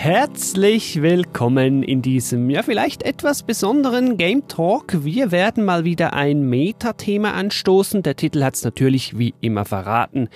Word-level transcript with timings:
Herzlich 0.00 1.02
willkommen 1.02 1.82
in 1.82 2.02
diesem 2.02 2.48
ja 2.50 2.62
vielleicht 2.62 3.02
etwas 3.02 3.42
besonderen 3.42 4.16
Game 4.16 4.46
Talk. 4.46 5.04
Wir 5.04 5.32
werden 5.32 5.64
mal 5.64 5.84
wieder 5.84 6.12
ein 6.12 6.42
Metathema 6.48 7.32
anstoßen. 7.32 8.04
Der 8.04 8.14
Titel 8.14 8.44
hat 8.44 8.54
es 8.54 8.62
natürlich 8.62 9.18
wie 9.18 9.34
immer 9.40 9.64
verraten. 9.64 10.28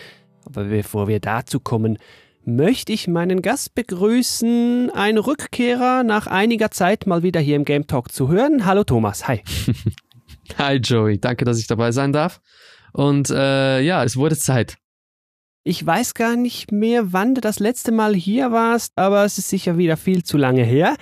Aber 0.45 0.65
bevor 0.65 1.07
wir 1.07 1.21
dazu 1.21 1.61
kommen, 1.61 1.99
möchte 2.45 2.93
ich 2.93 3.07
meinen 3.07 3.41
Gast 3.41 3.77
begrüßen, 3.77 4.91
ein 4.91 5.17
Rückkehrer 5.17 6.03
nach 6.03 6.27
einiger 6.27 6.73
Zeit 6.73 7.07
mal 7.07 7.23
wieder 7.23 7.39
hier 7.39 7.55
im 7.55 7.65
Game 7.65 7.87
Talk 7.87 8.11
zu 8.11 8.29
hören. 8.29 8.67
Hallo 8.67 8.83
Thomas, 8.83 9.29
hi. 9.29 9.43
hi 10.59 10.79
Joey, 10.79 11.21
danke, 11.21 11.45
dass 11.45 11.61
ich 11.61 11.69
dabei 11.69 11.93
sein 11.93 12.13
darf. 12.13 12.41
Und 12.93 13.31
äh, 13.31 13.81
ja, 13.81 14.03
es 14.03 14.17
wurde 14.17 14.37
Zeit. 14.37 14.82
Ich 15.65 15.87
weiß 15.87 16.15
gar 16.15 16.35
nicht 16.35 16.73
mehr, 16.73 17.13
wann 17.13 17.37
du 17.37 17.41
das 17.41 17.61
letzte 17.61 17.93
Mal 17.93 18.17
hier 18.17 18.51
warst, 18.51 18.93
aber 18.97 19.25
es 19.25 19.39
ist 19.39 19.49
sicher 19.49 19.79
wieder 19.79 19.97
viel 19.97 20.25
zu 20.25 20.37
lange 20.37 20.65
her. 20.65 20.97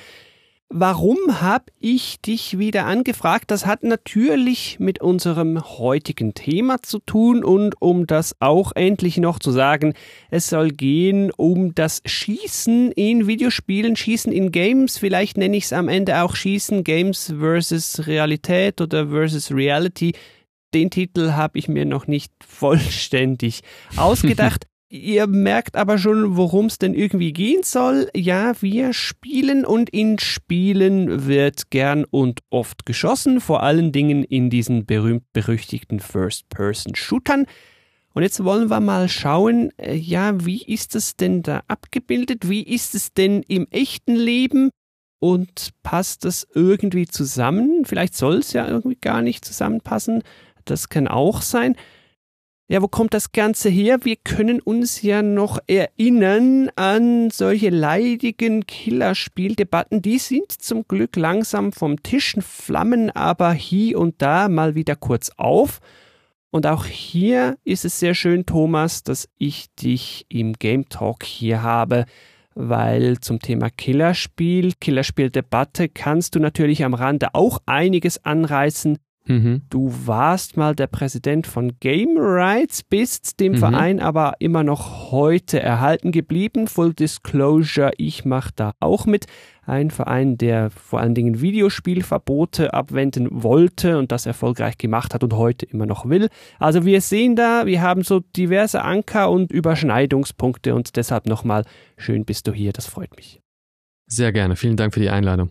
Warum 0.68 1.16
habe 1.40 1.64
ich 1.80 2.20
dich 2.20 2.58
wieder 2.58 2.84
angefragt? 2.84 3.50
Das 3.50 3.64
hat 3.64 3.84
natürlich 3.84 4.78
mit 4.78 5.00
unserem 5.00 5.60
heutigen 5.78 6.34
Thema 6.34 6.80
zu 6.82 6.98
tun 7.00 7.42
und 7.42 7.80
um 7.80 8.06
das 8.06 8.36
auch 8.38 8.72
endlich 8.74 9.16
noch 9.16 9.38
zu 9.38 9.50
sagen, 9.50 9.94
es 10.30 10.48
soll 10.48 10.68
gehen 10.68 11.32
um 11.36 11.74
das 11.74 12.02
Schießen 12.04 12.92
in 12.92 13.26
Videospielen, 13.26 13.96
Schießen 13.96 14.30
in 14.30 14.52
Games, 14.52 14.98
vielleicht 14.98 15.38
nenne 15.38 15.56
ich 15.56 15.64
es 15.64 15.72
am 15.72 15.88
Ende 15.88 16.22
auch 16.22 16.36
Schießen 16.36 16.84
Games 16.84 17.32
versus 17.36 18.06
Realität 18.06 18.80
oder 18.82 19.08
versus 19.08 19.50
Reality 19.50 20.12
den 20.74 20.90
Titel 20.90 21.32
habe 21.32 21.58
ich 21.58 21.68
mir 21.68 21.84
noch 21.84 22.06
nicht 22.06 22.32
vollständig 22.46 23.60
ausgedacht. 23.96 24.66
Ihr 24.92 25.28
merkt 25.28 25.76
aber 25.76 25.98
schon, 25.98 26.36
worum 26.36 26.66
es 26.66 26.78
denn 26.78 26.94
irgendwie 26.94 27.32
gehen 27.32 27.62
soll. 27.62 28.10
Ja, 28.12 28.60
wir 28.60 28.92
spielen 28.92 29.64
und 29.64 29.88
in 29.88 30.18
Spielen 30.18 31.28
wird 31.28 31.70
gern 31.70 32.04
und 32.04 32.40
oft 32.50 32.86
geschossen, 32.86 33.40
vor 33.40 33.62
allen 33.62 33.92
Dingen 33.92 34.24
in 34.24 34.50
diesen 34.50 34.86
berühmt-berüchtigten 34.86 36.00
First-Person-Shootern. 36.00 37.46
Und 38.14 38.22
jetzt 38.24 38.42
wollen 38.42 38.68
wir 38.68 38.80
mal 38.80 39.08
schauen, 39.08 39.70
äh, 39.78 39.94
ja, 39.94 40.44
wie 40.44 40.62
ist 40.62 40.96
es 40.96 41.14
denn 41.14 41.42
da 41.42 41.62
abgebildet? 41.68 42.48
Wie 42.48 42.62
ist 42.62 42.96
es 42.96 43.12
denn 43.12 43.42
im 43.46 43.68
echten 43.70 44.16
Leben? 44.16 44.70
Und 45.20 45.70
passt 45.82 46.24
das 46.24 46.48
irgendwie 46.54 47.06
zusammen? 47.06 47.84
Vielleicht 47.84 48.16
soll 48.16 48.38
es 48.38 48.54
ja 48.54 48.66
irgendwie 48.66 48.98
gar 49.00 49.22
nicht 49.22 49.44
zusammenpassen. 49.44 50.22
Das 50.64 50.88
kann 50.88 51.08
auch 51.08 51.42
sein. 51.42 51.76
Ja, 52.70 52.80
wo 52.82 52.86
kommt 52.86 53.14
das 53.14 53.32
Ganze 53.32 53.68
her? 53.68 54.04
Wir 54.04 54.14
können 54.14 54.60
uns 54.60 55.02
ja 55.02 55.22
noch 55.22 55.58
erinnern 55.66 56.70
an 56.76 57.30
solche 57.30 57.68
leidigen 57.68 58.64
Killerspieldebatten. 58.64 60.02
Die 60.02 60.18
sind 60.18 60.52
zum 60.52 60.86
Glück 60.86 61.16
langsam 61.16 61.72
vom 61.72 62.00
Tisch, 62.04 62.36
flammen 62.40 63.10
aber 63.10 63.52
hier 63.54 63.98
und 63.98 64.22
da 64.22 64.48
mal 64.48 64.76
wieder 64.76 64.94
kurz 64.94 65.32
auf. 65.36 65.80
Und 66.52 66.64
auch 66.68 66.84
hier 66.84 67.56
ist 67.64 67.84
es 67.84 67.98
sehr 67.98 68.14
schön, 68.14 68.46
Thomas, 68.46 69.02
dass 69.02 69.28
ich 69.36 69.74
dich 69.74 70.26
im 70.28 70.52
Game 70.52 70.88
Talk 70.88 71.24
hier 71.24 71.62
habe, 71.62 72.04
weil 72.54 73.18
zum 73.18 73.40
Thema 73.40 73.70
Killerspiel, 73.70 74.74
Killerspieldebatte 74.80 75.88
kannst 75.88 76.36
du 76.36 76.38
natürlich 76.38 76.84
am 76.84 76.94
Rande 76.94 77.34
auch 77.34 77.58
einiges 77.66 78.24
anreißen. 78.24 78.98
Mhm. 79.26 79.62
Du 79.70 79.92
warst 80.06 80.56
mal 80.56 80.74
der 80.74 80.86
Präsident 80.86 81.46
von 81.46 81.78
Game 81.80 82.16
Rights, 82.16 82.82
bist 82.82 83.38
dem 83.38 83.52
mhm. 83.52 83.56
Verein 83.58 84.00
aber 84.00 84.34
immer 84.38 84.64
noch 84.64 85.12
heute 85.12 85.60
erhalten 85.60 86.10
geblieben. 86.10 86.66
Full 86.66 86.94
Disclosure, 86.94 87.92
ich 87.96 88.24
mache 88.24 88.50
da 88.56 88.72
auch 88.80 89.06
mit. 89.06 89.26
Ein 89.62 89.90
Verein, 89.90 90.36
der 90.36 90.70
vor 90.70 91.00
allen 91.00 91.14
Dingen 91.14 91.40
Videospielverbote 91.40 92.74
abwenden 92.74 93.28
wollte 93.30 93.98
und 93.98 94.10
das 94.10 94.26
erfolgreich 94.26 94.78
gemacht 94.78 95.14
hat 95.14 95.22
und 95.22 95.34
heute 95.34 95.64
immer 95.66 95.86
noch 95.86 96.08
will. 96.08 96.28
Also 96.58 96.84
wir 96.84 97.00
sehen 97.00 97.36
da, 97.36 97.66
wir 97.66 97.82
haben 97.82 98.02
so 98.02 98.20
diverse 98.20 98.82
Anker 98.82 99.30
und 99.30 99.52
Überschneidungspunkte 99.52 100.74
und 100.74 100.96
deshalb 100.96 101.26
nochmal 101.26 101.64
schön 101.96 102.24
bist 102.24 102.48
du 102.48 102.52
hier, 102.52 102.72
das 102.72 102.86
freut 102.86 103.14
mich. 103.16 103.40
Sehr 104.06 104.32
gerne, 104.32 104.56
vielen 104.56 104.76
Dank 104.76 104.92
für 104.92 105.00
die 105.00 105.10
Einladung. 105.10 105.50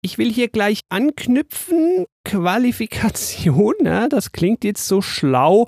Ich 0.00 0.16
will 0.16 0.32
hier 0.32 0.48
gleich 0.48 0.80
anknüpfen. 0.88 2.06
Qualifikation, 2.24 3.74
ja, 3.84 4.08
das 4.08 4.32
klingt 4.32 4.64
jetzt 4.64 4.86
so 4.86 5.02
schlau. 5.02 5.66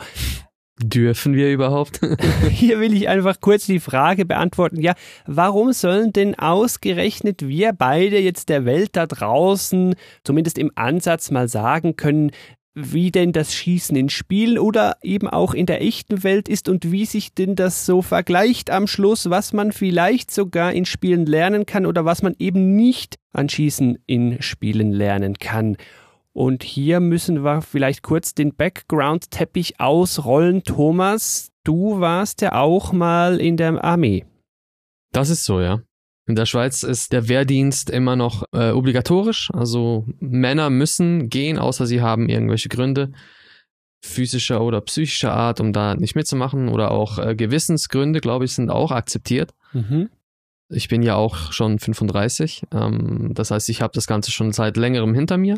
Dürfen 0.83 1.35
wir 1.35 1.53
überhaupt? 1.53 2.01
Hier 2.49 2.81
will 2.81 2.95
ich 2.95 3.07
einfach 3.07 3.41
kurz 3.43 3.67
die 3.67 3.81
Frage 3.81 4.25
beantworten. 4.25 4.81
Ja, 4.81 4.95
warum 5.27 5.75
sollen 5.75 6.15
denn 6.15 6.39
ausgerechnet 6.39 7.47
wir 7.47 7.75
beide 7.75 8.19
jetzt 8.19 8.49
der 8.49 8.65
Welt 8.65 8.97
da 8.97 9.07
draußen 9.07 9.95
zumindest 10.25 10.57
im 10.57 10.71
Ansatz 10.77 11.31
mal 11.31 11.49
sagen 11.49 11.97
können, 11.97 12.31
wie 12.75 13.11
denn 13.11 13.33
das 13.33 13.53
Schießen 13.53 13.97
in 13.97 14.09
Spielen 14.09 14.59
oder 14.59 14.97
eben 15.03 15.29
auch 15.29 15.55
in 15.55 15.67
der 15.67 15.83
echten 15.83 16.23
Welt 16.23 16.49
ist 16.49 16.69
und 16.69 16.93
wie 16.93 17.05
sich 17.05 17.35
denn 17.35 17.57
das 17.57 17.85
so 17.85 18.01
vergleicht 18.01 18.71
am 18.71 18.87
Schluss, 18.87 19.29
was 19.29 19.53
man 19.53 19.73
vielleicht 19.73 20.31
sogar 20.31 20.73
in 20.73 20.85
Spielen 20.85 21.27
lernen 21.27 21.67
kann 21.67 21.85
oder 21.85 22.05
was 22.05 22.23
man 22.23 22.35
eben 22.39 22.77
nicht 22.77 23.17
an 23.33 23.49
Schießen 23.49 23.99
in 24.07 24.41
Spielen 24.41 24.93
lernen 24.93 25.35
kann. 25.35 25.77
Und 26.33 26.63
hier 26.63 27.01
müssen 27.01 27.43
wir 27.43 27.61
vielleicht 27.61 28.03
kurz 28.03 28.35
den 28.35 28.55
Background-Teppich 28.55 29.81
ausrollen. 29.81 30.63
Thomas, 30.63 31.51
du 31.65 31.99
warst 31.99 32.41
ja 32.41 32.53
auch 32.53 32.93
mal 32.93 33.41
in 33.41 33.57
der 33.57 33.83
Armee. 33.83 34.25
Das 35.13 35.29
ist 35.29 35.45
so, 35.45 35.61
ja. 35.61 35.83
In 36.31 36.37
der 36.37 36.47
Schweiz 36.47 36.85
ist 36.85 37.13
der 37.13 37.29
Wehrdienst 37.29 37.91
immer 37.91 38.15
noch 38.15 38.45
äh, 38.53 38.71
obligatorisch. 38.71 39.51
Also 39.53 40.07
Männer 40.21 40.71
müssen 40.71 41.29
gehen, 41.29 41.59
außer 41.59 41.87
sie 41.87 42.03
haben 42.03 42.29
irgendwelche 42.29 42.69
Gründe 42.69 43.11
physischer 44.01 44.63
oder 44.63 44.81
psychischer 44.83 45.35
Art, 45.35 45.59
um 45.59 45.73
da 45.73 45.97
nicht 45.97 46.15
mitzumachen. 46.15 46.69
Oder 46.69 46.93
auch 46.93 47.19
äh, 47.19 47.35
Gewissensgründe, 47.35 48.21
glaube 48.21 48.45
ich, 48.45 48.53
sind 48.53 48.71
auch 48.71 48.93
akzeptiert. 48.93 49.55
Mhm. 49.73 50.09
Ich 50.69 50.87
bin 50.87 51.03
ja 51.03 51.17
auch 51.17 51.51
schon 51.51 51.81
35. 51.81 52.63
Ähm, 52.73 53.33
das 53.35 53.51
heißt, 53.51 53.69
ich 53.69 53.83
habe 53.83 53.93
das 53.93 54.07
Ganze 54.07 54.31
schon 54.31 54.53
seit 54.53 54.77
längerem 54.77 55.13
hinter 55.13 55.37
mir. 55.37 55.57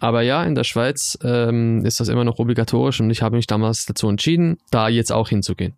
Aber 0.00 0.22
ja, 0.22 0.42
in 0.42 0.56
der 0.56 0.64
Schweiz 0.64 1.16
ähm, 1.22 1.84
ist 1.84 2.00
das 2.00 2.08
immer 2.08 2.24
noch 2.24 2.40
obligatorisch 2.40 2.98
und 2.98 3.10
ich 3.10 3.22
habe 3.22 3.36
mich 3.36 3.46
damals 3.46 3.86
dazu 3.86 4.08
entschieden, 4.08 4.58
da 4.72 4.88
jetzt 4.88 5.12
auch 5.12 5.28
hinzugehen. 5.28 5.74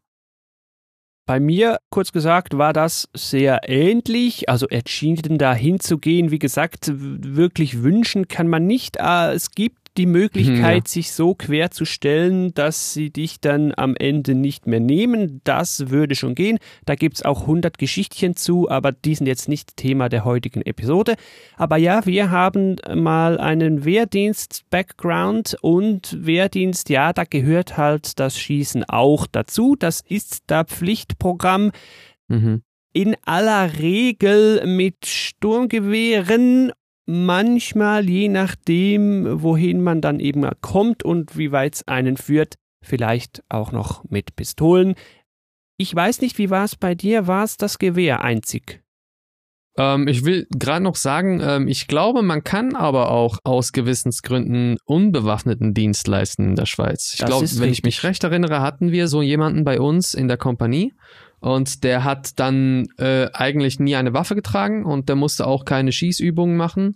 Bei 1.26 1.40
mir, 1.40 1.78
kurz 1.90 2.12
gesagt, 2.12 2.58
war 2.58 2.74
das 2.74 3.08
sehr 3.14 3.60
ähnlich. 3.66 4.48
Also 4.50 4.66
entschieden 4.68 5.38
da 5.38 5.54
hinzugehen. 5.54 6.30
Wie 6.30 6.38
gesagt, 6.38 6.92
wirklich 6.94 7.82
wünschen 7.82 8.28
kann 8.28 8.46
man 8.46 8.66
nicht. 8.66 9.00
Ah, 9.00 9.32
es 9.32 9.50
gibt 9.52 9.83
die 9.96 10.06
Möglichkeit, 10.06 10.88
ja. 10.88 10.92
sich 10.92 11.12
so 11.12 11.34
quer 11.34 11.70
zu 11.70 11.84
stellen, 11.84 12.52
dass 12.54 12.92
sie 12.92 13.10
dich 13.10 13.40
dann 13.40 13.72
am 13.76 13.94
Ende 13.96 14.34
nicht 14.34 14.66
mehr 14.66 14.80
nehmen. 14.80 15.40
Das 15.44 15.90
würde 15.90 16.14
schon 16.14 16.34
gehen. 16.34 16.58
Da 16.84 16.94
gibt 16.94 17.16
es 17.16 17.24
auch 17.24 17.42
100 17.42 17.78
Geschichtchen 17.78 18.36
zu, 18.36 18.68
aber 18.68 18.92
die 18.92 19.14
sind 19.14 19.26
jetzt 19.26 19.48
nicht 19.48 19.76
Thema 19.76 20.08
der 20.08 20.24
heutigen 20.24 20.62
Episode. 20.62 21.14
Aber 21.56 21.76
ja, 21.76 22.04
wir 22.06 22.30
haben 22.30 22.76
mal 22.94 23.38
einen 23.38 23.84
Wehrdienst-Background 23.84 25.56
und 25.60 26.26
Wehrdienst, 26.26 26.88
ja, 26.88 27.12
da 27.12 27.24
gehört 27.24 27.76
halt 27.76 28.18
das 28.18 28.38
Schießen 28.38 28.84
auch 28.84 29.26
dazu. 29.26 29.76
Das 29.78 30.02
ist 30.08 30.44
da 30.48 30.64
Pflichtprogramm. 30.64 31.70
Mhm 32.28 32.62
in 32.94 33.16
aller 33.24 33.80
Regel 33.80 34.64
mit 34.66 35.04
Sturmgewehren 35.04 36.72
manchmal, 37.06 38.08
je 38.08 38.28
nachdem, 38.28 39.42
wohin 39.42 39.82
man 39.82 40.00
dann 40.00 40.20
eben 40.20 40.48
kommt 40.60 41.02
und 41.02 41.36
wie 41.36 41.52
weit 41.52 41.74
es 41.74 41.88
einen 41.88 42.16
führt, 42.16 42.54
vielleicht 42.82 43.42
auch 43.48 43.72
noch 43.72 44.04
mit 44.04 44.36
Pistolen. 44.36 44.94
Ich 45.76 45.94
weiß 45.94 46.20
nicht, 46.20 46.38
wie 46.38 46.50
war 46.50 46.64
es 46.64 46.76
bei 46.76 46.94
dir? 46.94 47.26
War 47.26 47.44
es 47.44 47.56
das 47.56 47.78
Gewehr 47.78 48.22
einzig? 48.22 48.84
Ähm, 49.76 50.06
ich 50.06 50.24
will 50.24 50.46
gerade 50.50 50.84
noch 50.84 50.94
sagen, 50.94 51.40
ähm, 51.42 51.66
ich 51.66 51.88
glaube, 51.88 52.22
man 52.22 52.44
kann 52.44 52.76
aber 52.76 53.10
auch 53.10 53.38
aus 53.42 53.72
Gewissensgründen 53.72 54.76
unbewaffneten 54.84 55.74
Dienst 55.74 56.06
leisten 56.06 56.50
in 56.50 56.56
der 56.56 56.66
Schweiz. 56.66 57.14
Ich 57.14 57.24
glaube, 57.24 57.46
wenn 57.50 57.58
richtig. 57.58 57.78
ich 57.78 57.82
mich 57.82 58.04
recht 58.04 58.22
erinnere, 58.22 58.60
hatten 58.60 58.92
wir 58.92 59.08
so 59.08 59.20
jemanden 59.20 59.64
bei 59.64 59.80
uns 59.80 60.14
in 60.14 60.28
der 60.28 60.36
Kompanie 60.36 60.92
und 61.44 61.84
der 61.84 62.04
hat 62.04 62.40
dann 62.40 62.86
äh, 62.96 63.28
eigentlich 63.34 63.78
nie 63.78 63.96
eine 63.96 64.14
Waffe 64.14 64.34
getragen 64.34 64.86
und 64.86 65.10
der 65.10 65.16
musste 65.16 65.46
auch 65.46 65.66
keine 65.66 65.92
Schießübungen 65.92 66.56
machen. 66.56 66.94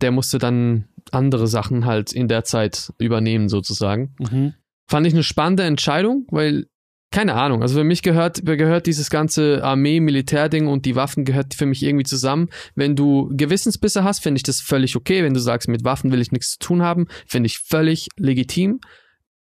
Der 0.00 0.10
musste 0.10 0.38
dann 0.38 0.88
andere 1.10 1.46
Sachen 1.46 1.84
halt 1.84 2.14
in 2.14 2.28
der 2.28 2.44
Zeit 2.44 2.94
übernehmen, 2.98 3.50
sozusagen. 3.50 4.14
Mhm. 4.18 4.54
Fand 4.88 5.06
ich 5.06 5.12
eine 5.12 5.22
spannende 5.22 5.64
Entscheidung, 5.64 6.26
weil 6.30 6.64
keine 7.10 7.34
Ahnung. 7.34 7.60
Also 7.60 7.78
für 7.78 7.84
mich 7.84 8.02
gehört, 8.02 8.42
gehört 8.42 8.86
dieses 8.86 9.10
ganze 9.10 9.62
Armee-Militärding 9.62 10.66
und 10.66 10.86
die 10.86 10.96
Waffen 10.96 11.26
gehört 11.26 11.52
für 11.52 11.66
mich 11.66 11.82
irgendwie 11.82 12.04
zusammen. 12.04 12.48
Wenn 12.74 12.96
du 12.96 13.30
Gewissensbisse 13.34 14.02
hast, 14.02 14.22
finde 14.22 14.38
ich 14.38 14.44
das 14.44 14.62
völlig 14.62 14.96
okay. 14.96 15.22
Wenn 15.22 15.34
du 15.34 15.40
sagst, 15.40 15.68
mit 15.68 15.84
Waffen 15.84 16.10
will 16.10 16.22
ich 16.22 16.32
nichts 16.32 16.52
zu 16.52 16.58
tun 16.58 16.80
haben, 16.80 17.06
finde 17.26 17.48
ich 17.48 17.58
völlig 17.58 18.08
legitim. 18.16 18.80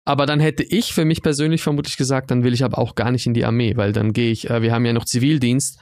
Aber 0.04 0.26
dann 0.26 0.40
hätte 0.40 0.62
ich 0.62 0.92
für 0.92 1.04
mich 1.04 1.22
persönlich 1.22 1.62
vermutlich 1.62 1.96
gesagt, 1.96 2.30
dann 2.30 2.44
will 2.44 2.52
ich 2.52 2.64
aber 2.64 2.78
auch 2.78 2.94
gar 2.94 3.10
nicht 3.10 3.26
in 3.26 3.34
die 3.34 3.44
Armee, 3.44 3.76
weil 3.76 3.92
dann 3.92 4.12
gehe 4.12 4.30
ich, 4.30 4.50
äh, 4.50 4.62
wir 4.62 4.72
haben 4.72 4.84
ja 4.84 4.92
noch 4.92 5.06
Zivildienst. 5.06 5.78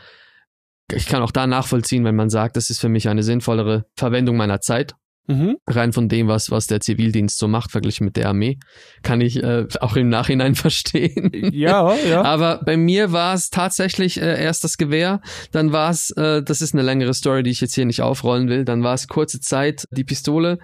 Ich 0.93 1.07
kann 1.07 1.23
auch 1.23 1.33
da 1.33 1.47
nachvollziehen, 1.47 2.05
wenn 2.05 2.15
man 2.15 2.31
sagt, 2.31 2.57
das 2.57 2.71
ist 2.71 2.81
für 2.81 2.89
mich 2.89 3.09
eine 3.09 3.23
sinnvollere 3.23 3.87
Verwendung 3.97 4.37
meiner 4.37 4.61
Zeit. 4.61 4.95
Mhm. 5.29 5.57
Rein 5.69 5.93
von 5.93 6.09
dem, 6.09 6.27
was, 6.27 6.51
was 6.51 6.67
der 6.67 6.81
Zivildienst 6.81 7.39
so 7.39 7.47
macht, 7.47 7.71
verglichen 7.71 8.05
mit 8.05 8.17
der 8.17 8.29
Armee, 8.29 8.59
kann 9.03 9.21
ich 9.21 9.41
äh, 9.43 9.67
auch 9.81 9.97
im 9.97 10.09
Nachhinein 10.09 10.55
verstehen. 10.57 11.31
Ja, 11.53 11.95
ja. 11.95 12.23
Aber 12.23 12.61
bei 12.65 12.77
mir 12.77 13.13
war 13.13 13.35
es 13.35 13.51
tatsächlich 13.51 14.21
äh, 14.21 14.43
erst 14.43 14.65
das 14.65 14.77
Gewehr, 14.79 15.21
dann 15.53 15.73
war 15.73 15.91
es, 15.91 16.11
äh, 16.11 16.43
das 16.43 16.61
ist 16.61 16.75
eine 16.75 16.83
längere 16.83 17.15
Story, 17.15 17.45
die 17.45 17.51
ich 17.51 17.61
jetzt 17.61 17.75
hier 17.75 17.87
nicht 17.87 18.03
aufrollen 18.03 18.49
will, 18.49 18.65
dann 18.65 18.83
war 18.83 18.95
es 18.95 19.07
kurze 19.07 19.41
Zeit 19.41 19.87
die 19.93 20.05
Pistole 20.05 20.59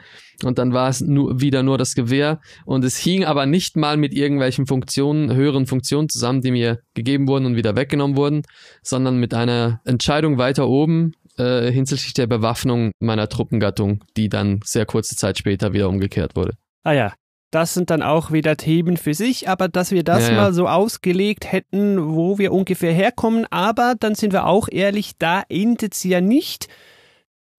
und 0.44 0.58
dann 0.58 0.72
war 0.72 0.88
es 0.88 1.00
nur, 1.00 1.40
wieder 1.40 1.62
nur 1.62 1.78
das 1.78 1.94
Gewehr 1.94 2.40
und 2.64 2.84
es 2.84 2.96
hing 2.96 3.24
aber 3.24 3.46
nicht 3.46 3.76
mal 3.76 3.96
mit 3.96 4.12
irgendwelchen 4.12 4.66
Funktionen, 4.66 5.34
höheren 5.34 5.66
Funktionen 5.66 6.08
zusammen, 6.08 6.40
die 6.40 6.50
mir 6.50 6.80
gegeben 6.94 7.28
wurden 7.28 7.46
und 7.46 7.56
wieder 7.56 7.76
weggenommen 7.76 8.16
wurden, 8.16 8.42
sondern 8.82 9.18
mit 9.18 9.34
einer 9.34 9.80
Entscheidung 9.84 10.38
weiter 10.38 10.68
oben, 10.68 11.12
äh, 11.38 11.70
hinsichtlich 11.70 12.14
der 12.14 12.26
Bewaffnung 12.26 12.92
meiner 13.00 13.28
Truppengattung, 13.28 14.04
die 14.16 14.28
dann 14.28 14.60
sehr 14.64 14.86
kurze 14.86 15.16
Zeit 15.16 15.38
später 15.38 15.72
wieder 15.72 15.88
umgekehrt 15.88 16.36
wurde. 16.36 16.54
Ah 16.84 16.92
ja, 16.92 17.12
das 17.50 17.72
sind 17.72 17.88
dann 17.90 18.02
auch 18.02 18.30
wieder 18.30 18.56
Themen 18.56 18.96
für 18.96 19.14
sich, 19.14 19.48
aber 19.48 19.68
dass 19.68 19.90
wir 19.90 20.04
das 20.04 20.28
ja, 20.28 20.34
ja. 20.34 20.40
mal 20.42 20.52
so 20.52 20.68
ausgelegt 20.68 21.50
hätten, 21.50 22.14
wo 22.14 22.38
wir 22.38 22.52
ungefähr 22.52 22.92
herkommen, 22.92 23.46
aber 23.50 23.94
dann 23.98 24.14
sind 24.14 24.32
wir 24.32 24.46
auch 24.46 24.68
ehrlich, 24.70 25.12
da 25.18 25.42
endet 25.48 25.94
es 25.94 26.04
ja 26.04 26.20
nicht. 26.20 26.68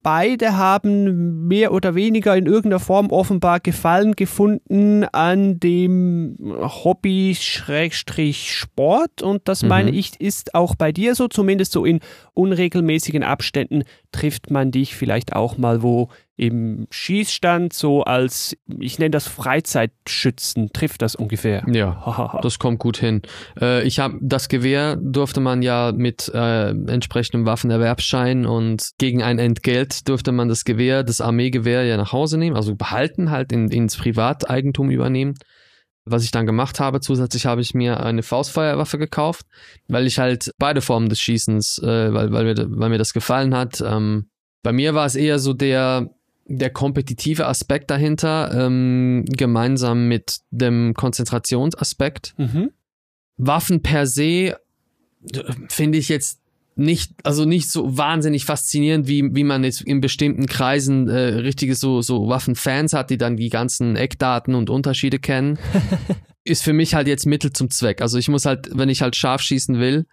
Beide 0.01 0.55
haben 0.55 1.47
mehr 1.47 1.73
oder 1.73 1.93
weniger 1.93 2.37
in 2.37 2.45
irgendeiner 2.45 2.79
Form 2.79 3.11
offenbar 3.11 3.59
Gefallen 3.59 4.15
gefunden 4.15 5.03
an 5.03 5.59
dem 5.59 6.37
Hobby-Sport 6.39 7.41
und 9.21 9.41
das 9.49 9.63
mhm. 9.63 9.69
meine 9.69 9.91
ich 9.91 10.21
ist 10.21 10.55
auch 10.55 10.75
bei 10.75 10.93
dir 10.93 11.15
so, 11.15 11.27
zumindest 11.27 11.73
so 11.73 11.83
in 11.83 11.99
unregelmäßigen 12.33 13.23
Abständen 13.23 13.83
trifft 14.13 14.51
man 14.51 14.71
dich 14.71 14.95
vielleicht 14.95 15.33
auch 15.33 15.57
mal 15.57 15.83
wo 15.83 16.07
im 16.39 16.87
Schießstand, 16.89 17.73
so 17.73 18.03
als, 18.03 18.55
ich 18.79 18.97
nenne 18.97 19.11
das 19.11 19.27
Freizeitschützen, 19.27 20.71
trifft 20.71 21.01
das 21.01 21.15
ungefähr. 21.15 21.63
Ja, 21.71 22.39
das 22.41 22.59
kommt 22.59 22.79
gut 22.79 22.97
hin. 22.97 23.21
Äh, 23.59 23.83
ich 23.83 23.99
habe 23.99 24.17
das 24.21 24.47
Gewehr 24.47 24.95
durfte 24.95 25.41
man 25.41 25.61
ja 25.61 25.91
mit 25.93 26.31
äh, 26.33 26.69
entsprechendem 26.69 27.45
Waffenerwerbsschein 27.45 28.45
und 28.45 28.91
gegen 28.97 29.21
ein 29.21 29.37
Entgelt 29.37 30.07
durfte 30.07 30.31
man 30.31 30.47
das 30.47 30.63
Gewehr, 30.63 31.03
das 31.03 31.19
Armeegewehr 31.19 31.83
ja 31.83 31.97
nach 31.97 32.13
Hause 32.13 32.37
nehmen, 32.37 32.55
also 32.55 32.75
behalten, 32.75 33.31
halt 33.31 33.51
in, 33.51 33.69
ins 33.69 33.97
Privateigentum 33.97 34.89
übernehmen 34.89 35.35
was 36.05 36.23
ich 36.23 36.31
dann 36.31 36.47
gemacht 36.47 36.79
habe. 36.79 37.01
Zusätzlich 37.01 37.45
habe 37.45 37.61
ich 37.61 37.75
mir 37.75 37.99
eine 38.03 38.23
Faustfeuerwaffe 38.23 38.97
gekauft, 38.97 39.45
weil 39.87 40.07
ich 40.07 40.17
halt 40.17 40.51
beide 40.57 40.81
Formen 40.81 41.07
des 41.07 41.19
Schießens, 41.19 41.77
äh, 41.83 42.11
weil, 42.11 42.31
weil, 42.31 42.45
mir, 42.45 42.55
weil 42.69 42.89
mir 42.89 42.97
das 42.97 43.13
gefallen 43.13 43.55
hat. 43.55 43.79
Ähm, 43.81 44.29
bei 44.63 44.71
mir 44.71 44.95
war 44.95 45.05
es 45.05 45.15
eher 45.15 45.37
so 45.37 45.53
der, 45.53 46.09
der 46.49 46.71
kompetitive 46.71 47.45
Aspekt 47.45 47.91
dahinter, 47.91 48.51
ähm, 48.53 49.23
gemeinsam 49.25 50.07
mit 50.07 50.39
dem 50.49 50.93
Konzentrationsaspekt. 50.95 52.33
Mhm. 52.37 52.71
Waffen 53.37 53.81
per 53.81 54.07
se 54.07 54.23
äh, 54.23 54.55
finde 55.69 55.99
ich 55.99 56.09
jetzt 56.09 56.39
nicht, 56.75 57.13
also 57.23 57.45
nicht 57.45 57.69
so 57.69 57.97
wahnsinnig 57.97 58.45
faszinierend, 58.45 59.07
wie, 59.07 59.35
wie 59.35 59.43
man 59.43 59.63
jetzt 59.63 59.81
in 59.81 60.01
bestimmten 60.01 60.47
Kreisen 60.47 61.07
äh, 61.07 61.35
richtige 61.35 61.75
so, 61.75 62.01
so 62.01 62.29
Waffenfans 62.29 62.93
hat, 62.93 63.09
die 63.09 63.17
dann 63.17 63.37
die 63.37 63.49
ganzen 63.49 63.95
Eckdaten 63.95 64.55
und 64.55 64.69
Unterschiede 64.69 65.19
kennen. 65.19 65.59
ist 66.45 66.63
für 66.63 66.73
mich 66.73 66.95
halt 66.95 67.07
jetzt 67.07 67.25
Mittel 67.25 67.53
zum 67.53 67.69
Zweck. 67.69 68.01
Also 68.01 68.17
ich 68.17 68.29
muss 68.29 68.45
halt, 68.45 68.69
wenn 68.73 68.89
ich 68.89 69.01
halt 69.01 69.15
scharf 69.15 69.41
schießen 69.41 69.79
will, 69.79 70.07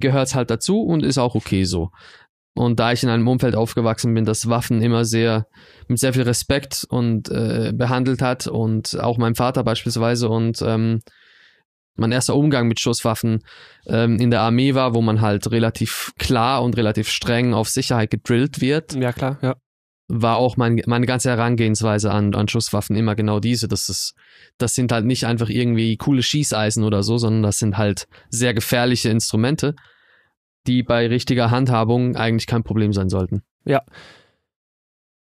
gehört's 0.00 0.34
halt 0.34 0.50
dazu 0.50 0.82
und 0.82 1.02
ist 1.02 1.18
auch 1.18 1.34
okay 1.34 1.64
so. 1.64 1.90
Und 2.54 2.80
da 2.80 2.92
ich 2.92 3.02
in 3.02 3.08
einem 3.08 3.26
Umfeld 3.26 3.54
aufgewachsen 3.54 4.12
bin, 4.12 4.24
das 4.24 4.48
Waffen 4.48 4.82
immer 4.82 5.04
sehr 5.04 5.46
mit 5.88 5.98
sehr 5.98 6.12
viel 6.12 6.22
Respekt 6.22 6.84
und 6.88 7.30
äh, 7.30 7.72
behandelt 7.74 8.20
hat 8.20 8.46
und 8.46 8.98
auch 9.00 9.16
mein 9.16 9.34
Vater 9.34 9.64
beispielsweise 9.64 10.28
und 10.28 10.60
ähm, 10.60 11.00
mein 11.96 12.12
erster 12.12 12.36
Umgang 12.36 12.68
mit 12.68 12.80
Schusswaffen 12.80 13.42
ähm, 13.86 14.18
in 14.18 14.30
der 14.30 14.40
Armee 14.40 14.74
war, 14.74 14.94
wo 14.94 15.00
man 15.00 15.20
halt 15.20 15.50
relativ 15.50 16.12
klar 16.18 16.62
und 16.62 16.76
relativ 16.76 17.08
streng 17.08 17.54
auf 17.54 17.68
Sicherheit 17.68 18.10
gedrillt 18.10 18.60
wird. 18.60 18.94
Ja, 18.94 19.12
klar, 19.12 19.38
ja. 19.42 19.56
War 20.08 20.36
auch 20.36 20.58
mein, 20.58 20.82
meine 20.86 21.06
ganze 21.06 21.30
Herangehensweise 21.30 22.10
an, 22.10 22.34
an 22.34 22.48
Schusswaffen 22.48 22.96
immer 22.96 23.14
genau 23.14 23.40
diese. 23.40 23.66
Das, 23.66 23.88
ist, 23.88 24.14
das 24.58 24.74
sind 24.74 24.92
halt 24.92 25.06
nicht 25.06 25.24
einfach 25.24 25.48
irgendwie 25.48 25.96
coole 25.96 26.22
Schießeisen 26.22 26.84
oder 26.84 27.02
so, 27.02 27.16
sondern 27.16 27.44
das 27.44 27.58
sind 27.58 27.78
halt 27.78 28.06
sehr 28.28 28.52
gefährliche 28.52 29.08
Instrumente 29.08 29.74
die 30.66 30.82
bei 30.82 31.06
richtiger 31.06 31.50
Handhabung 31.50 32.16
eigentlich 32.16 32.46
kein 32.46 32.62
Problem 32.62 32.92
sein 32.92 33.08
sollten. 33.08 33.42
Ja. 33.64 33.82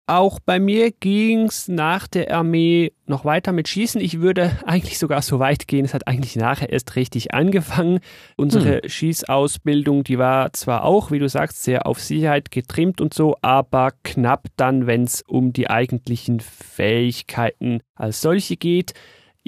Auch 0.10 0.40
bei 0.40 0.58
mir 0.58 0.92
ging 0.92 1.48
es 1.48 1.68
nach 1.68 2.08
der 2.08 2.34
Armee 2.34 2.94
noch 3.08 3.26
weiter 3.26 3.52
mit 3.52 3.68
Schießen. 3.68 4.00
Ich 4.00 4.22
würde 4.22 4.58
eigentlich 4.66 5.00
sogar 5.00 5.22
so 5.22 5.40
weit 5.40 5.68
gehen, 5.68 5.84
es 5.84 5.94
hat 5.94 6.08
eigentlich 6.08 6.38
nachher 6.38 6.70
erst 6.70 6.96
richtig 6.96 7.34
angefangen. 7.34 8.00
Unsere 8.38 8.82
hm. 8.84 8.90
Schießausbildung, 8.90 10.06
die 10.06 10.18
war 10.18 10.54
zwar 10.54 10.86
auch, 10.86 11.12
wie 11.12 11.20
du 11.20 11.28
sagst, 11.28 11.62
sehr 11.62 11.86
auf 11.86 12.00
Sicherheit 12.00 12.52
getrimmt 12.52 13.02
und 13.02 13.14
so, 13.14 13.36
aber 13.42 13.92
knapp 14.04 14.48
dann, 14.56 14.88
wenn 14.88 15.04
es 15.04 15.24
um 15.28 15.52
die 15.52 15.70
eigentlichen 15.70 16.40
Fähigkeiten 16.40 17.82
als 17.94 18.22
solche 18.22 18.56
geht. 18.56 18.94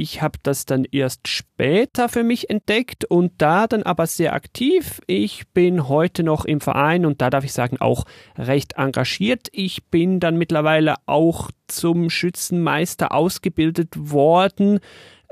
Ich 0.01 0.21
habe 0.21 0.39
das 0.43 0.65
dann 0.65 0.85
erst 0.85 1.27
später 1.27 2.07
für 2.07 2.23
mich 2.23 2.49
entdeckt 2.49 3.03
und 3.03 3.33
da 3.37 3.67
dann 3.67 3.83
aber 3.83 4.07
sehr 4.07 4.31
aktiv. 4.31 5.01
Ich 5.07 5.49
bin 5.49 5.89
heute 5.89 6.23
noch 6.23 6.45
im 6.45 6.61
Verein 6.61 7.05
und 7.05 7.19
da 7.21 7.29
darf 7.29 7.43
ich 7.43 7.51
sagen 7.51 7.81
auch 7.81 8.05
recht 8.37 8.77
engagiert. 8.77 9.49
Ich 9.51 9.87
bin 9.87 10.21
dann 10.21 10.37
mittlerweile 10.37 10.95
auch 11.05 11.51
zum 11.67 12.09
Schützenmeister 12.09 13.11
ausgebildet 13.11 13.89
worden. 13.97 14.79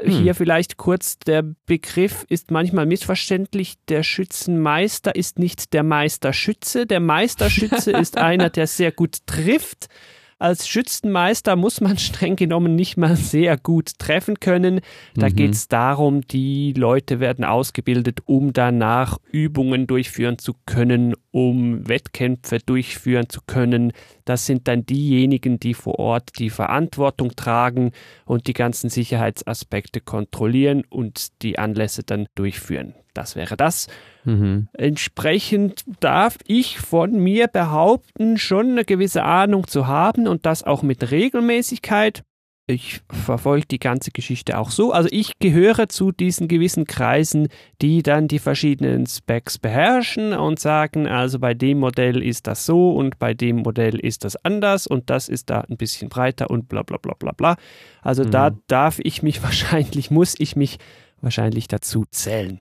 Hm. 0.02 0.12
Hier 0.12 0.36
vielleicht 0.36 0.76
kurz, 0.76 1.18
der 1.18 1.46
Begriff 1.66 2.26
ist 2.28 2.52
manchmal 2.52 2.88
missverständlich. 2.88 3.76
Der 3.88 4.04
Schützenmeister 4.04 5.16
ist 5.16 5.40
nicht 5.40 5.72
der 5.72 5.84
Meisterschütze. 5.84 6.86
Der 6.86 7.00
Meisterschütze 7.00 7.92
ist 7.98 8.18
einer, 8.18 8.50
der 8.50 8.68
sehr 8.68 8.92
gut 8.92 9.20
trifft. 9.28 9.88
Als 10.40 10.68
Schützenmeister 10.68 11.56
muss 11.56 11.82
man 11.82 11.98
streng 11.98 12.36
genommen 12.36 12.76
nicht 12.76 12.98
mal 12.98 13.16
sehr 13.16 13.58
gut 13.58 13.98
treffen 13.98 14.40
können. 14.40 14.82
Da 15.16 15.30
mhm. 15.30 15.36
geht 15.36 15.54
es 15.54 15.68
darum, 15.68 16.22
die 16.22 16.74
Leute 16.74 17.20
werden 17.20 17.44
ausgebildet, 17.44 18.22
um 18.26 18.54
danach 18.54 19.18
Übungen 19.32 19.88
durchführen 19.88 20.38
zu 20.38 20.54
können, 20.66 21.16
um 21.38 21.88
Wettkämpfe 21.88 22.58
durchführen 22.58 23.30
zu 23.30 23.42
können. 23.46 23.94
Das 24.26 24.48
sind 24.48 24.68
dann 24.68 24.88
diejenigen, 24.88 25.60
die 25.60 25.76
vor 25.76 26.00
Ort 26.00 26.40
die 26.40 26.50
Verantwortung 26.50 27.36
tragen 27.36 27.92
und 28.26 28.48
die 28.48 28.54
ganzen 28.54 28.90
Sicherheitsaspekte 28.90 30.02
kontrollieren 30.02 30.84
und 30.90 31.44
die 31.44 31.60
Anlässe 31.60 32.02
dann 32.02 32.26
durchführen. 32.34 32.96
Das 33.14 33.36
wäre 33.36 33.56
das. 33.56 33.86
Mhm. 34.24 34.68
Entsprechend 34.74 35.86
darf 36.00 36.40
ich 36.48 36.80
von 36.80 37.20
mir 37.20 37.48
behaupten, 37.48 38.40
schon 38.40 38.72
eine 38.72 38.84
gewisse 38.84 39.24
Ahnung 39.24 39.68
zu 39.68 39.86
haben 39.86 40.28
und 40.28 40.48
das 40.48 40.64
auch 40.64 40.82
mit 40.82 41.12
Regelmäßigkeit. 41.12 42.24
Ich 42.70 43.00
verfolge 43.10 43.66
die 43.66 43.80
ganze 43.80 44.12
Geschichte 44.12 44.58
auch 44.58 44.72
so. 44.72 44.92
Also 44.92 45.08
ich 45.10 45.40
gehöre 45.40 45.88
zu 45.88 46.12
diesen 46.12 46.50
gewissen 46.50 46.86
Kreisen, 46.86 47.48
die 47.82 48.04
dann 48.04 48.28
die 48.28 48.40
verschiedenen 48.40 49.08
Specs 49.08 49.58
beherrschen 49.58 50.34
und 50.34 50.60
sagen, 50.60 51.08
also 51.08 51.40
bei 51.40 51.54
dem 51.54 51.80
Modell 51.80 52.22
ist 52.22 52.46
das 52.46 52.66
so 52.66 52.92
und 52.92 53.20
bei 53.20 53.34
dem 53.34 53.58
Modell 53.58 53.98
ist 53.98 54.26
das 54.26 54.36
anders 54.44 54.86
und 54.86 55.10
das 55.10 55.30
ist 55.30 55.50
da 55.50 55.62
ein 55.62 55.78
bisschen 55.78 56.10
breiter 56.10 56.50
und 56.50 56.68
bla 56.68 56.84
bla 56.84 56.98
bla 56.98 57.14
bla 57.18 57.32
bla. 57.32 57.56
Also 58.02 58.26
mhm. 58.26 58.32
da 58.32 58.50
darf 58.68 59.00
ich 59.02 59.24
mich 59.24 59.42
wahrscheinlich, 59.48 60.12
muss 60.12 60.36
ich 60.38 60.58
mich 60.58 60.78
wahrscheinlich 61.22 61.70
dazu 61.70 62.04
zählen. 62.12 62.60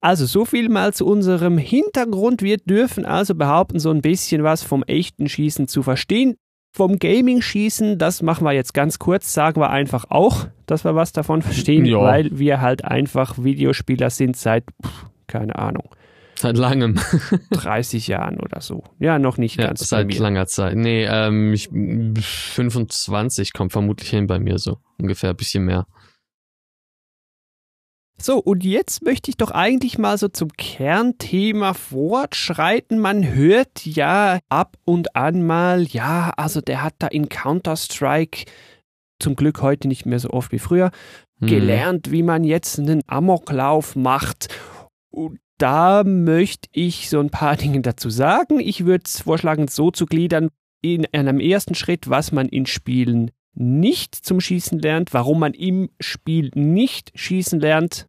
Also 0.00 0.26
so 0.26 0.44
viel 0.44 0.68
mal 0.68 0.94
zu 0.94 1.06
unserem 1.06 1.58
Hintergrund. 1.58 2.40
Wir 2.40 2.58
dürfen 2.58 3.04
also 3.04 3.34
behaupten, 3.34 3.80
so 3.80 3.90
ein 3.90 4.00
bisschen 4.00 4.44
was 4.44 4.62
vom 4.62 4.84
echten 4.84 5.28
Schießen 5.28 5.66
zu 5.66 5.82
verstehen. 5.82 6.36
Vom 6.74 6.98
Gaming-Schießen, 6.98 7.98
das 7.98 8.22
machen 8.22 8.44
wir 8.44 8.52
jetzt 8.52 8.72
ganz 8.72 8.98
kurz, 8.98 9.34
sagen 9.34 9.60
wir 9.60 9.68
einfach 9.68 10.06
auch, 10.08 10.46
dass 10.64 10.84
wir 10.84 10.94
was 10.94 11.12
davon 11.12 11.42
verstehen, 11.42 11.84
ja. 11.84 12.00
weil 12.00 12.38
wir 12.38 12.62
halt 12.62 12.82
einfach 12.84 13.36
Videospieler 13.36 14.08
sind 14.08 14.38
seit, 14.38 14.64
pff, 14.82 15.06
keine 15.26 15.56
Ahnung. 15.56 15.90
Seit 16.34 16.56
langem. 16.56 16.98
30 17.50 18.08
Jahren 18.08 18.40
oder 18.40 18.62
so. 18.62 18.84
Ja, 18.98 19.18
noch 19.18 19.36
nicht 19.36 19.60
ja, 19.60 19.66
ganz. 19.66 19.86
Seit 19.86 20.12
langer 20.18 20.46
Zeit. 20.46 20.74
Nee, 20.76 21.04
ähm, 21.04 21.52
ich, 21.52 21.68
25 21.68 23.52
kommt 23.52 23.72
vermutlich 23.72 24.08
hin 24.08 24.26
bei 24.26 24.38
mir 24.38 24.58
so. 24.58 24.78
Ungefähr 24.98 25.30
ein 25.30 25.36
bisschen 25.36 25.64
mehr. 25.64 25.86
So, 28.22 28.38
und 28.38 28.62
jetzt 28.62 29.02
möchte 29.02 29.30
ich 29.30 29.36
doch 29.36 29.50
eigentlich 29.50 29.98
mal 29.98 30.16
so 30.16 30.28
zum 30.28 30.52
Kernthema 30.52 31.74
fortschreiten. 31.74 33.00
Man 33.00 33.34
hört 33.34 33.84
ja 33.84 34.38
ab 34.48 34.76
und 34.84 35.16
an 35.16 35.44
mal, 35.44 35.82
ja, 35.82 36.32
also 36.36 36.60
der 36.60 36.84
hat 36.84 36.94
da 37.00 37.08
in 37.08 37.28
Counter-Strike 37.28 38.44
zum 39.18 39.34
Glück 39.34 39.60
heute 39.60 39.88
nicht 39.88 40.06
mehr 40.06 40.20
so 40.20 40.30
oft 40.30 40.52
wie 40.52 40.60
früher 40.60 40.92
Mhm. 41.40 41.46
gelernt, 41.48 42.10
wie 42.12 42.22
man 42.22 42.44
jetzt 42.44 42.78
einen 42.78 43.02
Amoklauf 43.08 43.96
macht. 43.96 44.54
Und 45.10 45.40
da 45.58 46.04
möchte 46.04 46.68
ich 46.72 47.08
so 47.10 47.18
ein 47.18 47.30
paar 47.30 47.56
Dinge 47.56 47.80
dazu 47.80 48.08
sagen. 48.08 48.60
Ich 48.60 48.84
würde 48.84 49.02
es 49.04 49.22
vorschlagen, 49.22 49.66
so 49.66 49.90
zu 49.90 50.06
gliedern, 50.06 50.48
in 50.80 51.06
einem 51.12 51.40
ersten 51.40 51.74
Schritt, 51.74 52.08
was 52.08 52.32
man 52.32 52.48
in 52.48 52.66
Spielen 52.66 53.32
nicht 53.54 54.14
zum 54.14 54.40
Schießen 54.40 54.78
lernt, 54.78 55.12
warum 55.12 55.40
man 55.40 55.54
im 55.54 55.90
Spiel 56.00 56.50
nicht 56.54 57.12
schießen 57.14 57.60
lernt, 57.60 58.06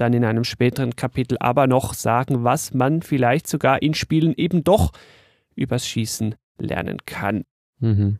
dann 0.00 0.12
in 0.12 0.24
einem 0.24 0.44
späteren 0.44 0.96
Kapitel 0.96 1.36
aber 1.40 1.66
noch 1.66 1.94
sagen, 1.94 2.44
was 2.44 2.74
man 2.74 3.02
vielleicht 3.02 3.46
sogar 3.46 3.82
in 3.82 3.94
Spielen 3.94 4.34
eben 4.36 4.64
doch 4.64 4.92
übers 5.54 5.86
Schießen 5.86 6.34
lernen 6.58 6.98
kann. 7.06 7.44
Mhm. 7.78 8.18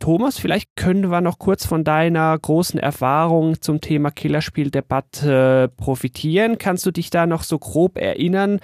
Thomas, 0.00 0.38
vielleicht 0.38 0.76
können 0.76 1.10
wir 1.10 1.20
noch 1.20 1.38
kurz 1.38 1.66
von 1.66 1.82
deiner 1.82 2.38
großen 2.38 2.78
Erfahrung 2.78 3.60
zum 3.60 3.80
Thema 3.80 4.10
Killerspieldebatte 4.12 5.72
profitieren. 5.76 6.58
Kannst 6.58 6.86
du 6.86 6.92
dich 6.92 7.10
da 7.10 7.26
noch 7.26 7.42
so 7.42 7.58
grob 7.58 7.98
erinnern? 7.98 8.60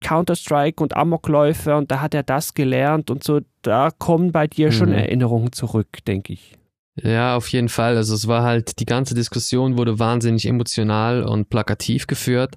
Counter-Strike 0.00 0.82
und 0.82 0.96
Amokläufe 0.96 1.76
und 1.76 1.90
da 1.90 2.00
hat 2.00 2.14
er 2.14 2.22
das 2.22 2.54
gelernt 2.54 3.10
und 3.10 3.22
so, 3.22 3.40
da 3.62 3.90
kommen 3.90 4.32
bei 4.32 4.46
dir 4.48 4.72
schon 4.72 4.88
Mhm. 4.88 4.96
Erinnerungen 4.96 5.52
zurück, 5.52 6.04
denke 6.06 6.32
ich. 6.32 6.56
Ja, 6.96 7.36
auf 7.36 7.48
jeden 7.48 7.68
Fall. 7.68 7.96
Also 7.96 8.14
es 8.14 8.28
war 8.28 8.42
halt, 8.42 8.78
die 8.78 8.84
ganze 8.84 9.14
Diskussion 9.14 9.78
wurde 9.78 9.98
wahnsinnig 9.98 10.46
emotional 10.46 11.22
und 11.22 11.48
plakativ 11.48 12.06
geführt, 12.06 12.56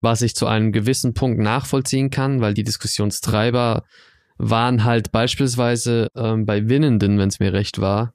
was 0.00 0.20
ich 0.20 0.34
zu 0.34 0.46
einem 0.46 0.72
gewissen 0.72 1.14
Punkt 1.14 1.40
nachvollziehen 1.40 2.10
kann, 2.10 2.40
weil 2.40 2.52
die 2.52 2.64
Diskussionstreiber 2.64 3.84
waren 4.36 4.84
halt 4.84 5.10
beispielsweise 5.10 6.08
ähm, 6.14 6.44
bei 6.44 6.68
Winnenden, 6.68 7.18
wenn 7.18 7.28
es 7.28 7.40
mir 7.40 7.54
recht 7.54 7.80
war, 7.80 8.12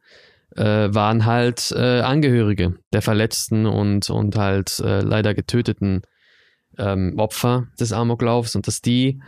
äh, 0.56 0.90
waren 0.94 1.26
halt 1.26 1.72
äh, 1.72 2.02
Angehörige 2.02 2.78
der 2.94 3.02
Verletzten 3.02 3.66
und, 3.66 4.12
und 4.12 4.36
halt 4.36 4.80
äh, 4.80 5.02
leider 5.02 5.34
getöteten 5.34 6.04
ähm, 6.78 7.16
Opfer 7.18 7.68
des 7.80 7.94
Amoklaufs 7.94 8.56
und 8.56 8.68
dass 8.68 8.82
die 8.82 9.20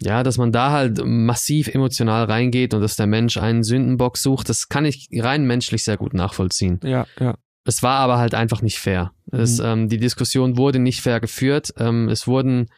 ja, 0.00 0.22
dass 0.22 0.38
man 0.38 0.52
da 0.52 0.70
halt 0.70 1.00
massiv 1.04 1.68
emotional 1.68 2.24
reingeht 2.24 2.74
und 2.74 2.80
dass 2.80 2.96
der 2.96 3.06
Mensch 3.06 3.36
einen 3.36 3.62
Sündenbock 3.62 4.16
sucht, 4.16 4.48
das 4.48 4.68
kann 4.68 4.84
ich 4.84 5.08
rein 5.12 5.46
menschlich 5.46 5.84
sehr 5.84 5.96
gut 5.96 6.14
nachvollziehen. 6.14 6.80
Ja, 6.82 7.06
ja. 7.18 7.36
Es 7.64 7.82
war 7.82 7.98
aber 7.98 8.16
halt 8.16 8.34
einfach 8.34 8.62
nicht 8.62 8.78
fair. 8.78 9.12
Es, 9.30 9.58
ähm, 9.58 9.88
die 9.88 9.98
Diskussion 9.98 10.56
wurde 10.56 10.78
nicht 10.78 11.02
fair 11.02 11.20
geführt. 11.20 11.74
Ähm, 11.76 12.08
es 12.08 12.26
wurden, 12.26 12.68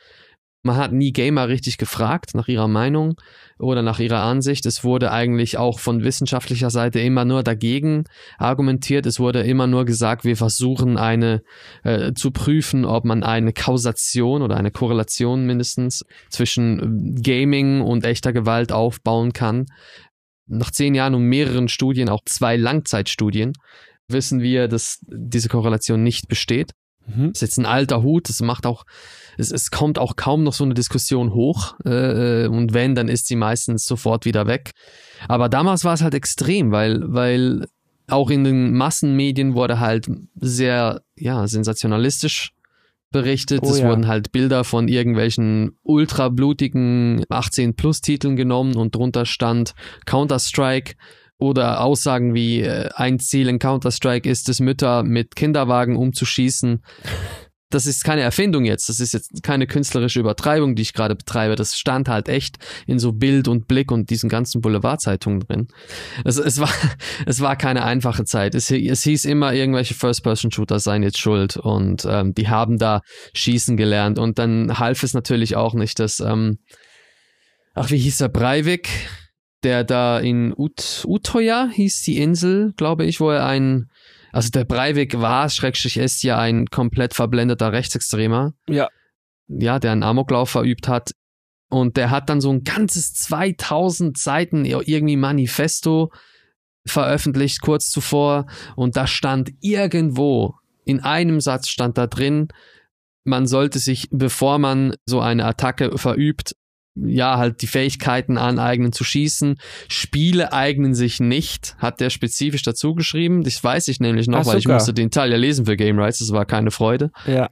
man 0.62 0.76
hat 0.76 0.92
nie 0.92 1.12
Gamer 1.12 1.48
richtig 1.48 1.78
gefragt 1.78 2.34
nach 2.34 2.48
ihrer 2.48 2.68
Meinung 2.68 3.14
oder 3.58 3.82
nach 3.82 3.98
ihrer 3.98 4.22
Ansicht. 4.22 4.66
Es 4.66 4.84
wurde 4.84 5.10
eigentlich 5.10 5.56
auch 5.56 5.78
von 5.78 6.04
wissenschaftlicher 6.04 6.70
Seite 6.70 7.00
immer 7.00 7.24
nur 7.24 7.42
dagegen 7.42 8.04
argumentiert. 8.38 9.06
Es 9.06 9.18
wurde 9.18 9.40
immer 9.40 9.66
nur 9.66 9.86
gesagt, 9.86 10.24
wir 10.24 10.36
versuchen 10.36 10.98
eine 10.98 11.42
äh, 11.82 12.12
zu 12.12 12.30
prüfen, 12.30 12.84
ob 12.84 13.04
man 13.04 13.22
eine 13.22 13.52
Kausation 13.52 14.42
oder 14.42 14.56
eine 14.56 14.70
Korrelation 14.70 15.46
mindestens 15.46 16.04
zwischen 16.28 17.16
äh, 17.16 17.20
Gaming 17.22 17.80
und 17.80 18.04
echter 18.04 18.32
Gewalt 18.32 18.70
aufbauen 18.70 19.32
kann. 19.32 19.66
Nach 20.46 20.70
zehn 20.70 20.94
Jahren 20.94 21.14
und 21.14 21.24
mehreren 21.24 21.68
Studien, 21.68 22.08
auch 22.08 22.22
zwei 22.26 22.56
Langzeitstudien, 22.56 23.52
wissen 24.08 24.40
wir, 24.40 24.68
dass 24.68 24.98
diese 25.06 25.48
Korrelation 25.48 26.02
nicht 26.02 26.28
besteht. 26.28 26.72
Mhm. 27.06 27.28
Das 27.28 27.36
ist 27.36 27.40
jetzt 27.42 27.58
ein 27.58 27.66
alter 27.66 28.02
Hut, 28.02 28.28
das 28.28 28.40
macht 28.40 28.66
auch, 28.66 28.84
es, 29.38 29.50
es 29.50 29.70
kommt 29.70 29.98
auch 29.98 30.16
kaum 30.16 30.44
noch 30.44 30.52
so 30.52 30.64
eine 30.64 30.74
Diskussion 30.74 31.32
hoch. 31.32 31.74
Äh, 31.84 32.46
und 32.46 32.74
wenn, 32.74 32.94
dann 32.94 33.08
ist 33.08 33.26
sie 33.26 33.36
meistens 33.36 33.86
sofort 33.86 34.24
wieder 34.24 34.46
weg. 34.46 34.72
Aber 35.28 35.48
damals 35.48 35.84
war 35.84 35.94
es 35.94 36.02
halt 36.02 36.14
extrem, 36.14 36.72
weil, 36.72 37.00
weil 37.06 37.66
auch 38.08 38.30
in 38.30 38.44
den 38.44 38.74
Massenmedien 38.74 39.54
wurde 39.54 39.80
halt 39.80 40.08
sehr, 40.36 41.02
ja, 41.16 41.46
sensationalistisch 41.46 42.52
berichtet. 43.10 43.60
Oh 43.62 43.70
es 43.70 43.80
ja. 43.80 43.88
wurden 43.88 44.06
halt 44.06 44.32
Bilder 44.32 44.64
von 44.64 44.88
irgendwelchen 44.88 45.76
ultrablutigen 45.82 47.24
18-Plus-Titeln 47.24 48.36
genommen 48.36 48.76
und 48.76 48.94
drunter 48.94 49.26
stand 49.26 49.74
Counter-Strike 50.06 50.94
oder 51.40 51.80
Aussagen 51.80 52.34
wie 52.34 52.60
äh, 52.60 52.90
ein 52.94 53.18
Ziel 53.18 53.48
in 53.48 53.58
Counter-Strike 53.58 54.28
ist 54.28 54.48
es, 54.48 54.60
Mütter 54.60 55.02
mit 55.02 55.34
Kinderwagen 55.36 55.96
umzuschießen. 55.96 56.82
Das 57.72 57.86
ist 57.86 58.02
keine 58.02 58.22
Erfindung 58.22 58.64
jetzt, 58.64 58.88
das 58.88 58.98
ist 58.98 59.14
jetzt 59.14 59.44
keine 59.44 59.68
künstlerische 59.68 60.18
Übertreibung, 60.18 60.74
die 60.74 60.82
ich 60.82 60.92
gerade 60.92 61.14
betreibe. 61.14 61.54
Das 61.54 61.76
stand 61.76 62.08
halt 62.08 62.28
echt 62.28 62.56
in 62.86 62.98
so 62.98 63.12
Bild 63.12 63.46
und 63.46 63.68
Blick 63.68 63.92
und 63.92 64.10
diesen 64.10 64.28
ganzen 64.28 64.60
Boulevardzeitungen 64.60 65.40
drin. 65.40 65.68
Es, 66.24 66.36
es, 66.36 66.58
war, 66.58 66.70
es 67.26 67.40
war 67.40 67.54
keine 67.54 67.84
einfache 67.84 68.24
Zeit. 68.24 68.56
Es, 68.56 68.72
es 68.72 69.04
hieß 69.04 69.24
immer, 69.24 69.54
irgendwelche 69.54 69.94
First-Person-Shooter 69.94 70.80
seien 70.80 71.04
jetzt 71.04 71.18
schuld 71.18 71.56
und 71.56 72.04
ähm, 72.10 72.34
die 72.34 72.48
haben 72.48 72.76
da 72.76 73.02
schießen 73.34 73.76
gelernt. 73.76 74.18
Und 74.18 74.40
dann 74.40 74.80
half 74.80 75.04
es 75.04 75.14
natürlich 75.14 75.54
auch 75.54 75.74
nicht, 75.74 76.00
dass, 76.00 76.18
ähm, 76.18 76.58
ach, 77.74 77.90
wie 77.90 77.98
hieß 77.98 78.20
er, 78.20 78.30
Breivik, 78.30 78.88
der 79.62 79.84
da 79.84 80.18
in 80.18 80.52
Ut 80.56 81.04
Utoya 81.06 81.68
hieß 81.72 82.02
die 82.02 82.18
Insel, 82.18 82.72
glaube 82.76 83.04
ich, 83.04 83.20
wo 83.20 83.30
er 83.30 83.46
ein, 83.46 83.90
also 84.32 84.50
der 84.50 84.64
Breivik 84.64 85.20
war, 85.20 85.48
schrägstrich 85.48 85.96
ist 85.96 86.22
ja 86.22 86.38
ein 86.38 86.66
komplett 86.66 87.14
verblendeter 87.14 87.72
Rechtsextremer. 87.72 88.54
Ja. 88.68 88.88
Ja, 89.48 89.78
der 89.78 89.92
einen 89.92 90.02
Amoklauf 90.02 90.50
verübt 90.50 90.88
hat. 90.88 91.12
Und 91.68 91.96
der 91.96 92.10
hat 92.10 92.28
dann 92.28 92.40
so 92.40 92.50
ein 92.50 92.64
ganzes 92.64 93.14
2000 93.14 94.18
Seiten 94.18 94.64
irgendwie 94.64 95.16
Manifesto 95.16 96.10
veröffentlicht 96.86 97.60
kurz 97.60 97.90
zuvor. 97.90 98.46
Und 98.76 98.96
da 98.96 99.06
stand 99.06 99.50
irgendwo, 99.60 100.54
in 100.84 101.00
einem 101.00 101.40
Satz 101.40 101.68
stand 101.68 101.98
da 101.98 102.06
drin, 102.06 102.48
man 103.24 103.46
sollte 103.46 103.78
sich, 103.78 104.08
bevor 104.10 104.58
man 104.58 104.94
so 105.04 105.20
eine 105.20 105.44
Attacke 105.44 105.96
verübt, 105.98 106.56
ja, 106.94 107.38
halt 107.38 107.62
die 107.62 107.66
Fähigkeiten 107.66 108.36
aneignen 108.38 108.92
zu 108.92 109.04
schießen. 109.04 109.58
Spiele 109.88 110.52
eignen 110.52 110.94
sich 110.94 111.20
nicht, 111.20 111.76
hat 111.78 112.00
der 112.00 112.10
spezifisch 112.10 112.62
dazu 112.62 112.94
geschrieben. 112.94 113.42
Das 113.42 113.62
weiß 113.62 113.88
ich 113.88 114.00
nämlich 114.00 114.26
noch, 114.26 114.40
Ach, 114.40 114.46
weil 114.46 114.58
ich 114.58 114.64
sogar. 114.64 114.76
musste 114.78 114.94
den 114.94 115.10
Teil 115.10 115.30
ja 115.30 115.36
lesen 115.36 115.66
für 115.66 115.76
Game 115.76 115.98
Rights. 115.98 116.18
Das 116.18 116.32
war 116.32 116.44
keine 116.44 116.70
Freude. 116.70 117.10
Ja. 117.26 117.50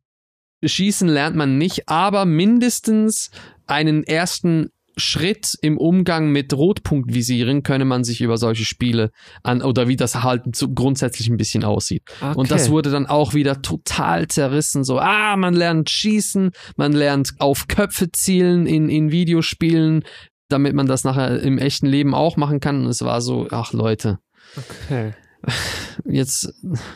Schießen 0.64 1.08
lernt 1.08 1.36
man 1.36 1.56
nicht, 1.56 1.88
aber 1.88 2.24
mindestens 2.24 3.30
einen 3.66 4.02
ersten 4.02 4.70
Schritt 4.98 5.54
im 5.62 5.78
Umgang 5.78 6.30
mit 6.30 6.52
Rotpunktvisieren 6.52 7.62
könne 7.62 7.84
man 7.84 8.04
sich 8.04 8.20
über 8.20 8.36
solche 8.36 8.64
Spiele 8.64 9.10
an 9.42 9.62
oder 9.62 9.88
wie 9.88 9.96
das 9.96 10.22
halt 10.22 10.42
grundsätzlich 10.74 11.28
ein 11.28 11.36
bisschen 11.36 11.64
aussieht. 11.64 12.02
Okay. 12.20 12.34
Und 12.36 12.50
das 12.50 12.70
wurde 12.70 12.90
dann 12.90 13.06
auch 13.06 13.34
wieder 13.34 13.62
total 13.62 14.28
zerrissen. 14.28 14.84
So, 14.84 14.98
ah, 14.98 15.36
man 15.36 15.54
lernt 15.54 15.90
schießen, 15.90 16.50
man 16.76 16.92
lernt 16.92 17.34
auf 17.38 17.68
Köpfe 17.68 18.10
zielen 18.12 18.66
in, 18.66 18.88
in 18.88 19.10
Videospielen, 19.10 20.04
damit 20.48 20.74
man 20.74 20.86
das 20.86 21.04
nachher 21.04 21.40
im 21.40 21.58
echten 21.58 21.86
Leben 21.86 22.14
auch 22.14 22.36
machen 22.36 22.60
kann. 22.60 22.84
Und 22.84 22.90
es 22.90 23.02
war 23.02 23.20
so, 23.20 23.48
ach 23.50 23.72
Leute, 23.72 24.18
Okay. 24.56 25.14
jetzt, 26.04 26.52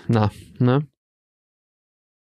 na, 0.09 0.31
ne? 0.59 0.87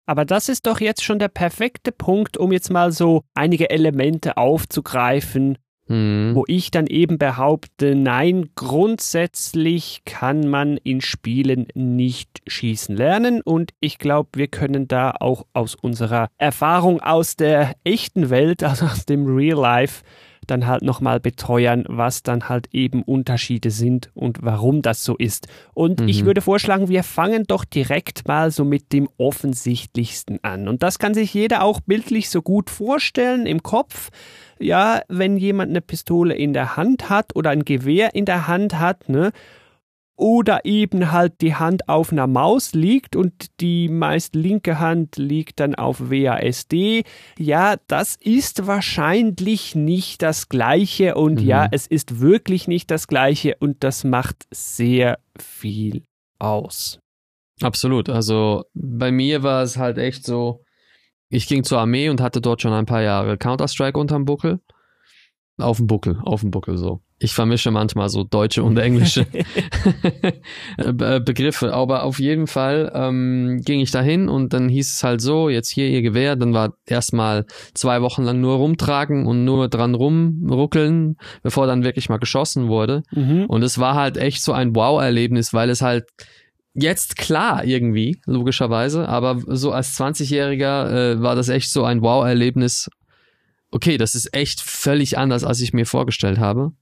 Aber 0.06 0.24
das 0.24 0.48
ist 0.48 0.66
doch 0.66 0.80
jetzt 0.80 1.04
schon 1.04 1.20
der 1.20 1.28
perfekte 1.28 1.92
Punkt, 1.92 2.38
um 2.38 2.54
jetzt 2.54 2.70
mal 2.70 2.92
so 2.94 3.24
einige 3.34 3.70
Elemente 3.70 4.38
aufzugreifen, 4.38 5.58
Hm. 5.88 6.32
wo 6.36 6.44
ich 6.48 6.70
dann 6.70 6.88
eben 6.88 7.18
behaupte, 7.18 7.96
nein, 7.96 8.50
grundsätzlich 8.56 10.02
kann 10.06 10.50
man 10.50 10.76
in 10.78 11.00
Spielen 11.00 11.68
nicht 11.76 12.42
schießen 12.46 12.96
lernen 12.96 13.42
und 13.42 13.72
ich 13.80 13.98
glaube, 13.98 14.30
wir 14.36 14.48
können 14.48 14.90
da 14.90 15.14
auch 15.18 15.46
aus 15.54 15.76
unserer 15.76 16.28
Erfahrung 16.38 17.00
aus 17.00 17.38
der 17.38 17.76
echten 17.86 18.30
Welt, 18.30 18.64
also 18.64 18.86
aus 18.92 19.06
dem 19.06 19.26
Real 19.26 19.60
Life, 19.60 20.04
dann 20.48 20.66
halt 20.68 20.82
nochmal 20.82 21.20
beteuern, 21.20 21.86
was 21.88 22.24
dann 22.24 22.50
halt 22.50 22.68
eben 22.74 23.04
Unterschiede 23.04 23.70
sind 23.72 24.10
und 24.14 24.40
warum 24.42 24.82
das 24.82 25.04
so 25.04 25.16
ist. 25.16 25.48
Und 25.74 26.02
ich 26.02 26.22
Mhm. 26.22 26.28
würde 26.28 26.42
vorschlagen, 26.42 26.88
wir 26.90 27.04
fangen 27.04 27.44
doch 27.48 27.66
direkt 27.66 28.28
mal 28.28 28.52
so 28.52 28.64
mit 28.66 28.94
dem 28.94 29.08
offensichtlichsten 29.18 30.40
an. 30.44 30.68
Und 30.68 30.84
das 30.84 31.00
kann 31.00 31.14
sich 31.14 31.34
jeder 31.34 31.64
auch 31.64 31.80
bildlich 31.82 32.30
so 32.30 32.42
gut 32.42 32.70
vorstellen 32.70 33.46
im 33.46 33.64
Kopf. 33.64 34.10
Ja, 34.60 35.02
wenn 35.08 35.38
jemand 35.38 35.70
eine 35.70 35.82
Pistole 35.82 36.34
in 36.36 36.54
der 36.54 36.78
Hand 36.78 37.10
hat 37.10 37.36
oder 37.36 37.52
ein 37.52 37.66
Gewehr 37.66 38.16
in 38.16 38.26
der 38.26 38.48
Hand 38.48 38.80
hat, 38.80 39.10
ne? 39.10 39.32
Oder 40.20 40.66
eben 40.66 41.12
halt 41.12 41.42
die 41.42 41.54
Hand 41.54 41.88
auf 41.88 42.12
einer 42.12 42.26
Maus 42.26 42.74
liegt 42.74 43.16
und 43.16 43.60
die 43.62 43.88
meist 43.88 44.34
linke 44.34 44.80
Hand 44.80 45.18
liegt 45.18 45.60
dann 45.60 45.76
auf 45.76 46.10
WASD. 46.10 47.04
Ja, 47.38 47.76
das 47.86 48.16
ist 48.16 48.66
wahrscheinlich 48.66 49.76
nicht 49.76 50.24
das 50.24 50.50
Gleiche 50.50 51.14
und 51.16 51.42
Mhm. 51.42 51.48
ja, 51.48 51.68
es 51.72 51.86
ist 51.86 52.20
wirklich 52.20 52.68
nicht 52.68 52.90
das 52.90 53.08
Gleiche 53.08 53.58
und 53.60 53.84
das 53.84 54.04
macht 54.04 54.48
sehr 54.52 55.20
viel 55.40 56.04
aus. 56.40 57.00
Absolut. 57.62 58.10
Also 58.10 58.64
bei 58.74 59.12
mir 59.12 59.44
war 59.44 59.62
es 59.62 59.78
halt 59.78 60.00
echt 60.00 60.26
so, 60.26 60.64
ich 61.30 61.48
ging 61.48 61.64
zur 61.64 61.80
Armee 61.80 62.10
und 62.10 62.22
hatte 62.22 62.42
dort 62.42 62.62
schon 62.64 62.74
ein 62.74 62.86
paar 62.88 63.02
Jahre 63.04 63.38
Counter-Strike 63.38 64.00
unterm 64.00 64.26
Buckel. 64.26 64.60
Auf 65.60 65.78
dem 65.78 65.86
Buckel, 65.88 66.20
auf 66.24 66.42
dem 66.42 66.52
Buckel 66.52 66.78
so. 66.78 67.02
Ich 67.20 67.34
vermische 67.34 67.72
manchmal 67.72 68.10
so 68.10 68.24
deutsche 68.24 68.64
und 68.64 68.78
englische 68.78 69.26
Begriffe, 70.78 71.74
aber 71.74 72.04
auf 72.04 72.20
jeden 72.20 72.46
Fall 72.46 72.92
ähm, 72.94 73.62
ging 73.66 73.80
ich 73.80 73.90
dahin 73.90 74.30
und 74.30 74.54
dann 74.54 74.70
hieß 74.70 74.94
es 74.94 75.04
halt 75.04 75.22
so, 75.22 75.50
jetzt 75.50 75.70
hier 75.70 75.88
ihr 75.88 76.04
Gewehr, 76.04 76.36
dann 76.36 76.54
war 76.54 76.74
erstmal 76.86 77.46
zwei 77.74 78.02
Wochen 78.04 78.24
lang 78.24 78.40
nur 78.40 78.58
rumtragen 78.58 79.26
und 79.26 79.46
nur 79.46 79.68
dran 79.68 79.96
rumruckeln, 79.96 81.18
bevor 81.42 81.66
dann 81.66 81.84
wirklich 81.84 82.08
mal 82.08 82.20
geschossen 82.20 82.68
wurde. 82.68 83.02
Mhm. 83.12 83.46
Und 83.48 83.64
es 83.64 83.80
war 83.80 83.96
halt 83.96 84.18
echt 84.18 84.44
so 84.44 84.54
ein 84.54 84.76
Wow-Erlebnis, 84.76 85.54
weil 85.54 85.72
es 85.72 85.82
halt 85.82 86.06
jetzt 86.76 87.18
klar 87.18 87.66
irgendwie, 87.66 88.22
logischerweise, 88.28 89.10
aber 89.10 89.42
so 89.48 89.72
als 89.72 90.00
20-Jähriger 90.00 91.14
äh, 91.14 91.22
war 91.22 91.36
das 91.36 91.50
echt 91.50 91.72
so 91.72 91.84
ein 91.84 92.04
Wow-Erlebnis. 92.04 92.90
Okay, 93.72 93.98
das 93.98 94.14
ist 94.14 94.36
echt 94.36 94.62
völlig 94.62 95.18
anders, 95.18 95.44
als 95.44 95.60
ich 95.62 95.74
mir 95.74 95.88
vorgestellt 95.88 96.38
habe. 96.38 96.74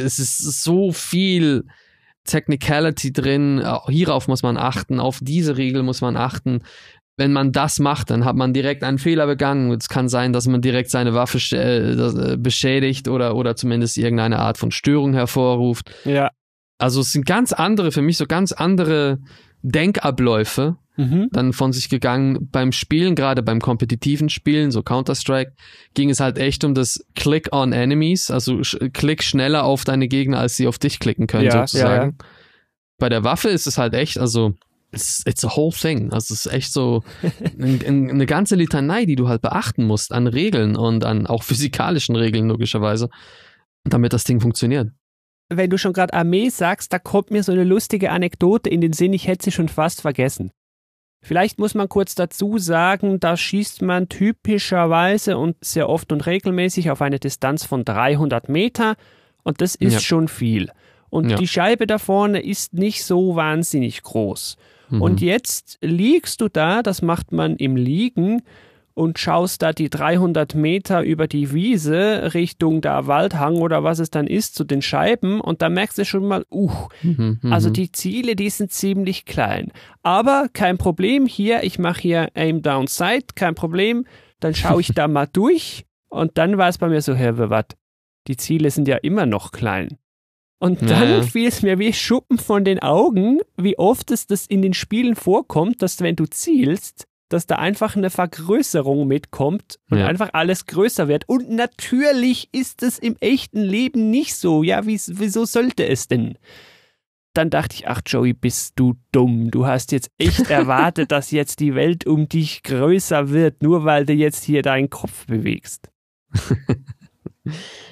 Das 0.00 0.18
ist 0.18 0.62
so 0.62 0.92
viel 0.92 1.64
Technicality 2.24 3.12
drin, 3.12 3.64
hierauf 3.88 4.28
muss 4.28 4.42
man 4.42 4.56
achten, 4.56 5.00
auf 5.00 5.18
diese 5.22 5.56
Regel 5.56 5.82
muss 5.82 6.00
man 6.00 6.16
achten. 6.16 6.62
Wenn 7.18 7.32
man 7.32 7.52
das 7.52 7.78
macht, 7.78 8.10
dann 8.10 8.26
hat 8.26 8.36
man 8.36 8.52
direkt 8.52 8.84
einen 8.84 8.98
Fehler 8.98 9.26
begangen. 9.26 9.72
Es 9.72 9.88
kann 9.88 10.08
sein, 10.08 10.34
dass 10.34 10.46
man 10.46 10.60
direkt 10.60 10.90
seine 10.90 11.14
Waffe 11.14 11.38
äh, 11.56 12.36
beschädigt 12.36 13.08
oder, 13.08 13.36
oder 13.36 13.56
zumindest 13.56 13.96
irgendeine 13.96 14.38
Art 14.38 14.58
von 14.58 14.70
Störung 14.70 15.14
hervorruft. 15.14 15.94
Ja. 16.04 16.30
Also 16.78 17.00
es 17.00 17.12
sind 17.12 17.24
ganz 17.24 17.54
andere, 17.54 17.90
für 17.90 18.02
mich 18.02 18.18
so 18.18 18.26
ganz 18.26 18.52
andere 18.52 19.18
Denkabläufe 19.70 20.76
Mhm. 20.98 21.28
dann 21.30 21.52
von 21.52 21.74
sich 21.74 21.90
gegangen. 21.90 22.48
Beim 22.50 22.72
Spielen, 22.72 23.14
gerade 23.14 23.42
beim 23.42 23.60
kompetitiven 23.60 24.30
Spielen, 24.30 24.70
so 24.70 24.82
Counter-Strike, 24.82 25.52
ging 25.92 26.08
es 26.08 26.20
halt 26.20 26.38
echt 26.38 26.64
um 26.64 26.72
das 26.74 27.04
Click 27.14 27.52
on 27.52 27.74
Enemies, 27.74 28.30
also 28.30 28.62
klick 28.94 29.22
schneller 29.22 29.64
auf 29.64 29.84
deine 29.84 30.08
Gegner, 30.08 30.38
als 30.38 30.56
sie 30.56 30.66
auf 30.66 30.78
dich 30.78 30.98
klicken 30.98 31.26
können, 31.26 31.44
Ja, 31.44 31.66
sozusagen. 31.66 32.16
Bei 32.98 33.10
der 33.10 33.24
Waffe 33.24 33.50
ist 33.50 33.66
es 33.66 33.76
halt 33.76 33.92
echt, 33.92 34.18
also 34.18 34.54
it's, 34.90 35.22
it's 35.26 35.44
a 35.44 35.54
whole 35.54 35.74
thing. 35.74 36.12
Also 36.12 36.32
es 36.32 36.46
ist 36.46 36.52
echt 36.52 36.72
so 36.72 37.02
ein, 37.60 37.80
ein, 37.86 38.10
eine 38.10 38.24
ganze 38.24 38.54
Litanei, 38.54 39.04
die 39.04 39.16
du 39.16 39.28
halt 39.28 39.42
beachten 39.42 39.84
musst 39.84 40.12
an 40.12 40.26
Regeln 40.26 40.76
und 40.76 41.04
an 41.04 41.26
auch 41.26 41.42
physikalischen 41.42 42.16
Regeln, 42.16 42.48
logischerweise, 42.48 43.10
damit 43.84 44.14
das 44.14 44.24
Ding 44.24 44.40
funktioniert. 44.40 44.92
Wenn 45.48 45.70
du 45.70 45.78
schon 45.78 45.92
gerade 45.92 46.12
Armee 46.14 46.48
sagst, 46.48 46.92
da 46.92 46.98
kommt 46.98 47.30
mir 47.30 47.42
so 47.42 47.52
eine 47.52 47.64
lustige 47.64 48.10
Anekdote 48.10 48.68
in 48.68 48.80
den 48.80 48.92
Sinn, 48.92 49.12
ich 49.12 49.26
hätte 49.28 49.44
sie 49.44 49.52
schon 49.52 49.68
fast 49.68 50.00
vergessen. 50.00 50.50
Vielleicht 51.22 51.58
muss 51.58 51.74
man 51.74 51.88
kurz 51.88 52.14
dazu 52.14 52.58
sagen, 52.58 53.18
da 53.20 53.36
schießt 53.36 53.82
man 53.82 54.08
typischerweise 54.08 55.38
und 55.38 55.56
sehr 55.60 55.88
oft 55.88 56.12
und 56.12 56.26
regelmäßig 56.26 56.90
auf 56.90 57.02
eine 57.02 57.18
Distanz 57.18 57.64
von 57.64 57.84
300 57.84 58.48
Meter 58.48 58.96
und 59.42 59.60
das 59.60 59.74
ist 59.74 59.94
Ja. 59.94 60.00
schon 60.00 60.28
viel. 60.28 60.70
Und 61.10 61.30
Ja. 61.30 61.36
die 61.36 61.48
Scheibe 61.48 61.86
da 61.86 61.98
vorne 61.98 62.40
ist 62.42 62.74
nicht 62.74 63.04
so 63.04 63.36
wahnsinnig 63.36 64.02
groß. 64.02 64.56
Mhm. 64.90 65.02
Und 65.02 65.20
jetzt 65.20 65.78
liegst 65.80 66.40
du 66.40 66.48
da, 66.48 66.82
das 66.82 67.02
macht 67.02 67.32
man 67.32 67.56
im 67.56 67.76
Liegen 67.76 68.42
und 68.96 69.18
schaust 69.18 69.60
da 69.60 69.74
die 69.74 69.90
300 69.90 70.54
Meter 70.54 71.02
über 71.02 71.28
die 71.28 71.52
Wiese 71.52 72.32
Richtung 72.32 72.80
da 72.80 73.06
Waldhang 73.06 73.56
oder 73.56 73.84
was 73.84 73.98
es 73.98 74.08
dann 74.08 74.26
ist 74.26 74.54
zu 74.54 74.64
den 74.64 74.80
Scheiben 74.80 75.42
und 75.42 75.60
da 75.60 75.68
merkst 75.68 75.98
du 75.98 76.04
schon 76.06 76.26
mal, 76.26 76.46
uh, 76.50 76.70
Mhm, 77.02 77.38
mhm. 77.42 77.52
also 77.52 77.68
die 77.68 77.92
Ziele, 77.92 78.36
die 78.36 78.48
sind 78.48 78.72
ziemlich 78.72 79.26
klein. 79.26 79.70
Aber 80.02 80.48
kein 80.50 80.78
Problem 80.78 81.26
hier, 81.26 81.62
ich 81.62 81.78
mache 81.78 82.00
hier 82.00 82.28
Aim 82.34 82.62
Down 82.62 82.86
Sight, 82.86 83.36
kein 83.36 83.54
Problem. 83.54 84.06
Dann 84.40 84.54
schaue 84.54 84.80
ich 84.80 84.94
da 84.94 85.08
mal 85.08 85.28
durch 85.30 85.84
und 86.08 86.38
dann 86.38 86.56
war 86.56 86.70
es 86.70 86.78
bei 86.78 86.88
mir 86.88 87.02
so, 87.02 87.14
Herr 87.14 87.36
wat, 87.50 87.76
die 88.28 88.38
Ziele 88.38 88.70
sind 88.70 88.88
ja 88.88 88.96
immer 88.96 89.26
noch 89.26 89.52
klein. 89.52 89.98
Und 90.58 90.80
dann 90.80 91.10
ja. 91.10 91.22
fiel 91.22 91.48
es 91.48 91.60
mir 91.60 91.78
wie 91.78 91.92
Schuppen 91.92 92.38
von 92.38 92.64
den 92.64 92.78
Augen, 92.78 93.40
wie 93.58 93.78
oft 93.78 94.10
es 94.10 94.26
das 94.26 94.46
in 94.46 94.62
den 94.62 94.72
Spielen 94.72 95.14
vorkommt, 95.14 95.82
dass 95.82 96.00
wenn 96.00 96.16
du 96.16 96.24
zielst, 96.24 97.06
dass 97.28 97.46
da 97.46 97.56
einfach 97.56 97.96
eine 97.96 98.10
Vergrößerung 98.10 99.06
mitkommt 99.06 99.78
und 99.90 99.98
Ja. 99.98 100.06
einfach 100.06 100.30
alles 100.32 100.66
größer 100.66 101.08
wird. 101.08 101.28
Und 101.28 101.50
natürlich 101.50 102.48
ist 102.52 102.82
es 102.82 102.98
im 102.98 103.16
echten 103.20 103.60
Leben 103.60 104.10
nicht 104.10 104.34
so. 104.36 104.62
Ja, 104.62 104.86
wie, 104.86 105.00
wieso 105.08 105.44
sollte 105.44 105.86
es 105.86 106.06
denn? 106.08 106.38
Dann 107.34 107.50
dachte 107.50 107.74
ich, 107.74 107.86
ach 107.88 108.00
Joey, 108.06 108.32
bist 108.32 108.74
du 108.78 108.94
dumm. 109.12 109.50
Du 109.50 109.66
hast 109.66 109.92
jetzt 109.92 110.10
echt 110.18 110.50
erwartet, 110.50 111.12
dass 111.12 111.30
jetzt 111.30 111.60
die 111.60 111.74
Welt 111.74 112.06
um 112.06 112.28
dich 112.28 112.62
größer 112.62 113.30
wird, 113.30 113.62
nur 113.62 113.84
weil 113.84 114.06
du 114.06 114.12
jetzt 114.14 114.44
hier 114.44 114.62
deinen 114.62 114.88
Kopf 114.90 115.26
bewegst. 115.26 115.90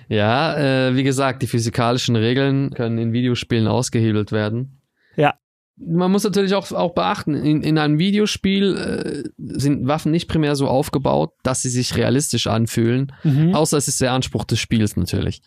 Ja, 0.09 0.89
äh, 0.89 0.97
wie 0.97 1.05
gesagt, 1.05 1.43
die 1.43 1.47
physikalischen 1.47 2.17
Regeln 2.17 2.71
können 2.71 2.99
in 2.99 3.13
Videospielen 3.13 3.69
ausgehebelt 3.69 4.33
werden. 4.33 4.81
Man 5.77 6.13
muss 6.13 6.23
natürlich 6.23 6.55
auch, 6.55 6.71
auch 6.71 6.95
beachten, 6.95 7.35
in, 7.35 7.63
in 7.63 7.79
einem 7.79 7.99
Videospiel 7.99 8.77
äh, 8.77 9.29
sind 9.59 9.89
Waffen 9.89 10.13
nicht 10.13 10.29
primär 10.29 10.55
so 10.55 10.69
aufgebaut, 10.69 11.33
dass 11.43 11.63
sie 11.63 11.69
sich 11.69 11.97
realistisch 11.97 12.47
anfühlen, 12.47 13.13
Mhm. 13.25 13.55
außer 13.55 13.77
es 13.77 13.89
ist 13.89 14.01
der 14.01 14.13
Anspruch 14.13 14.45
des 14.45 14.61
Spiels 14.61 14.97
natürlich. 14.97 15.43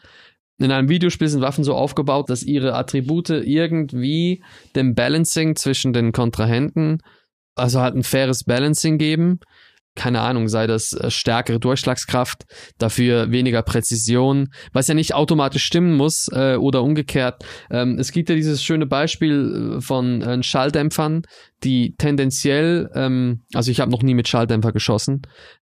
In 0.59 0.71
einem 0.71 0.89
Videospiel 0.89 1.27
sind 1.29 1.41
Waffen 1.41 1.63
so 1.63 1.75
aufgebaut, 1.75 2.29
dass 2.29 2.43
ihre 2.43 2.73
Attribute 2.73 3.29
irgendwie 3.29 4.43
dem 4.75 4.95
Balancing 4.95 5.55
zwischen 5.55 5.93
den 5.93 6.11
Kontrahenten, 6.11 6.97
also 7.55 7.79
halt 7.79 7.95
ein 7.95 8.03
faires 8.03 8.43
Balancing 8.43 8.97
geben. 8.97 9.39
Keine 9.97 10.21
Ahnung, 10.21 10.47
sei 10.47 10.67
das 10.67 10.93
äh, 10.93 11.09
stärkere 11.09 11.59
Durchschlagskraft, 11.59 12.45
dafür 12.77 13.31
weniger 13.31 13.63
Präzision, 13.63 14.49
was 14.71 14.87
ja 14.87 14.93
nicht 14.93 15.15
automatisch 15.15 15.65
stimmen 15.65 15.97
muss 15.97 16.27
äh, 16.31 16.55
oder 16.55 16.83
umgekehrt. 16.83 17.43
Ähm, 17.71 17.97
es 17.97 18.11
gibt 18.11 18.29
ja 18.29 18.35
dieses 18.35 18.63
schöne 18.63 18.85
Beispiel 18.85 19.77
äh, 19.77 19.81
von 19.81 20.21
äh, 20.21 20.43
Schalldämpfern, 20.43 21.23
die 21.63 21.95
tendenziell, 21.97 22.91
ähm, 22.93 23.41
also 23.55 23.71
ich 23.71 23.79
habe 23.79 23.89
noch 23.89 24.03
nie 24.03 24.13
mit 24.13 24.27
Schalldämpfer 24.27 24.71
geschossen, 24.71 25.23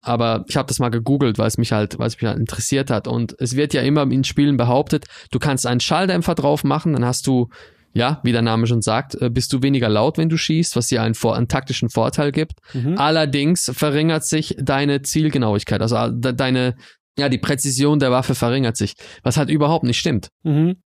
aber 0.01 0.45
ich 0.47 0.55
habe 0.55 0.67
das 0.67 0.77
mal 0.77 0.89
gegoogelt, 0.89 1.39
weil 1.39 1.47
es 1.47 1.57
mich 1.57 1.71
halt, 1.71 1.97
weil 1.97 2.07
es 2.07 2.21
mich 2.21 2.29
halt 2.29 2.39
interessiert 2.39 2.91
hat. 2.91 3.07
Und 3.07 3.35
es 3.39 3.55
wird 3.55 3.73
ja 3.73 3.81
immer 3.81 4.03
in 4.03 4.23
Spielen 4.23 4.55
behauptet, 4.55 5.05
du 5.31 5.39
kannst 5.39 5.65
einen 5.65 5.79
Schalldämpfer 5.79 6.35
drauf 6.35 6.63
machen, 6.63 6.93
dann 6.93 7.05
hast 7.05 7.25
du, 7.25 7.49
ja, 7.93 8.19
wie 8.23 8.31
der 8.31 8.41
Name 8.41 8.67
schon 8.67 8.81
sagt, 8.81 9.15
äh, 9.21 9.29
bist 9.29 9.51
du 9.53 9.61
weniger 9.61 9.89
laut, 9.89 10.17
wenn 10.17 10.29
du 10.29 10.37
schießt, 10.37 10.75
was 10.75 10.87
dir 10.87 11.01
einen, 11.01 11.15
Vor 11.15 11.35
einen 11.35 11.47
taktischen 11.47 11.89
Vorteil 11.89 12.31
gibt. 12.31 12.53
Mhm. 12.73 12.97
Allerdings 12.97 13.71
verringert 13.73 14.25
sich 14.25 14.55
deine 14.59 15.01
Zielgenauigkeit, 15.01 15.81
also 15.81 15.95
äh, 15.95 16.11
de 16.13 16.33
deine, 16.33 16.75
ja, 17.17 17.29
die 17.29 17.37
Präzision 17.37 17.99
der 17.99 18.11
Waffe 18.11 18.35
verringert 18.35 18.77
sich, 18.77 18.93
was 19.23 19.37
halt 19.37 19.49
überhaupt 19.49 19.83
nicht 19.83 19.99
stimmt. 19.99 20.29
Mhm. 20.43 20.77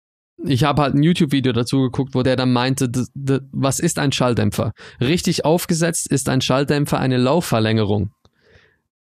Ich 0.44 0.64
habe 0.66 0.82
halt 0.82 0.96
ein 0.96 1.04
YouTube-Video 1.04 1.54
dazu 1.54 1.84
geguckt, 1.84 2.14
wo 2.14 2.22
der 2.22 2.36
dann 2.36 2.52
meinte, 2.52 2.90
was 3.54 3.80
ist 3.80 4.00
ein 4.00 4.12
Schalldämpfer? 4.12 4.74
Richtig 5.00 5.46
aufgesetzt 5.46 6.12
ist 6.12 6.28
ein 6.28 6.42
Schalldämpfer 6.42 7.00
eine 7.00 7.18
Laufverlängerung. 7.18 8.12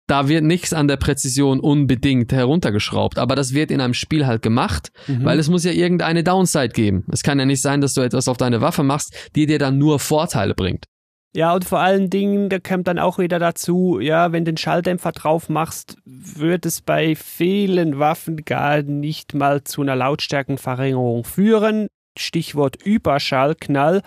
Da 0.09 0.29
wird 0.29 0.45
nichts 0.45 0.73
an 0.73 0.87
der 0.87 0.97
Präzision 0.99 1.59
unbedingt 1.59 2.33
heruntergeschraubt, 2.33 3.19
aber 3.19 3.35
das 3.35 3.55
wird 3.55 3.71
in 3.73 3.81
einem 3.81 3.95
Spiel 3.95 4.27
halt 4.27 4.41
gemacht, 4.43 4.91
Mhm. 5.09 5.25
weil 5.25 5.39
es 5.39 5.49
muss 5.49 5.65
ja 5.65 5.73
irgendeine 5.73 6.23
Downside 6.23 6.69
geben. 6.69 7.05
Es 7.13 7.23
kann 7.23 7.39
ja 7.41 7.45
nicht 7.45 7.61
sein, 7.63 7.81
dass 7.81 7.95
du 7.95 8.03
etwas 8.03 8.29
auf 8.29 8.37
deine 8.37 8.61
Waffe 8.61 8.83
machst, 8.85 9.13
die 9.35 9.47
dir 9.47 9.59
dann 9.59 9.79
nur 9.79 9.99
Vorteile 9.99 10.55
bringt. 10.55 10.85
Ja, 11.35 11.53
und 11.55 11.65
vor 11.67 11.81
allen 11.81 12.09
Dingen, 12.09 12.49
da 12.49 12.59
kommt 12.61 12.87
dann 12.89 12.99
auch 12.99 13.19
wieder 13.19 13.39
dazu, 13.39 13.99
ja, 14.01 14.33
wenn 14.33 14.45
du 14.47 14.53
den 14.53 14.57
Schalldämpfer 14.57 15.13
drauf 15.13 15.49
machst, 15.51 15.97
wird 16.05 16.65
es 16.65 16.81
bei 16.81 17.15
vielen 17.15 17.99
Waffen 17.99 18.45
gar 18.45 18.83
nicht 18.83 19.35
mal 19.35 19.63
zu 19.65 19.83
einer 19.83 19.97
Lautstärkenverringerung 19.97 21.25
führen. 21.25 21.89
Stichwort 22.17 22.77
Überschallknall. 22.83 24.03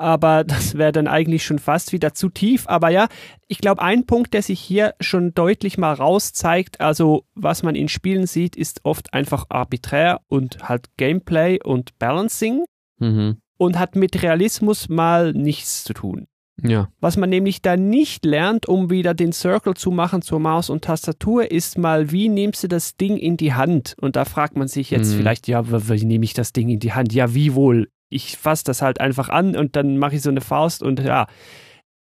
Aber 0.00 0.44
das 0.44 0.76
wäre 0.78 0.92
dann 0.92 1.06
eigentlich 1.06 1.44
schon 1.44 1.58
fast 1.58 1.92
wieder 1.92 2.14
zu 2.14 2.30
tief. 2.30 2.66
Aber 2.66 2.88
ja, 2.88 3.08
ich 3.48 3.58
glaube, 3.58 3.82
ein 3.82 4.06
Punkt, 4.06 4.32
der 4.32 4.42
sich 4.42 4.58
hier 4.58 4.94
schon 4.98 5.34
deutlich 5.34 5.76
mal 5.76 5.92
rauszeigt, 5.92 6.80
also 6.80 7.24
was 7.34 7.62
man 7.62 7.74
in 7.74 7.88
Spielen 7.88 8.26
sieht, 8.26 8.56
ist 8.56 8.80
oft 8.84 9.12
einfach 9.12 9.44
arbiträr 9.50 10.20
und 10.28 10.68
halt 10.68 10.86
Gameplay 10.96 11.58
und 11.62 11.98
Balancing 11.98 12.64
Mhm. 12.98 13.36
und 13.58 13.78
hat 13.78 13.94
mit 13.96 14.22
Realismus 14.22 14.88
mal 14.88 15.32
nichts 15.32 15.84
zu 15.84 15.92
tun. 15.94 16.26
Ja. 16.62 16.88
Was 17.00 17.16
man 17.16 17.30
nämlich 17.30 17.62
da 17.62 17.76
nicht 17.78 18.24
lernt, 18.26 18.66
um 18.68 18.90
wieder 18.90 19.14
den 19.14 19.32
Circle 19.32 19.74
zu 19.74 19.90
machen 19.90 20.20
zur 20.20 20.40
Maus 20.40 20.68
und 20.68 20.84
Tastatur, 20.84 21.50
ist 21.50 21.78
mal, 21.78 22.10
wie 22.12 22.28
nimmst 22.28 22.62
du 22.64 22.68
das 22.68 22.96
Ding 22.98 23.16
in 23.16 23.38
die 23.38 23.54
Hand? 23.54 23.96
Und 23.98 24.16
da 24.16 24.26
fragt 24.26 24.56
man 24.56 24.68
sich 24.68 24.90
jetzt 24.90 25.12
Mhm. 25.12 25.16
vielleicht, 25.18 25.48
ja, 25.48 25.62
wie 25.66 26.04
nehme 26.04 26.24
ich 26.24 26.34
das 26.34 26.52
Ding 26.52 26.68
in 26.68 26.78
die 26.78 26.92
Hand? 26.92 27.12
Ja, 27.14 27.34
wie 27.34 27.54
wohl? 27.54 27.88
Ich 28.10 28.36
fasse 28.36 28.64
das 28.64 28.82
halt 28.82 29.00
einfach 29.00 29.28
an 29.28 29.56
und 29.56 29.76
dann 29.76 29.96
mache 29.96 30.16
ich 30.16 30.22
so 30.22 30.30
eine 30.30 30.42
Faust 30.42 30.82
und 30.82 31.00
ja. 31.00 31.26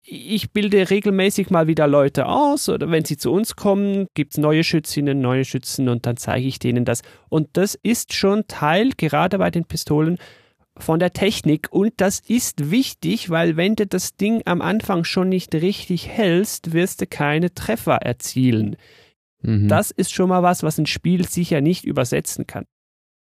Ich 0.06 0.52
bilde 0.52 0.90
regelmäßig 0.90 1.48
mal 1.48 1.66
wieder 1.66 1.86
Leute 1.86 2.26
aus 2.26 2.68
oder 2.68 2.90
wenn 2.90 3.06
sie 3.06 3.16
zu 3.16 3.32
uns 3.32 3.56
kommen, 3.56 4.06
gibt 4.12 4.32
es 4.32 4.38
neue 4.38 4.62
Schützinnen, 4.62 5.22
neue 5.22 5.46
Schützen 5.46 5.88
und 5.88 6.04
dann 6.04 6.18
zeige 6.18 6.46
ich 6.46 6.58
denen 6.58 6.84
das. 6.84 7.00
Und 7.30 7.48
das 7.54 7.74
ist 7.74 8.12
schon 8.12 8.46
Teil, 8.46 8.90
gerade 8.98 9.38
bei 9.38 9.50
den 9.50 9.64
Pistolen, 9.64 10.18
von 10.76 10.98
der 10.98 11.12
Technik 11.12 11.68
und 11.70 11.94
das 11.98 12.20
ist 12.20 12.70
wichtig, 12.70 13.30
weil 13.30 13.56
wenn 13.56 13.76
du 13.76 13.86
das 13.86 14.16
Ding 14.16 14.42
am 14.44 14.60
Anfang 14.60 15.04
schon 15.04 15.28
nicht 15.28 15.54
richtig 15.54 16.08
hältst, 16.08 16.72
wirst 16.72 17.00
du 17.00 17.06
keine 17.06 17.54
Treffer 17.54 17.96
erzielen. 17.96 18.76
Mhm. 19.40 19.68
Das 19.68 19.90
ist 19.90 20.12
schon 20.12 20.28
mal 20.28 20.42
was, 20.42 20.62
was 20.62 20.78
ein 20.78 20.86
Spiel 20.86 21.26
sicher 21.28 21.60
nicht 21.60 21.84
übersetzen 21.84 22.46
kann. 22.46 22.64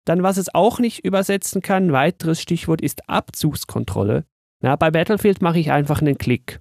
Dann, 0.05 0.23
was 0.23 0.37
es 0.37 0.53
auch 0.53 0.79
nicht 0.79 1.05
übersetzen 1.05 1.61
kann, 1.61 1.91
weiteres 1.91 2.41
Stichwort 2.41 2.81
ist 2.81 3.09
Abzugskontrolle. 3.09 4.25
Na, 4.61 4.75
bei 4.75 4.91
Battlefield 4.91 5.41
mache 5.41 5.59
ich 5.59 5.71
einfach 5.71 6.01
einen 6.01 6.17
Klick. 6.17 6.59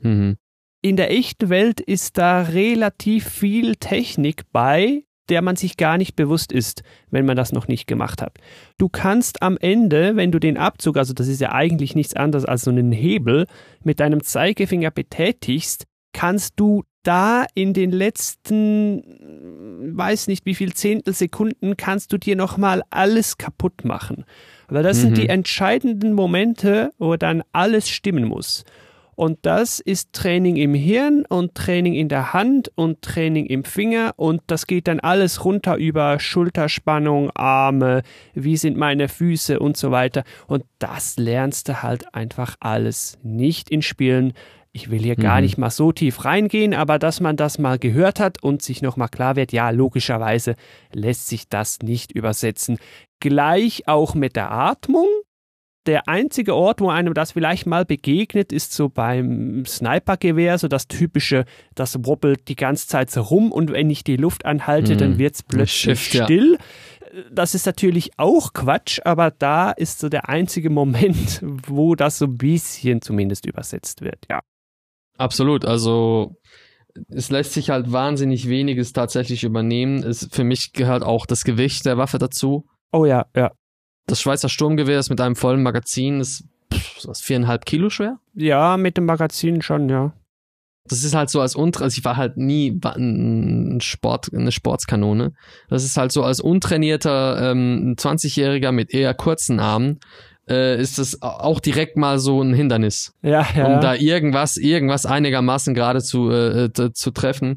Mhm. 0.00 0.36
In 0.82 0.96
der 0.96 1.10
echten 1.10 1.48
Welt 1.48 1.80
ist 1.80 2.18
da 2.18 2.42
relativ 2.42 3.28
viel 3.28 3.76
Technik 3.76 4.44
bei, 4.52 5.04
der 5.28 5.42
man 5.42 5.56
sich 5.56 5.76
gar 5.76 5.98
nicht 5.98 6.14
bewusst 6.14 6.52
ist, 6.52 6.82
wenn 7.10 7.26
man 7.26 7.36
das 7.36 7.52
noch 7.52 7.68
nicht 7.68 7.86
gemacht 7.86 8.22
hat. 8.22 8.38
Du 8.78 8.88
kannst 8.88 9.42
am 9.42 9.56
Ende, 9.58 10.16
wenn 10.16 10.30
du 10.30 10.38
den 10.38 10.56
Abzug, 10.56 10.96
also 10.96 11.12
das 11.12 11.28
ist 11.28 11.40
ja 11.40 11.52
eigentlich 11.52 11.94
nichts 11.94 12.14
anderes 12.14 12.44
als 12.44 12.62
so 12.62 12.70
einen 12.70 12.92
Hebel, 12.92 13.46
mit 13.82 14.00
deinem 14.00 14.22
Zeigefinger 14.22 14.90
betätigst, 14.90 15.86
kannst 16.12 16.54
du 16.56 16.84
da 17.06 17.46
in 17.54 17.72
den 17.72 17.92
letzten, 17.92 19.02
weiß 19.96 20.26
nicht 20.28 20.44
wie 20.46 20.54
viel 20.54 20.74
Zehntelsekunden, 20.74 21.76
kannst 21.76 22.12
du 22.12 22.18
dir 22.18 22.36
nochmal 22.36 22.82
alles 22.90 23.38
kaputt 23.38 23.84
machen. 23.84 24.24
Weil 24.68 24.82
das 24.82 24.98
mhm. 24.98 25.02
sind 25.02 25.18
die 25.18 25.24
mhm. 25.24 25.30
entscheidenden 25.30 26.12
Momente, 26.12 26.92
wo 26.98 27.16
dann 27.16 27.42
alles 27.52 27.88
stimmen 27.88 28.24
muss. 28.24 28.64
Und 29.16 29.38
das 29.42 29.80
ist 29.80 30.12
Training 30.12 30.56
im 30.56 30.74
Hirn 30.74 31.24
und 31.26 31.54
Training 31.54 31.94
in 31.94 32.10
der 32.10 32.34
Hand 32.34 32.70
und 32.74 33.00
Training 33.00 33.46
im 33.46 33.64
Finger 33.64 34.12
und 34.16 34.42
das 34.46 34.66
geht 34.66 34.88
dann 34.88 35.00
alles 35.00 35.42
runter 35.42 35.76
über 35.76 36.18
Schulterspannung, 36.20 37.30
Arme, 37.30 38.02
wie 38.34 38.58
sind 38.58 38.76
meine 38.76 39.08
Füße 39.08 39.58
und 39.58 39.78
so 39.78 39.90
weiter. 39.90 40.22
Und 40.48 40.64
das 40.78 41.16
lernst 41.16 41.70
du 41.70 41.82
halt 41.82 42.14
einfach 42.14 42.56
alles 42.60 43.18
nicht 43.22 43.70
in 43.70 43.80
Spielen. 43.80 44.34
Ich 44.76 44.90
will 44.90 45.00
hier 45.02 45.14
mhm. 45.16 45.22
gar 45.22 45.40
nicht 45.40 45.56
mal 45.56 45.70
so 45.70 45.90
tief 45.90 46.26
reingehen, 46.26 46.74
aber 46.74 46.98
dass 46.98 47.20
man 47.20 47.38
das 47.38 47.58
mal 47.58 47.78
gehört 47.78 48.20
hat 48.20 48.42
und 48.42 48.60
sich 48.60 48.82
nochmal 48.82 49.08
klar 49.08 49.34
wird, 49.34 49.50
ja, 49.50 49.70
logischerweise 49.70 50.54
lässt 50.92 51.28
sich 51.28 51.48
das 51.48 51.78
nicht 51.80 52.12
übersetzen. 52.12 52.76
Gleich 53.18 53.88
auch 53.88 54.14
mit 54.14 54.36
der 54.36 54.52
Atmung. 54.52 55.08
Der 55.86 56.08
einzige 56.08 56.54
Ort, 56.54 56.82
wo 56.82 56.90
einem 56.90 57.14
das 57.14 57.32
vielleicht 57.32 57.64
mal 57.64 57.86
begegnet, 57.86 58.52
ist 58.52 58.74
so 58.74 58.90
beim 58.90 59.64
Snipergewehr, 59.64 60.58
so 60.58 60.68
das 60.68 60.88
typische, 60.88 61.46
das 61.74 62.04
wobbelt 62.04 62.48
die 62.48 62.56
ganze 62.56 62.86
Zeit 62.86 63.10
so 63.10 63.22
rum 63.22 63.52
und 63.52 63.72
wenn 63.72 63.88
ich 63.88 64.04
die 64.04 64.16
Luft 64.16 64.44
anhalte, 64.44 64.94
mhm. 64.94 64.98
dann 64.98 65.18
wird 65.18 65.36
es 65.36 65.42
plötzlich 65.42 65.96
Shift, 65.96 66.24
still. 66.24 66.58
Ja. 67.14 67.22
Das 67.32 67.54
ist 67.54 67.64
natürlich 67.64 68.10
auch 68.18 68.52
Quatsch, 68.52 69.00
aber 69.04 69.30
da 69.30 69.70
ist 69.70 70.00
so 70.00 70.10
der 70.10 70.28
einzige 70.28 70.68
Moment, 70.68 71.40
wo 71.66 71.94
das 71.94 72.18
so 72.18 72.26
ein 72.26 72.36
bisschen 72.36 73.00
zumindest 73.00 73.46
übersetzt 73.46 74.02
wird, 74.02 74.26
ja. 74.28 74.42
Absolut, 75.18 75.64
also 75.64 76.36
es 77.08 77.30
lässt 77.30 77.52
sich 77.52 77.70
halt 77.70 77.92
wahnsinnig 77.92 78.48
weniges 78.48 78.92
tatsächlich 78.92 79.44
übernehmen. 79.44 80.02
Es, 80.02 80.28
für 80.30 80.44
mich 80.44 80.72
gehört 80.72 81.02
auch 81.02 81.26
das 81.26 81.44
Gewicht 81.44 81.86
der 81.86 81.98
Waffe 81.98 82.18
dazu. 82.18 82.66
Oh 82.92 83.04
ja, 83.04 83.26
ja. 83.34 83.52
Das 84.06 84.20
Schweizer 84.20 84.48
Sturmgewehr 84.48 84.98
ist 84.98 85.10
mit 85.10 85.20
einem 85.20 85.36
vollen 85.36 85.62
Magazin, 85.62 86.20
ist 86.20 86.44
was, 87.04 87.20
viereinhalb 87.20 87.66
Kilo 87.66 87.90
schwer? 87.90 88.18
Ja, 88.34 88.76
mit 88.76 88.96
dem 88.96 89.04
Magazin 89.04 89.62
schon, 89.62 89.88
ja. 89.88 90.12
Das 90.88 91.02
ist 91.02 91.16
halt 91.16 91.30
so 91.30 91.40
als 91.40 91.56
unter, 91.56 91.82
also 91.82 91.98
ich 91.98 92.04
war 92.04 92.16
halt 92.16 92.36
nie 92.36 92.80
ein 92.84 93.80
Sport, 93.80 94.32
eine 94.32 94.52
Sportskanone. 94.52 95.32
Das 95.68 95.84
ist 95.84 95.96
halt 95.96 96.12
so 96.12 96.22
als 96.22 96.40
untrainierter 96.40 97.50
ähm, 97.50 97.96
20-Jähriger 97.98 98.70
mit 98.70 98.94
eher 98.94 99.12
kurzen 99.12 99.58
Armen 99.58 99.98
äh, 100.48 100.80
ist 100.80 100.98
das 100.98 101.22
auch 101.22 101.60
direkt 101.60 101.96
mal 101.96 102.18
so 102.18 102.42
ein 102.42 102.54
Hindernis. 102.54 103.12
Ja, 103.22 103.46
ja. 103.54 103.66
Um 103.66 103.80
da 103.80 103.94
irgendwas, 103.94 104.56
irgendwas 104.56 105.06
einigermaßen 105.06 105.74
gerade 105.74 106.02
zu, 106.02 106.30
äh, 106.30 106.70
zu 106.92 107.10
treffen. 107.10 107.56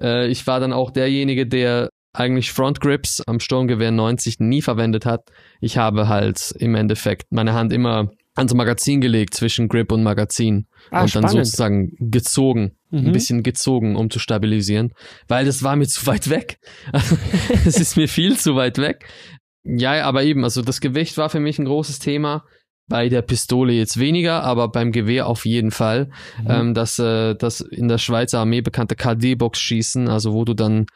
Äh, 0.00 0.28
ich 0.28 0.46
war 0.46 0.60
dann 0.60 0.72
auch 0.72 0.90
derjenige, 0.90 1.46
der 1.46 1.90
eigentlich 2.12 2.52
Front 2.52 2.80
Grips 2.80 3.22
am 3.26 3.40
Sturmgewehr 3.40 3.90
90 3.90 4.40
nie 4.40 4.62
verwendet 4.62 5.06
hat. 5.06 5.30
Ich 5.60 5.78
habe 5.78 6.08
halt 6.08 6.54
im 6.58 6.74
Endeffekt 6.74 7.26
meine 7.30 7.54
Hand 7.54 7.72
immer 7.72 8.10
ans 8.34 8.54
Magazin 8.54 9.00
gelegt 9.00 9.34
zwischen 9.34 9.68
Grip 9.68 9.90
und 9.92 10.02
Magazin 10.02 10.66
ah, 10.90 11.02
und 11.02 11.14
dann 11.14 11.28
sozusagen 11.28 11.96
gezogen, 11.98 12.76
mhm. 12.90 13.06
ein 13.06 13.12
bisschen 13.12 13.42
gezogen, 13.42 13.96
um 13.96 14.10
zu 14.10 14.20
stabilisieren, 14.20 14.92
weil 15.26 15.44
das 15.44 15.62
war 15.62 15.76
mir 15.76 15.86
zu 15.88 16.06
weit 16.06 16.30
weg. 16.30 16.58
Es 17.66 17.78
ist 17.78 17.96
mir 17.96 18.08
viel 18.08 18.38
zu 18.38 18.54
weit 18.54 18.78
weg. 18.78 19.06
Ja, 19.64 20.04
aber 20.04 20.22
eben, 20.22 20.44
also 20.44 20.62
das 20.62 20.80
Gewicht 20.80 21.16
war 21.18 21.30
für 21.30 21.40
mich 21.40 21.58
ein 21.58 21.66
großes 21.66 21.98
Thema. 21.98 22.44
Bei 22.90 23.10
der 23.10 23.20
Pistole 23.20 23.74
jetzt 23.74 23.98
weniger, 23.98 24.44
aber 24.44 24.68
beim 24.68 24.92
Gewehr 24.92 25.26
auf 25.26 25.44
jeden 25.44 25.70
Fall. 25.70 26.08
Mhm. 26.42 26.46
Ähm, 26.48 26.74
das, 26.74 26.98
äh, 26.98 27.34
das 27.34 27.60
in 27.60 27.88
der 27.88 27.98
Schweizer 27.98 28.38
Armee 28.38 28.62
bekannte 28.62 28.96
KD-Box 28.96 29.60
schießen, 29.60 30.08
also 30.08 30.32
wo 30.32 30.46
du 30.46 30.54
dann 30.54 30.86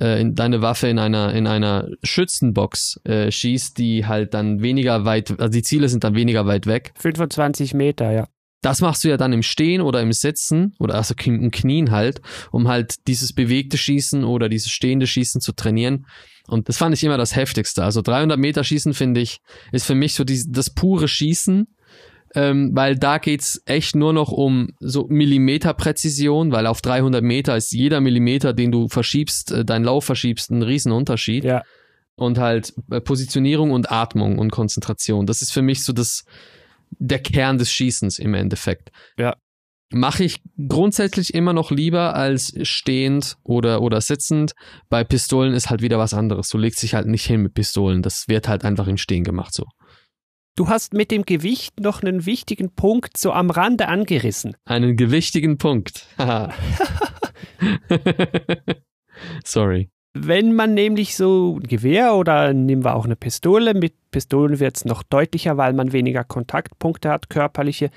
äh, 0.00 0.20
in 0.20 0.34
deine 0.34 0.62
Waffe 0.62 0.88
in 0.88 0.98
einer 0.98 1.34
in 1.34 1.46
einer 1.46 1.88
Schützenbox 2.02 3.00
äh, 3.04 3.30
schießt, 3.30 3.76
die 3.76 4.06
halt 4.06 4.32
dann 4.32 4.62
weniger 4.62 5.04
weit, 5.04 5.38
also 5.38 5.50
die 5.50 5.62
Ziele 5.62 5.88
sind 5.90 6.04
dann 6.04 6.14
weniger 6.14 6.46
weit 6.46 6.66
weg. 6.66 6.92
25 6.98 7.74
Meter, 7.74 8.10
ja. 8.12 8.28
Das 8.62 8.80
machst 8.80 9.02
du 9.02 9.08
ja 9.08 9.16
dann 9.16 9.32
im 9.32 9.42
Stehen 9.42 9.80
oder 9.80 10.00
im 10.00 10.12
Sitzen 10.12 10.74
oder 10.78 10.94
also 10.94 11.14
im 11.24 11.50
Knien 11.50 11.90
halt, 11.90 12.22
um 12.52 12.68
halt 12.68 13.08
dieses 13.08 13.34
bewegte 13.34 13.76
Schießen 13.76 14.22
oder 14.22 14.48
dieses 14.48 14.70
stehende 14.70 15.08
Schießen 15.08 15.40
zu 15.40 15.52
trainieren. 15.52 16.06
Und 16.48 16.68
das 16.68 16.78
fand 16.78 16.94
ich 16.94 17.04
immer 17.04 17.18
das 17.18 17.36
Heftigste. 17.36 17.84
Also 17.84 18.02
300 18.02 18.38
Meter 18.38 18.64
Schießen, 18.64 18.94
finde 18.94 19.20
ich, 19.20 19.40
ist 19.70 19.86
für 19.86 19.94
mich 19.94 20.14
so 20.14 20.24
die, 20.24 20.42
das 20.48 20.70
pure 20.70 21.08
Schießen, 21.08 21.66
ähm, 22.34 22.70
weil 22.74 22.96
da 22.96 23.18
geht's 23.18 23.62
echt 23.66 23.94
nur 23.94 24.12
noch 24.12 24.32
um 24.32 24.70
so 24.80 25.06
Millimeterpräzision, 25.08 26.50
weil 26.50 26.66
auf 26.66 26.80
300 26.82 27.22
Meter 27.22 27.56
ist 27.56 27.72
jeder 27.72 28.00
Millimeter, 28.00 28.52
den 28.52 28.72
du 28.72 28.88
verschiebst, 28.88 29.52
äh, 29.52 29.64
deinen 29.64 29.84
Lauf 29.84 30.04
verschiebst, 30.04 30.50
ein 30.50 30.62
Riesenunterschied. 30.62 31.44
Ja. 31.44 31.62
Und 32.14 32.38
halt 32.38 32.74
äh, 32.90 33.00
Positionierung 33.00 33.70
und 33.70 33.90
Atmung 33.90 34.38
und 34.38 34.50
Konzentration. 34.50 35.26
Das 35.26 35.42
ist 35.42 35.52
für 35.52 35.62
mich 35.62 35.84
so 35.84 35.92
das, 35.92 36.24
der 36.90 37.18
Kern 37.18 37.58
des 37.58 37.72
Schießens 37.72 38.18
im 38.18 38.34
Endeffekt. 38.34 38.90
Ja 39.16 39.36
mache 39.92 40.24
ich 40.24 40.42
grundsätzlich 40.68 41.34
immer 41.34 41.52
noch 41.52 41.70
lieber 41.70 42.14
als 42.14 42.54
stehend 42.62 43.36
oder, 43.44 43.82
oder 43.82 44.00
sitzend. 44.00 44.52
Bei 44.88 45.04
Pistolen 45.04 45.54
ist 45.54 45.70
halt 45.70 45.82
wieder 45.82 45.98
was 45.98 46.14
anderes. 46.14 46.48
Du 46.48 46.58
legst 46.58 46.82
dich 46.82 46.94
halt 46.94 47.06
nicht 47.06 47.26
hin 47.26 47.42
mit 47.42 47.54
Pistolen. 47.54 48.02
Das 48.02 48.28
wird 48.28 48.48
halt 48.48 48.64
einfach 48.64 48.86
im 48.86 48.96
Stehen 48.96 49.24
gemacht 49.24 49.54
so. 49.54 49.64
Du 50.54 50.68
hast 50.68 50.92
mit 50.92 51.10
dem 51.10 51.22
Gewicht 51.22 51.80
noch 51.80 52.02
einen 52.02 52.26
wichtigen 52.26 52.74
Punkt 52.74 53.16
so 53.16 53.32
am 53.32 53.48
Rande 53.48 53.88
angerissen. 53.88 54.54
Einen 54.66 54.96
gewichtigen 54.96 55.56
Punkt. 55.56 56.06
Sorry. 59.44 59.90
Wenn 60.14 60.54
man 60.54 60.74
nämlich 60.74 61.16
so 61.16 61.58
ein 61.58 61.66
Gewehr 61.66 62.14
oder 62.16 62.52
nehmen 62.52 62.84
wir 62.84 62.94
auch 62.94 63.06
eine 63.06 63.16
Pistole, 63.16 63.72
mit 63.72 63.94
Pistolen 64.10 64.60
wird 64.60 64.76
es 64.76 64.84
noch 64.84 65.02
deutlicher, 65.02 65.56
weil 65.56 65.72
man 65.72 65.92
weniger 65.92 66.22
Kontaktpunkte 66.22 67.08
hat, 67.08 67.30
körperliche 67.30 67.90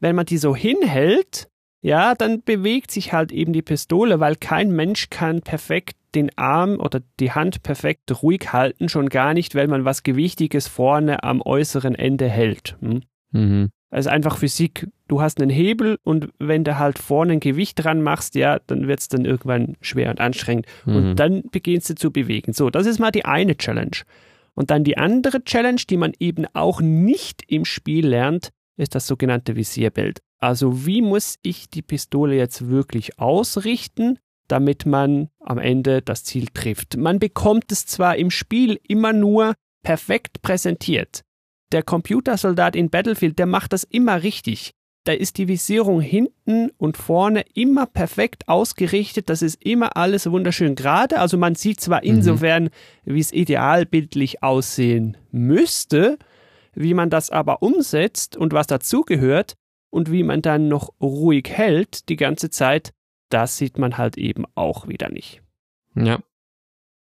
wenn 0.00 0.16
man 0.16 0.26
die 0.26 0.38
so 0.38 0.54
hinhält, 0.54 1.48
ja, 1.80 2.14
dann 2.14 2.42
bewegt 2.42 2.90
sich 2.90 3.12
halt 3.12 3.32
eben 3.32 3.52
die 3.52 3.62
Pistole, 3.62 4.20
weil 4.20 4.36
kein 4.36 4.72
Mensch 4.72 5.10
kann 5.10 5.40
perfekt 5.42 5.96
den 6.14 6.36
Arm 6.36 6.80
oder 6.80 7.00
die 7.20 7.32
Hand 7.32 7.62
perfekt 7.62 8.22
ruhig 8.22 8.52
halten, 8.52 8.88
schon 8.88 9.08
gar 9.08 9.34
nicht, 9.34 9.54
weil 9.54 9.68
man 9.68 9.84
was 9.84 10.02
Gewichtiges 10.02 10.66
vorne 10.66 11.22
am 11.22 11.40
äußeren 11.40 11.94
Ende 11.94 12.28
hält. 12.28 12.76
Hm? 12.80 13.02
Mhm. 13.30 13.70
Also 13.90 14.10
einfach 14.10 14.36
Physik. 14.36 14.88
Du 15.06 15.22
hast 15.22 15.40
einen 15.40 15.50
Hebel 15.50 15.96
und 16.02 16.28
wenn 16.38 16.64
du 16.64 16.78
halt 16.78 16.98
vorne 16.98 17.34
ein 17.34 17.40
Gewicht 17.40 17.82
dran 17.82 18.02
machst, 18.02 18.34
ja, 18.34 18.58
dann 18.66 18.86
wird 18.86 19.00
es 19.00 19.08
dann 19.08 19.24
irgendwann 19.24 19.76
schwer 19.80 20.10
und 20.10 20.20
anstrengend. 20.20 20.66
Mhm. 20.84 20.96
Und 20.96 21.16
dann 21.16 21.42
beginnst 21.50 21.88
du 21.88 21.94
zu 21.94 22.10
bewegen. 22.10 22.52
So, 22.52 22.68
das 22.68 22.86
ist 22.86 22.98
mal 22.98 23.10
die 23.10 23.24
eine 23.24 23.56
Challenge. 23.56 24.02
Und 24.54 24.70
dann 24.70 24.84
die 24.84 24.98
andere 24.98 25.44
Challenge, 25.44 25.80
die 25.88 25.96
man 25.96 26.12
eben 26.18 26.44
auch 26.52 26.80
nicht 26.80 27.44
im 27.50 27.64
Spiel 27.64 28.06
lernt, 28.06 28.50
ist 28.78 28.94
das 28.94 29.06
sogenannte 29.06 29.56
Visierbild. 29.56 30.20
Also 30.38 30.86
wie 30.86 31.02
muss 31.02 31.36
ich 31.42 31.68
die 31.68 31.82
Pistole 31.82 32.36
jetzt 32.36 32.68
wirklich 32.68 33.18
ausrichten, 33.18 34.18
damit 34.46 34.86
man 34.86 35.28
am 35.40 35.58
Ende 35.58 36.02
das 36.02 36.24
Ziel 36.24 36.46
trifft. 36.52 36.96
Man 36.96 37.18
bekommt 37.18 37.70
es 37.70 37.86
zwar 37.86 38.16
im 38.16 38.30
Spiel 38.30 38.80
immer 38.88 39.12
nur 39.12 39.54
perfekt 39.82 40.42
präsentiert. 40.42 41.22
Der 41.70 41.82
Computersoldat 41.82 42.74
in 42.74 42.88
Battlefield, 42.88 43.38
der 43.38 43.46
macht 43.46 43.74
das 43.74 43.84
immer 43.84 44.22
richtig. 44.22 44.72
Da 45.04 45.12
ist 45.12 45.38
die 45.38 45.48
Visierung 45.48 46.00
hinten 46.00 46.70
und 46.76 46.96
vorne 46.96 47.44
immer 47.54 47.86
perfekt 47.86 48.48
ausgerichtet. 48.48 49.30
Das 49.30 49.42
ist 49.42 49.64
immer 49.64 49.96
alles 49.96 50.30
wunderschön 50.30 50.74
gerade. 50.74 51.18
Also 51.20 51.38
man 51.38 51.54
sieht 51.54 51.80
zwar 51.80 52.00
mhm. 52.02 52.10
insofern, 52.10 52.70
wie 53.04 53.20
es 53.20 53.32
idealbildlich 53.32 54.42
aussehen 54.42 55.16
müsste, 55.30 56.18
wie 56.78 56.94
man 56.94 57.10
das 57.10 57.30
aber 57.30 57.62
umsetzt 57.62 58.36
und 58.36 58.52
was 58.52 58.66
dazugehört 58.66 59.54
und 59.90 60.12
wie 60.12 60.22
man 60.22 60.42
dann 60.42 60.68
noch 60.68 60.92
ruhig 61.00 61.48
hält 61.50 62.08
die 62.08 62.16
ganze 62.16 62.50
Zeit, 62.50 62.92
das 63.30 63.56
sieht 63.56 63.78
man 63.78 63.98
halt 63.98 64.16
eben 64.16 64.44
auch 64.54 64.86
wieder 64.88 65.10
nicht. 65.10 65.42
Ja. 65.94 66.20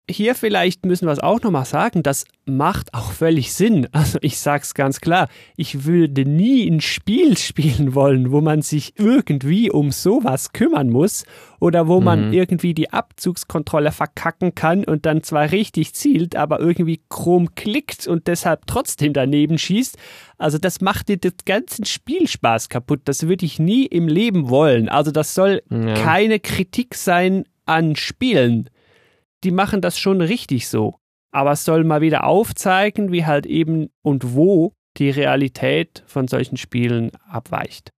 Hier 0.09 0.35
vielleicht 0.35 0.85
müssen 0.85 1.05
wir 1.05 1.11
es 1.13 1.19
auch 1.19 1.41
nochmal 1.41 1.63
sagen, 1.65 2.03
das 2.03 2.25
macht 2.45 2.93
auch 2.93 3.11
völlig 3.11 3.53
Sinn. 3.53 3.87
Also 3.93 4.17
ich 4.21 4.39
sag's 4.39 4.73
ganz 4.73 4.99
klar, 4.99 5.29
ich 5.55 5.85
würde 5.85 6.25
nie 6.25 6.67
ein 6.69 6.81
Spiel 6.81 7.37
spielen 7.37 7.93
wollen, 7.95 8.31
wo 8.31 8.41
man 8.41 8.61
sich 8.61 8.93
irgendwie 8.97 9.69
um 9.71 9.91
sowas 9.91 10.51
kümmern 10.53 10.89
muss 10.89 11.23
oder 11.61 11.87
wo 11.87 12.01
man 12.01 12.27
Mhm. 12.27 12.33
irgendwie 12.33 12.73
die 12.73 12.91
Abzugskontrolle 12.91 13.91
verkacken 13.91 14.53
kann 14.55 14.83
und 14.83 15.05
dann 15.05 15.23
zwar 15.23 15.51
richtig 15.51 15.93
zielt, 15.93 16.35
aber 16.35 16.59
irgendwie 16.59 17.01
krumm 17.07 17.55
klickt 17.55 18.07
und 18.07 18.27
deshalb 18.27 18.67
trotzdem 18.67 19.13
daneben 19.13 19.57
schießt. 19.57 19.97
Also 20.37 20.57
das 20.57 20.81
macht 20.81 21.07
dir 21.09 21.17
den 21.17 21.33
ganzen 21.45 21.85
Spielspaß 21.85 22.67
kaputt. 22.69 23.01
Das 23.05 23.27
würde 23.27 23.45
ich 23.45 23.59
nie 23.59 23.85
im 23.85 24.07
Leben 24.07 24.49
wollen. 24.49 24.89
Also 24.89 25.11
das 25.11 25.35
soll 25.35 25.61
Ja. 25.69 25.93
keine 25.93 26.39
Kritik 26.39 26.95
sein 26.95 27.45
an 27.65 27.95
Spielen 27.95 28.69
die 29.43 29.51
machen 29.51 29.81
das 29.81 29.97
schon 29.97 30.21
richtig 30.21 30.67
so. 30.67 30.95
Aber 31.31 31.51
es 31.51 31.63
soll 31.63 31.83
mal 31.83 32.01
wieder 32.01 32.25
aufzeigen, 32.25 33.11
wie 33.11 33.25
halt 33.25 33.45
eben 33.45 33.89
und 34.01 34.33
wo 34.33 34.73
die 34.97 35.09
Realität 35.09 36.03
von 36.05 36.27
solchen 36.27 36.57
Spielen 36.57 37.11
abweicht. 37.27 37.91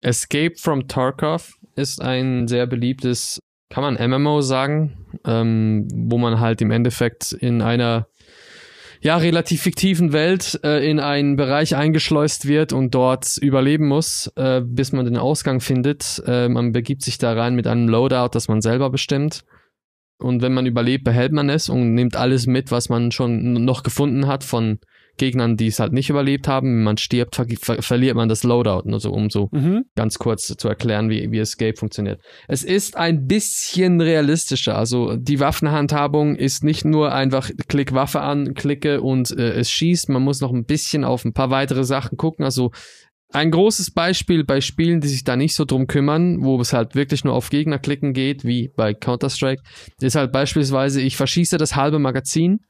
Escape 0.00 0.54
from 0.56 0.88
Tarkov 0.88 1.54
ist 1.74 2.00
ein 2.00 2.48
sehr 2.48 2.66
beliebtes, 2.66 3.40
kann 3.70 3.82
man 3.82 4.10
MMO 4.10 4.40
sagen, 4.40 5.06
ähm, 5.24 5.88
wo 5.92 6.18
man 6.18 6.40
halt 6.40 6.60
im 6.60 6.70
Endeffekt 6.70 7.32
in 7.32 7.62
einer 7.62 8.06
ja 9.00 9.16
relativ 9.16 9.62
fiktiven 9.62 10.12
Welt 10.12 10.60
äh, 10.62 10.88
in 10.88 11.00
einen 11.00 11.36
Bereich 11.36 11.74
eingeschleust 11.74 12.46
wird 12.46 12.72
und 12.72 12.94
dort 12.94 13.36
überleben 13.38 13.88
muss, 13.88 14.30
äh, 14.36 14.60
bis 14.64 14.92
man 14.92 15.04
den 15.04 15.16
Ausgang 15.16 15.60
findet. 15.60 16.22
Äh, 16.26 16.48
man 16.48 16.72
begibt 16.72 17.02
sich 17.02 17.18
da 17.18 17.32
rein 17.32 17.54
mit 17.54 17.66
einem 17.66 17.88
Loadout, 17.88 18.30
das 18.32 18.48
man 18.48 18.60
selber 18.60 18.90
bestimmt. 18.90 19.44
Und 20.18 20.42
wenn 20.42 20.54
man 20.54 20.66
überlebt, 20.66 21.04
behält 21.04 21.32
man 21.32 21.48
es 21.48 21.68
und 21.68 21.94
nimmt 21.94 22.16
alles 22.16 22.46
mit, 22.46 22.70
was 22.70 22.88
man 22.88 23.10
schon 23.10 23.52
noch 23.64 23.82
gefunden 23.82 24.26
hat 24.26 24.44
von 24.44 24.78
Gegnern, 25.18 25.56
die 25.56 25.66
es 25.66 25.78
halt 25.78 25.92
nicht 25.92 26.08
überlebt 26.08 26.48
haben. 26.48 26.68
Wenn 26.68 26.84
man 26.84 26.96
stirbt, 26.96 27.36
ver 27.36 27.46
ver 27.60 27.82
verliert 27.82 28.16
man 28.16 28.30
das 28.30 28.44
Loadout. 28.44 28.90
Also 28.90 29.10
um 29.10 29.28
so 29.28 29.48
Mhm. 29.52 29.84
ganz 29.94 30.18
kurz 30.18 30.46
zu 30.46 30.68
erklären, 30.68 31.10
wie, 31.10 31.30
wie 31.30 31.38
Escape 31.38 31.76
funktioniert. 31.76 32.20
Es 32.48 32.64
ist 32.64 32.96
ein 32.96 33.26
bisschen 33.26 34.00
realistischer. 34.00 34.78
Also 34.78 35.16
die 35.16 35.38
Waffenhandhabung 35.40 36.36
ist 36.36 36.64
nicht 36.64 36.84
nur 36.84 37.12
einfach 37.12 37.50
klick 37.68 37.92
Waffe 37.92 38.20
an, 38.22 38.54
klicke 38.54 39.02
und 39.02 39.30
äh, 39.32 39.50
es 39.52 39.70
schießt. 39.70 40.08
Man 40.08 40.22
muss 40.22 40.40
noch 40.40 40.52
ein 40.52 40.64
bisschen 40.64 41.04
auf 41.04 41.24
ein 41.24 41.34
paar 41.34 41.50
weitere 41.50 41.84
Sachen 41.84 42.16
gucken. 42.16 42.44
Also 42.44 42.70
ein 43.32 43.50
großes 43.50 43.92
Beispiel 43.92 44.44
bei 44.44 44.60
Spielen, 44.60 45.00
die 45.00 45.08
sich 45.08 45.24
da 45.24 45.36
nicht 45.36 45.54
so 45.54 45.64
drum 45.64 45.86
kümmern, 45.86 46.42
wo 46.42 46.60
es 46.60 46.72
halt 46.72 46.94
wirklich 46.94 47.24
nur 47.24 47.34
auf 47.34 47.50
Gegner 47.50 47.78
klicken 47.78 48.12
geht, 48.12 48.44
wie 48.44 48.70
bei 48.76 48.94
Counter-Strike, 48.94 49.62
ist 50.00 50.16
halt 50.16 50.32
beispielsweise, 50.32 51.00
ich 51.00 51.16
verschieße 51.16 51.56
das 51.58 51.76
halbe 51.76 51.98
Magazin, 51.98 52.60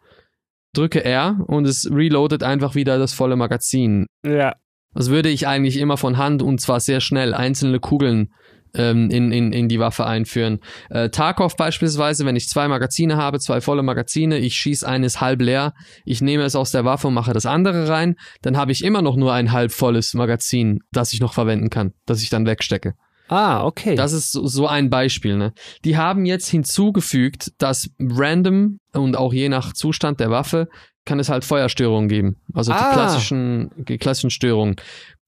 drücke 0.75 1.05
R 1.05 1.41
und 1.47 1.67
es 1.67 1.89
reloadet 1.91 2.43
einfach 2.43 2.75
wieder 2.75 2.99
das 2.99 3.13
volle 3.13 3.37
Magazin. 3.37 4.07
Ja. 4.25 4.55
Das 4.95 5.11
würde 5.11 5.31
ich 5.31 5.47
eigentlich 5.47 5.79
immer 5.79 5.97
von 5.97 6.19
Hand 6.19 6.43
und 6.43 6.61
zwar 6.61 6.81
sehr 6.81 7.01
schnell 7.01 7.35
einzelne 7.35 7.81
Kugeln 7.81 8.33
ähm, 8.75 9.11
in, 9.11 9.33
in, 9.33 9.53
in 9.53 9.69
die 9.69 9.79
Waffe 9.79 10.07
einführen. 10.07 10.61
Äh, 10.91 11.11
Tarkov 11.11 11.57
beispielsweise, 11.57 12.25
wenn 12.27 12.37
ich 12.37 12.49
zwei 12.49 12.69
Magazine 12.69 13.17
habe, 13.17 13.39
zwei 13.39 13.61
volle 13.61 13.83
Magazine, 13.83 14.39
ich 14.39 14.55
schieße 14.55 14.87
eines 14.87 15.21
halb 15.21 15.43
leer, 15.43 15.75
ich 16.05 16.21
nehme 16.21 16.45
es 16.45 16.57
aus 16.57 16.71
der 16.73 16.85
Waffe 16.85 17.09
und 17.09 17.15
mache 17.15 17.33
das 17.33 17.47
andere 17.47 17.89
rein, 17.89 18.17
dann 18.43 18.57
habe 18.57 18.73
ich 18.73 18.85
immer 18.85 19.03
noch 19.03 19.17
nur 19.17 19.33
ein 19.33 19.53
halb 19.53 19.73
volles 19.73 20.15
Magazin, 20.15 20.81
das 20.93 21.13
ich 21.13 21.21
noch 21.21 21.35
verwenden 21.35 21.71
kann, 21.71 21.93
das 22.07 22.23
ich 22.23 22.31
dann 22.31 22.47
wegstecke. 22.47 22.95
Ah, 23.29 23.65
okay. 23.65 23.95
Das 23.95 24.13
ist 24.13 24.33
so, 24.33 24.67
ein 24.67 24.91
Beispiel. 24.91 25.37
Ne? 25.37 25.55
Die 25.87 25.97
haben 25.97 26.27
jetzt 26.27 26.49
hinzugefügt, 26.49 27.53
dass 27.59 27.89
random 27.99 28.79
und 28.93 29.17
auch 29.17 29.33
je 29.33 29.49
nach 29.49 29.73
Zustand 29.73 30.21
der 30.21 30.31
Waffe 30.31 30.69
kann 31.05 31.19
es 31.19 31.29
halt 31.31 31.45
Feuerstörungen 31.45 32.09
geben. 32.09 32.37
Also 32.53 32.73
Ah. 32.73 32.89
die 32.91 32.95
klassischen, 32.95 33.71
die 33.77 33.99
klassischen 33.99 34.31
Störungen. 34.31 34.77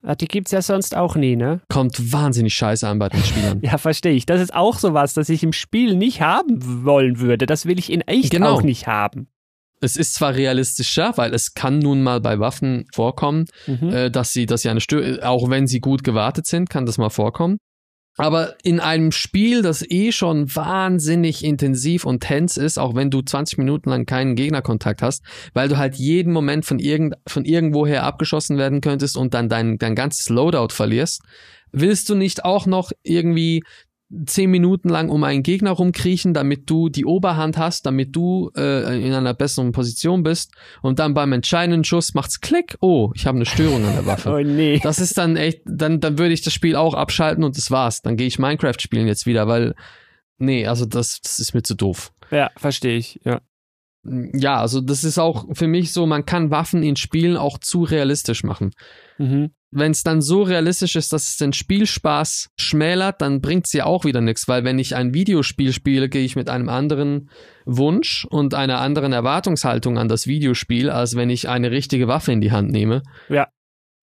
Ah, 0.07 0.13
die 0.15 0.27
gibt's 0.27 0.51
ja 0.51 0.61
sonst 0.61 0.95
auch 0.95 1.15
nie, 1.15 1.35
ne? 1.35 1.61
Kommt 1.67 2.11
wahnsinnig 2.13 2.53
scheiße 2.53 2.87
an 2.87 2.99
bei 2.99 3.09
den 3.09 3.23
Spielern. 3.23 3.59
Ja, 3.63 3.77
verstehe 3.79 4.13
ich. 4.13 4.25
Das 4.27 4.39
ist 4.39 4.53
auch 4.53 4.77
sowas, 4.77 5.13
das 5.15 5.29
ich 5.29 5.41
im 5.43 5.51
Spiel 5.51 5.95
nicht 5.95 6.21
haben 6.21 6.85
wollen 6.85 7.19
würde. 7.19 7.47
Das 7.47 7.65
will 7.65 7.79
ich 7.79 7.91
in 7.91 8.01
echt 8.01 8.29
Genau. 8.31 8.51
auch 8.53 8.61
nicht 8.61 8.85
haben. 8.85 9.27
Es 9.81 9.97
ist 9.97 10.13
zwar 10.13 10.35
realistischer, 10.35 11.13
weil 11.17 11.33
es 11.33 11.53
kann 11.53 11.79
nun 11.79 12.01
mal 12.03 12.21
bei 12.21 12.39
Waffen 12.39 12.85
vorkommen, 12.93 13.45
Mhm. 13.67 13.89
äh, 13.89 14.11
dass 14.11 14.31
sie, 14.31 14.45
dass 14.45 14.61
sie 14.61 14.69
eine 14.69 14.79
Stör 14.79 15.27
auch 15.27 15.49
wenn 15.49 15.67
sie 15.67 15.79
gut 15.79 16.03
gewartet 16.03 16.45
sind, 16.45 16.69
kann 16.69 16.85
das 16.85 16.97
mal 16.97 17.09
vorkommen. 17.09 17.57
Aber 18.17 18.55
in 18.63 18.79
einem 18.79 19.11
Spiel, 19.11 19.61
das 19.61 19.83
eh 19.89 20.11
schon 20.11 20.53
wahnsinnig 20.55 21.43
intensiv 21.43 22.05
und 22.05 22.21
tens 22.21 22.55
ist, 22.55 22.77
auch 22.77 22.95
wenn 22.95 23.11
du 23.11 23.21
20 23.21 23.57
Minuten 23.57 23.89
lang 23.89 24.05
keinen 24.05 24.35
Gegnerkontakt 24.35 25.01
hast, 25.01 25.23
weil 25.53 25.67
du 25.67 25.77
halt 25.77 25.95
jeden 25.95 26.31
Moment 26.31 26.65
von, 26.65 26.79
irgend, 26.79 27.15
von 27.27 27.43
irgendwoher 27.43 28.03
abgeschossen 28.03 28.57
werden 28.57 28.79
könntest 28.79 29.17
und 29.17 29.33
dann 29.33 29.49
dein, 29.49 29.77
dein 29.77 29.95
ganzes 29.95 30.29
Loadout 30.29 30.69
verlierst, 30.71 31.21
willst 31.73 32.07
du 32.07 32.15
nicht 32.15 32.45
auch 32.45 32.65
noch 32.65 32.91
irgendwie 33.03 33.63
zehn 34.27 34.51
Minuten 34.51 34.89
lang 34.89 35.09
um 35.09 35.23
einen 35.23 35.41
Gegner 35.41 35.71
rumkriechen, 35.71 36.33
damit 36.33 36.69
du 36.69 36.89
die 36.89 37.05
Oberhand 37.05 37.57
hast, 37.57 37.85
damit 37.85 38.15
du 38.15 38.51
äh, 38.55 39.03
in 39.03 39.13
einer 39.13 39.33
besseren 39.33 39.71
Position 39.71 40.21
bist 40.23 40.53
und 40.81 40.99
dann 40.99 41.13
beim 41.13 41.33
entscheidenden 41.33 41.83
Schuss 41.83 42.13
macht's 42.13 42.39
Klick, 42.39 42.77
oh, 42.81 43.11
ich 43.15 43.25
habe 43.25 43.37
eine 43.37 43.45
Störung 43.45 43.83
an 43.85 43.93
der 43.93 44.05
Waffe. 44.05 44.29
Oh 44.35 44.39
nee. 44.39 44.79
Das 44.81 44.99
ist 44.99 45.17
dann 45.17 45.37
echt, 45.37 45.61
dann, 45.65 45.99
dann 46.01 46.17
würde 46.17 46.33
ich 46.33 46.41
das 46.41 46.53
Spiel 46.53 46.75
auch 46.75 46.93
abschalten 46.93 47.43
und 47.43 47.57
das 47.57 47.71
war's. 47.71 48.01
Dann 48.01 48.17
gehe 48.17 48.27
ich 48.27 48.39
Minecraft 48.39 48.79
spielen 48.79 49.07
jetzt 49.07 49.25
wieder, 49.25 49.47
weil, 49.47 49.75
nee, 50.37 50.67
also 50.67 50.85
das, 50.85 51.21
das 51.21 51.39
ist 51.39 51.53
mir 51.53 51.63
zu 51.63 51.75
doof. 51.75 52.11
Ja, 52.31 52.51
verstehe 52.57 52.97
ich. 52.97 53.19
Ja. 53.23 53.41
Ja, 54.33 54.59
also 54.59 54.81
das 54.81 55.03
ist 55.03 55.17
auch 55.17 55.45
für 55.53 55.67
mich 55.67 55.91
so, 55.91 56.05
man 56.05 56.25
kann 56.25 56.51
Waffen 56.51 56.83
in 56.83 56.95
Spielen 56.95 57.37
auch 57.37 57.57
zu 57.57 57.83
realistisch 57.83 58.43
machen. 58.43 58.71
Mhm. 59.17 59.51
Wenn 59.77 59.91
es 59.91 60.03
dann 60.03 60.21
so 60.21 60.41
realistisch 60.43 60.95
ist, 60.95 61.11
dass 61.11 61.27
es 61.27 61.35
den 61.35 61.51
Spielspaß 61.51 62.47
schmälert, 62.57 63.21
dann 63.21 63.41
bringt's 63.41 63.73
ja 63.73 63.85
auch 63.85 64.05
wieder 64.05 64.21
nichts, 64.21 64.47
weil 64.47 64.63
wenn 64.63 64.79
ich 64.79 64.95
ein 64.95 65.13
Videospiel 65.13 65.73
spiele, 65.73 66.07
gehe 66.07 66.23
ich 66.23 66.37
mit 66.37 66.49
einem 66.49 66.69
anderen 66.69 67.29
Wunsch 67.65 68.25
und 68.29 68.53
einer 68.53 68.79
anderen 68.79 69.11
Erwartungshaltung 69.11 69.97
an 69.97 70.07
das 70.07 70.27
Videospiel, 70.27 70.89
als 70.89 71.17
wenn 71.17 71.29
ich 71.29 71.49
eine 71.49 71.71
richtige 71.71 72.07
Waffe 72.07 72.31
in 72.31 72.39
die 72.39 72.53
Hand 72.53 72.71
nehme. 72.71 73.03
Ja. 73.27 73.49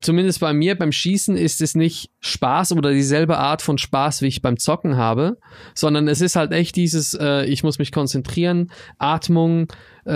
Zumindest 0.03 0.41
bei 0.41 0.53
mir 0.53 0.77
beim 0.77 0.93
Schießen 0.93 1.37
ist 1.39 1.63
es 1.63 1.75
nicht 1.75 2.11
Spaß 2.21 2.73
oder 2.73 2.93
dieselbe 2.93 3.39
Art 3.39 3.63
von 3.63 3.79
Spaß, 3.79 4.21
wie 4.21 4.27
ich 4.27 4.43
beim 4.43 4.59
Zocken 4.59 4.99
habe, 4.99 5.39
sondern 5.75 6.07
es 6.07 6.21
ist 6.21 6.37
halt 6.37 6.53
echt 6.53 6.77
dieses, 6.77 7.15
äh, 7.15 7.47
ich 7.47 7.63
muss 7.63 7.79
mich 7.79 7.93
konzentrieren, 7.93 8.73
Atmung, 8.99 9.69
äh, 10.07 10.13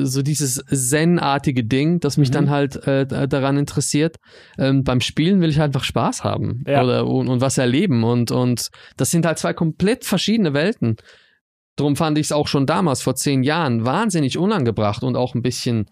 äh, 0.00 0.04
so 0.06 0.22
dieses 0.22 0.62
Zen-artige 0.72 1.64
Ding, 1.64 2.00
das 2.00 2.16
mich 2.16 2.30
Mhm. 2.30 2.34
dann 2.34 2.50
halt 2.50 2.76
äh, 2.86 3.06
daran 3.28 3.56
interessiert. 3.58 4.16
Ähm, 4.58 4.82
beim 4.84 5.00
Spielen 5.00 5.40
will 5.40 5.50
ich 5.50 5.60
einfach 5.60 5.84
Spaß 5.84 6.24
haben 6.24 6.62
Ja. 6.66 6.82
oder 6.82 7.06
und, 7.06 7.28
und 7.28 7.40
was 7.40 7.58
erleben 7.58 8.02
und 8.04 8.30
und 8.30 8.68
das 8.96 9.10
sind 9.10 9.26
halt 9.26 9.38
zwei 9.38 9.52
komplett 9.52 10.04
verschiedene 10.04 10.54
Welten. 10.54 10.96
Drum 11.76 11.96
fand 11.96 12.18
ich 12.18 12.26
es 12.26 12.32
auch 12.32 12.48
schon 12.48 12.66
damals 12.66 13.02
vor 13.02 13.14
zehn 13.14 13.42
Jahren 13.42 13.84
wahnsinnig 13.84 14.36
unangebracht 14.38 15.02
und 15.02 15.16
auch 15.16 15.34
ein 15.34 15.42
bisschen 15.42 15.86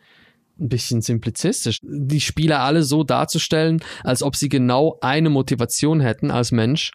ein 0.60 0.68
bisschen 0.68 1.02
simplizistisch, 1.02 1.78
die 1.82 2.20
Spieler 2.20 2.60
alle 2.60 2.82
so 2.82 3.04
darzustellen, 3.04 3.80
als 4.02 4.24
ob 4.24 4.34
sie 4.34 4.48
genau 4.48 4.98
eine 5.00 5.30
Motivation 5.30 6.00
hätten 6.00 6.32
als 6.32 6.50
Mensch. 6.50 6.90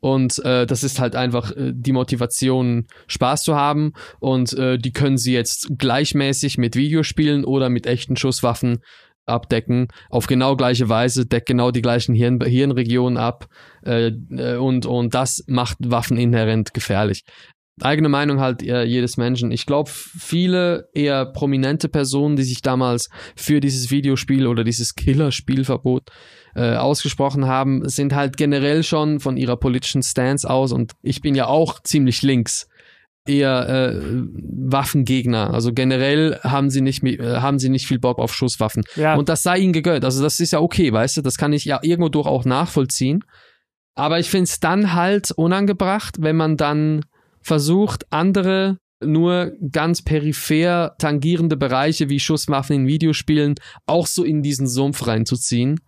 Und 0.00 0.44
äh, 0.44 0.66
das 0.66 0.84
ist 0.84 1.00
halt 1.00 1.16
einfach 1.16 1.52
äh, 1.52 1.72
die 1.74 1.92
Motivation, 1.92 2.86
Spaß 3.06 3.42
zu 3.42 3.56
haben. 3.56 3.92
Und 4.20 4.52
äh, 4.52 4.78
die 4.78 4.92
können 4.92 5.18
sie 5.18 5.32
jetzt 5.32 5.70
gleichmäßig 5.78 6.58
mit 6.58 6.76
Videospielen 6.76 7.44
oder 7.44 7.68
mit 7.70 7.86
echten 7.86 8.16
Schusswaffen 8.16 8.78
abdecken. 9.24 9.88
Auf 10.08 10.26
genau 10.26 10.54
gleiche 10.54 10.88
Weise, 10.88 11.26
deckt 11.26 11.48
genau 11.48 11.70
die 11.70 11.82
gleichen 11.82 12.14
Hirn 12.14 12.40
Hirnregionen 12.40 13.16
ab. 13.16 13.46
Äh, 13.84 14.12
äh, 14.30 14.56
und, 14.56 14.86
und 14.86 15.14
das 15.14 15.42
macht 15.48 15.78
Waffen 15.80 16.16
inhärent 16.16 16.74
gefährlich 16.74 17.24
eigene 17.80 18.08
Meinung 18.08 18.40
halt 18.40 18.62
äh, 18.62 18.84
jedes 18.84 19.16
Menschen. 19.16 19.50
Ich 19.50 19.66
glaube, 19.66 19.90
viele 19.92 20.88
eher 20.94 21.26
prominente 21.26 21.88
Personen, 21.88 22.36
die 22.36 22.42
sich 22.42 22.62
damals 22.62 23.10
für 23.36 23.60
dieses 23.60 23.90
Videospiel 23.90 24.46
oder 24.46 24.64
dieses 24.64 24.94
Killerspielverbot 24.94 26.10
äh, 26.54 26.76
ausgesprochen 26.76 27.46
haben, 27.46 27.86
sind 27.88 28.14
halt 28.14 28.36
generell 28.36 28.82
schon 28.82 29.20
von 29.20 29.36
ihrer 29.36 29.56
politischen 29.56 30.02
Stance 30.02 30.48
aus 30.48 30.72
und 30.72 30.92
ich 31.02 31.20
bin 31.20 31.34
ja 31.34 31.46
auch 31.48 31.82
ziemlich 31.82 32.22
links 32.22 32.66
eher 33.26 33.68
äh, 33.68 34.00
Waffengegner. 34.00 35.52
Also 35.52 35.72
generell 35.72 36.38
haben 36.42 36.70
sie 36.70 36.80
nicht 36.80 37.02
äh, 37.02 37.40
haben 37.40 37.58
sie 37.58 37.68
nicht 37.68 37.86
viel 37.86 37.98
Bock 37.98 38.18
auf 38.18 38.32
Schusswaffen. 38.32 38.84
Ja. 38.94 39.16
Und 39.16 39.28
das 39.28 39.42
sei 39.42 39.58
ihnen 39.58 39.72
gegönnt. 39.72 40.04
Also 40.04 40.22
das 40.22 40.40
ist 40.40 40.52
ja 40.52 40.60
okay, 40.60 40.92
weißt 40.92 41.18
du, 41.18 41.22
das 41.22 41.36
kann 41.36 41.52
ich 41.52 41.64
ja 41.64 41.80
irgendwo 41.82 42.08
durch 42.08 42.26
auch 42.26 42.44
nachvollziehen. 42.44 43.24
Aber 43.94 44.18
ich 44.18 44.30
finde 44.30 44.44
es 44.44 44.60
dann 44.60 44.94
halt 44.94 45.32
unangebracht, 45.32 46.16
wenn 46.20 46.36
man 46.36 46.56
dann 46.56 47.04
versucht, 47.46 48.06
andere 48.10 48.78
nur 49.00 49.52
ganz 49.70 50.02
peripher 50.02 50.96
tangierende 50.98 51.56
Bereiche 51.56 52.08
wie 52.08 52.18
Schusswaffen 52.18 52.76
in 52.76 52.86
Videospielen 52.86 53.54
auch 53.86 54.06
so 54.06 54.24
in 54.24 54.42
diesen 54.42 54.66
Sumpf 54.66 55.06
reinzuziehen. 55.06 55.80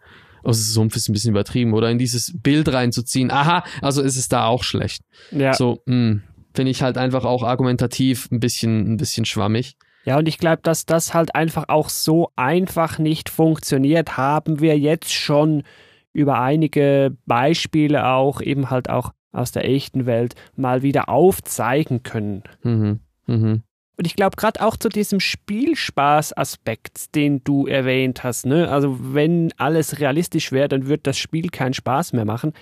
Also 0.44 0.62
Sumpf 0.62 0.94
ist 0.94 1.08
ein 1.08 1.14
bisschen 1.14 1.32
übertrieben, 1.32 1.74
oder 1.74 1.90
in 1.90 1.98
dieses 1.98 2.32
Bild 2.34 2.72
reinzuziehen. 2.72 3.30
Aha, 3.30 3.64
also 3.82 4.02
ist 4.02 4.16
es 4.16 4.28
da 4.28 4.46
auch 4.46 4.62
schlecht. 4.62 5.02
ja. 5.32 5.52
So, 5.52 5.82
mh, 5.86 6.20
finde 6.54 6.70
ich 6.70 6.82
halt 6.82 6.96
einfach 6.96 7.24
auch 7.24 7.42
argumentativ 7.42 8.30
ein 8.30 8.40
bisschen, 8.40 8.92
ein 8.92 8.96
bisschen 8.96 9.24
schwammig. 9.24 9.76
Ja, 10.04 10.18
und 10.18 10.28
ich 10.28 10.38
glaube, 10.38 10.60
dass 10.62 10.86
das 10.86 11.12
halt 11.12 11.34
einfach 11.34 11.64
auch 11.68 11.88
so 11.88 12.30
einfach 12.36 12.98
nicht 12.98 13.28
funktioniert, 13.28 14.16
haben 14.16 14.60
wir 14.60 14.78
jetzt 14.78 15.12
schon 15.12 15.64
über 16.12 16.40
einige 16.40 17.16
Beispiele 17.26 18.06
auch, 18.06 18.40
eben 18.40 18.70
halt 18.70 18.88
auch 18.88 19.12
aus 19.32 19.52
der 19.52 19.64
echten 19.64 20.06
Welt, 20.06 20.34
mal 20.56 20.82
wieder 20.82 21.08
aufzeigen 21.08 22.02
können. 22.02 22.42
Mhm. 22.62 23.00
Mhm. 23.26 23.62
Und 23.96 24.06
ich 24.06 24.14
glaube, 24.14 24.36
gerade 24.36 24.64
auch 24.64 24.76
zu 24.76 24.88
diesem 24.88 25.18
Spielspaß-Aspekt, 25.18 27.16
den 27.16 27.42
du 27.42 27.66
erwähnt 27.66 28.22
hast, 28.22 28.46
ne? 28.46 28.68
also 28.68 28.96
wenn 29.12 29.52
alles 29.56 29.98
realistisch 29.98 30.52
wäre, 30.52 30.68
dann 30.68 30.86
würde 30.86 31.02
das 31.02 31.18
Spiel 31.18 31.48
keinen 31.48 31.74
Spaß 31.74 32.12
mehr 32.12 32.24
machen 32.24 32.52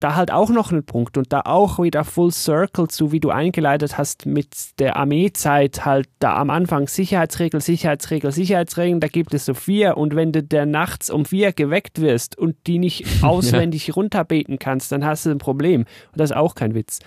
da 0.00 0.16
halt 0.16 0.32
auch 0.32 0.48
noch 0.48 0.72
ein 0.72 0.84
Punkt 0.84 1.18
und 1.18 1.32
da 1.32 1.42
auch 1.44 1.78
wieder 1.78 2.04
Full 2.04 2.32
Circle 2.32 2.88
zu, 2.88 3.12
wie 3.12 3.20
du 3.20 3.30
eingeleitet 3.30 3.98
hast 3.98 4.24
mit 4.24 4.78
der 4.78 4.96
Armeezeit, 4.96 5.84
halt 5.84 6.08
da 6.18 6.36
am 6.36 6.48
Anfang 6.48 6.88
Sicherheitsregel, 6.88 7.60
Sicherheitsregel, 7.60 8.32
Sicherheitsregeln, 8.32 9.00
da 9.00 9.08
gibt 9.08 9.34
es 9.34 9.44
so 9.44 9.52
vier 9.52 9.98
und 9.98 10.16
wenn 10.16 10.32
du 10.32 10.42
der 10.42 10.64
nachts 10.64 11.10
um 11.10 11.26
vier 11.26 11.52
geweckt 11.52 12.00
wirst 12.00 12.36
und 12.38 12.56
die 12.66 12.78
nicht 12.78 13.06
auswendig 13.22 13.88
ja. 13.88 13.94
runterbeten 13.94 14.58
kannst, 14.58 14.90
dann 14.90 15.04
hast 15.04 15.26
du 15.26 15.30
ein 15.30 15.38
Problem. 15.38 15.82
Und 15.82 16.20
das 16.20 16.30
ist 16.30 16.36
auch 16.36 16.54
kein 16.54 16.74
Witz. 16.74 17.00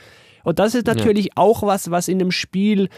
Und 0.43 0.59
das 0.59 0.75
ist 0.75 0.85
natürlich 0.85 1.25
ja. 1.25 1.31
auch 1.35 1.63
was, 1.63 1.89
was 1.89 2.07
in 2.07 2.19
dem 2.19 2.31
Spiel 2.31 2.89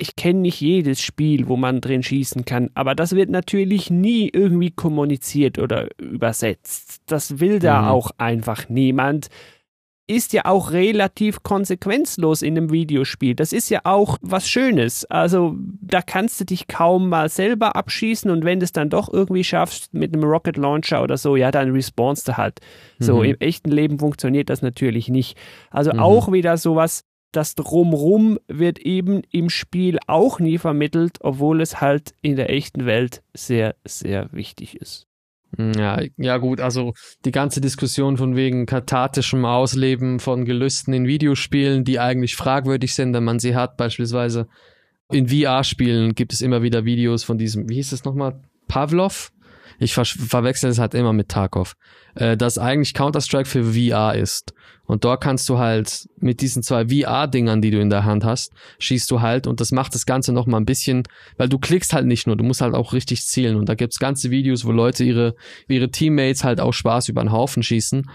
ich 0.00 0.16
kenne 0.16 0.40
nicht 0.40 0.60
jedes 0.60 1.00
Spiel, 1.00 1.48
wo 1.48 1.56
man 1.56 1.80
drin 1.80 2.02
schießen 2.02 2.44
kann, 2.44 2.70
aber 2.74 2.94
das 2.94 3.14
wird 3.14 3.30
natürlich 3.30 3.90
nie 3.90 4.30
irgendwie 4.32 4.70
kommuniziert 4.70 5.58
oder 5.58 5.88
übersetzt. 5.98 7.02
Das 7.06 7.38
will 7.38 7.58
da 7.58 7.82
mhm. 7.82 7.88
auch 7.88 8.10
einfach 8.16 8.68
niemand. 8.68 9.28
Ist 10.06 10.32
ja 10.32 10.46
auch 10.46 10.72
relativ 10.72 11.44
konsequenzlos 11.44 12.42
in 12.42 12.56
einem 12.56 12.72
Videospiel. 12.72 13.36
Das 13.36 13.52
ist 13.52 13.68
ja 13.68 13.82
auch 13.84 14.18
was 14.22 14.48
Schönes. 14.48 15.04
Also 15.04 15.54
da 15.80 16.02
kannst 16.02 16.40
du 16.40 16.44
dich 16.44 16.66
kaum 16.66 17.10
mal 17.10 17.28
selber 17.28 17.76
abschießen 17.76 18.28
und 18.28 18.44
wenn 18.44 18.58
du 18.58 18.64
es 18.64 18.72
dann 18.72 18.90
doch 18.90 19.12
irgendwie 19.12 19.44
schaffst 19.44 19.94
mit 19.94 20.12
einem 20.12 20.24
Rocket 20.24 20.56
Launcher 20.56 21.02
oder 21.04 21.16
so, 21.16 21.36
ja, 21.36 21.52
dann 21.52 21.70
respawnst 21.70 22.26
du 22.26 22.36
halt. 22.36 22.58
So 22.98 23.18
mhm. 23.18 23.24
im 23.24 23.36
echten 23.38 23.70
Leben 23.70 24.00
funktioniert 24.00 24.50
das 24.50 24.62
natürlich 24.62 25.08
nicht. 25.08 25.36
Also 25.70 25.92
mhm. 25.92 26.00
auch 26.00 26.32
wieder 26.32 26.56
sowas, 26.56 27.04
das 27.32 27.54
Drumrum 27.54 28.38
wird 28.48 28.78
eben 28.80 29.22
im 29.30 29.50
Spiel 29.50 29.98
auch 30.06 30.40
nie 30.40 30.58
vermittelt, 30.58 31.18
obwohl 31.20 31.60
es 31.60 31.80
halt 31.80 32.14
in 32.22 32.36
der 32.36 32.50
echten 32.50 32.86
Welt 32.86 33.22
sehr, 33.34 33.76
sehr 33.84 34.28
wichtig 34.32 34.76
ist. 34.76 35.06
Hm, 35.56 35.72
ja, 35.72 36.00
ja 36.16 36.36
gut, 36.38 36.60
also 36.60 36.94
die 37.24 37.32
ganze 37.32 37.60
Diskussion 37.60 38.16
von 38.16 38.36
wegen 38.36 38.66
kathartischem 38.66 39.44
Ausleben 39.44 40.20
von 40.20 40.44
Gelüsten 40.44 40.94
in 40.94 41.06
Videospielen, 41.06 41.84
die 41.84 41.98
eigentlich 41.98 42.36
fragwürdig 42.36 42.94
sind, 42.94 43.12
wenn 43.14 43.24
man 43.24 43.38
sie 43.38 43.56
hat, 43.56 43.76
beispielsweise 43.76 44.46
in 45.10 45.28
VR-Spielen 45.28 46.14
gibt 46.14 46.32
es 46.32 46.40
immer 46.40 46.62
wieder 46.62 46.84
Videos 46.84 47.24
von 47.24 47.36
diesem, 47.36 47.68
wie 47.68 47.74
hieß 47.76 47.92
es 47.92 48.04
nochmal, 48.04 48.40
Pavlov? 48.68 49.32
Ich 49.80 49.94
ver 49.94 50.04
verwechsel 50.04 50.70
es 50.70 50.78
halt 50.78 50.94
immer 50.94 51.12
mit 51.12 51.30
Tarkov. 51.30 51.74
Äh, 52.14 52.36
dass 52.36 52.58
eigentlich 52.58 52.94
Counter-Strike 52.94 53.48
für 53.48 53.64
VR 53.72 54.14
ist. 54.14 54.52
Und 54.84 55.04
dort 55.04 55.22
kannst 55.22 55.48
du 55.48 55.58
halt 55.58 56.08
mit 56.18 56.40
diesen 56.40 56.62
zwei 56.62 56.88
VR-Dingern, 56.88 57.62
die 57.62 57.70
du 57.70 57.80
in 57.80 57.90
der 57.90 58.04
Hand 58.04 58.24
hast, 58.24 58.52
schießt 58.80 59.10
du 59.10 59.20
halt 59.20 59.46
und 59.46 59.60
das 59.60 59.70
macht 59.70 59.94
das 59.94 60.04
Ganze 60.04 60.32
noch 60.32 60.46
mal 60.46 60.56
ein 60.56 60.66
bisschen, 60.66 61.04
weil 61.36 61.48
du 61.48 61.58
klickst 61.58 61.92
halt 61.92 62.06
nicht 62.06 62.26
nur, 62.26 62.36
du 62.36 62.44
musst 62.44 62.60
halt 62.60 62.74
auch 62.74 62.92
richtig 62.92 63.24
zielen. 63.24 63.56
Und 63.56 63.68
da 63.68 63.74
gibt's 63.74 63.98
ganze 63.98 64.30
Videos, 64.30 64.64
wo 64.64 64.72
Leute 64.72 65.04
ihre, 65.04 65.34
ihre 65.68 65.90
Teammates 65.90 66.44
halt 66.44 66.60
auch 66.60 66.72
Spaß 66.72 67.08
über 67.08 67.22
den 67.22 67.32
Haufen 67.32 67.62
schießen. 67.62 68.10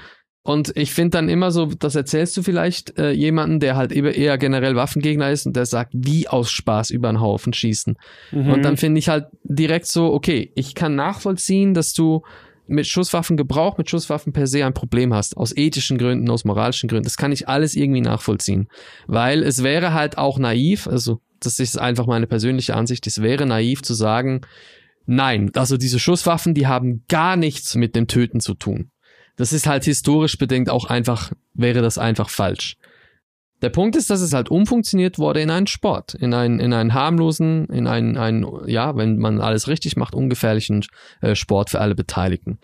Und 0.46 0.74
ich 0.78 0.94
finde 0.94 1.18
dann 1.18 1.28
immer 1.28 1.50
so, 1.50 1.66
das 1.66 1.96
erzählst 1.96 2.38
du 2.38 2.44
vielleicht 2.44 3.00
äh, 3.00 3.10
jemanden, 3.10 3.60
der 3.60 3.76
halt 3.76 3.92
eher 3.92 4.38
generell 4.38 4.76
Waffengegner 4.76 5.32
ist 5.32 5.48
und 5.48 5.56
der 5.56 5.66
sagt, 5.66 5.92
wie 5.96 6.28
aus 6.28 6.52
Spaß 6.52 6.92
über 6.92 7.10
einen 7.10 7.20
Haufen 7.20 7.52
schießen. 7.52 7.98
Mhm. 8.32 8.52
Und 8.52 8.64
dann 8.64 8.78
finde 8.78 9.00
ich 9.00 9.10
halt 9.10 9.26
direkt 9.44 9.88
so, 9.88 10.14
okay, 10.14 10.52
ich 10.54 10.76
kann 10.76 10.94
nachvollziehen, 10.94 11.74
dass 11.74 11.94
du 11.94 12.22
mit 12.68 12.86
Schusswaffengebrauch, 12.86 13.80
mit 13.80 13.90
Schusswaffen 13.90 14.34
per 14.34 14.46
se 14.46 14.64
ein 14.64 14.76
Problem 14.76 15.16
hast. 15.16 15.36
Aus 15.36 15.52
ethischen 15.58 15.98
Gründen, 15.98 16.30
aus 16.30 16.46
moralischen 16.46 16.90
Gründen. 16.90 17.06
Das 17.06 17.18
kann 17.18 17.32
ich 17.32 17.50
alles 17.50 17.76
irgendwie 17.76 18.02
nachvollziehen. 18.02 18.68
Weil 19.08 19.42
es 19.42 19.64
wäre 19.64 19.94
halt 19.94 20.20
auch 20.20 20.38
naiv, 20.38 20.86
also 20.86 21.22
das 21.40 21.58
ist 21.58 21.80
einfach 21.80 22.06
meine 22.06 22.28
persönliche 22.28 22.76
Ansicht, 22.76 23.08
es 23.08 23.20
wäre 23.20 23.48
naiv 23.48 23.82
zu 23.82 23.96
sagen, 23.96 24.42
nein, 25.08 25.50
also 25.56 25.76
diese 25.76 25.98
Schusswaffen, 25.98 26.54
die 26.54 26.68
haben 26.68 27.04
gar 27.08 27.36
nichts 27.36 27.74
mit 27.74 27.96
dem 27.96 28.06
Töten 28.06 28.42
zu 28.42 28.54
tun. 28.54 28.92
Das 29.36 29.54
ist 29.54 29.67
halt 29.67 29.84
historisch 29.84 30.38
bedingt 30.38 30.69
auch 30.69 30.86
einfach, 30.86 31.32
wäre 31.54 31.82
das 31.82 31.98
einfach 31.98 32.30
falsch. 32.30 32.78
Der 33.62 33.69
Punkt 33.69 33.95
ist, 33.95 34.10
dass 34.10 34.21
es 34.21 34.34
halt 34.34 34.50
umfunktioniert 34.50 35.17
wurde 35.17 35.41
in 35.41 35.50
einen 35.50 35.67
Sport, 35.67 36.13
in 36.13 36.34
einen, 36.34 36.60
in 36.60 36.74
einen 36.74 36.93
harmlosen, 36.93 37.65
in 37.67 37.88
einen, 37.88 38.17
einen, 38.17 38.45
ja, 38.67 38.95
wenn 38.95 39.17
man 39.17 39.41
alles 39.41 39.67
richtig 39.67 39.95
macht, 39.95 40.13
ungefährlichen 40.13 40.86
äh, 41.21 41.36
Sport 41.36 41.69
für 41.69 41.80
alle 41.80 41.95
Beteiligten. 41.95 42.60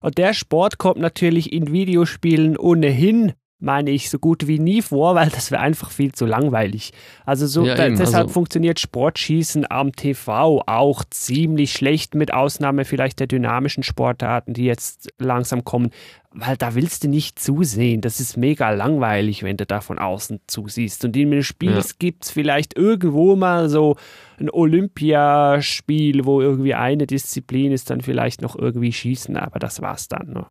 Und 0.00 0.18
der 0.18 0.32
Sport 0.34 0.78
kommt 0.78 0.98
natürlich 0.98 1.52
in 1.52 1.72
Videospielen 1.72 2.56
ohnehin 2.56 3.32
meine 3.60 3.90
ich, 3.90 4.10
so 4.10 4.18
gut 4.18 4.46
wie 4.46 4.58
nie 4.58 4.82
vor, 4.82 5.14
weil 5.14 5.28
das 5.28 5.50
wäre 5.50 5.62
einfach 5.62 5.90
viel 5.90 6.12
zu 6.12 6.26
langweilig. 6.26 6.92
Also 7.26 7.46
so 7.46 7.64
ja, 7.64 7.74
da, 7.74 7.88
deshalb 7.88 8.24
also, 8.24 8.28
funktioniert 8.28 8.80
Sportschießen 8.80 9.70
am 9.70 9.92
TV 9.92 10.62
auch 10.66 11.04
ziemlich 11.10 11.72
schlecht, 11.72 12.14
mit 12.14 12.32
Ausnahme 12.32 12.84
vielleicht 12.84 13.20
der 13.20 13.26
dynamischen 13.26 13.82
Sportarten, 13.82 14.54
die 14.54 14.64
jetzt 14.64 15.10
langsam 15.18 15.64
kommen, 15.64 15.90
weil 16.32 16.56
da 16.56 16.74
willst 16.74 17.04
du 17.04 17.08
nicht 17.08 17.38
zusehen. 17.38 18.00
Das 18.00 18.18
ist 18.18 18.36
mega 18.36 18.70
langweilig, 18.70 19.42
wenn 19.42 19.56
du 19.56 19.66
da 19.66 19.80
von 19.80 19.98
außen 19.98 20.40
zusiehst. 20.46 21.04
Und 21.04 21.16
in 21.16 21.32
einem 21.32 21.42
Spiel 21.42 21.72
ja. 21.72 21.82
gibt 21.98 22.24
es 22.24 22.30
vielleicht 22.30 22.76
irgendwo 22.76 23.36
mal 23.36 23.68
so 23.68 23.96
ein 24.38 24.48
Olympiaspiel, 24.48 26.24
wo 26.24 26.40
irgendwie 26.40 26.74
eine 26.74 27.06
Disziplin 27.06 27.72
ist, 27.72 27.90
dann 27.90 28.00
vielleicht 28.00 28.40
noch 28.40 28.56
irgendwie 28.56 28.92
Schießen, 28.92 29.36
aber 29.36 29.58
das 29.58 29.82
war's 29.82 30.08
dann. 30.08 30.32
Ne? 30.32 30.46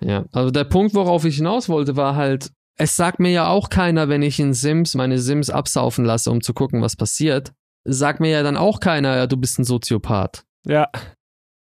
Ja, 0.00 0.24
also 0.32 0.50
der 0.50 0.64
Punkt, 0.64 0.94
worauf 0.94 1.24
ich 1.24 1.36
hinaus 1.36 1.68
wollte, 1.68 1.96
war 1.96 2.16
halt, 2.16 2.50
es 2.76 2.96
sagt 2.96 3.20
mir 3.20 3.30
ja 3.30 3.46
auch 3.48 3.70
keiner, 3.70 4.08
wenn 4.08 4.22
ich 4.22 4.40
in 4.40 4.52
Sims 4.52 4.94
meine 4.94 5.18
Sims 5.18 5.50
absaufen 5.50 6.04
lasse, 6.04 6.30
um 6.30 6.40
zu 6.40 6.52
gucken, 6.54 6.82
was 6.82 6.96
passiert. 6.96 7.52
Sagt 7.84 8.20
mir 8.20 8.30
ja 8.30 8.42
dann 8.42 8.56
auch 8.56 8.80
keiner, 8.80 9.16
ja, 9.16 9.26
du 9.26 9.36
bist 9.36 9.58
ein 9.58 9.64
Soziopath. 9.64 10.44
Ja. 10.66 10.88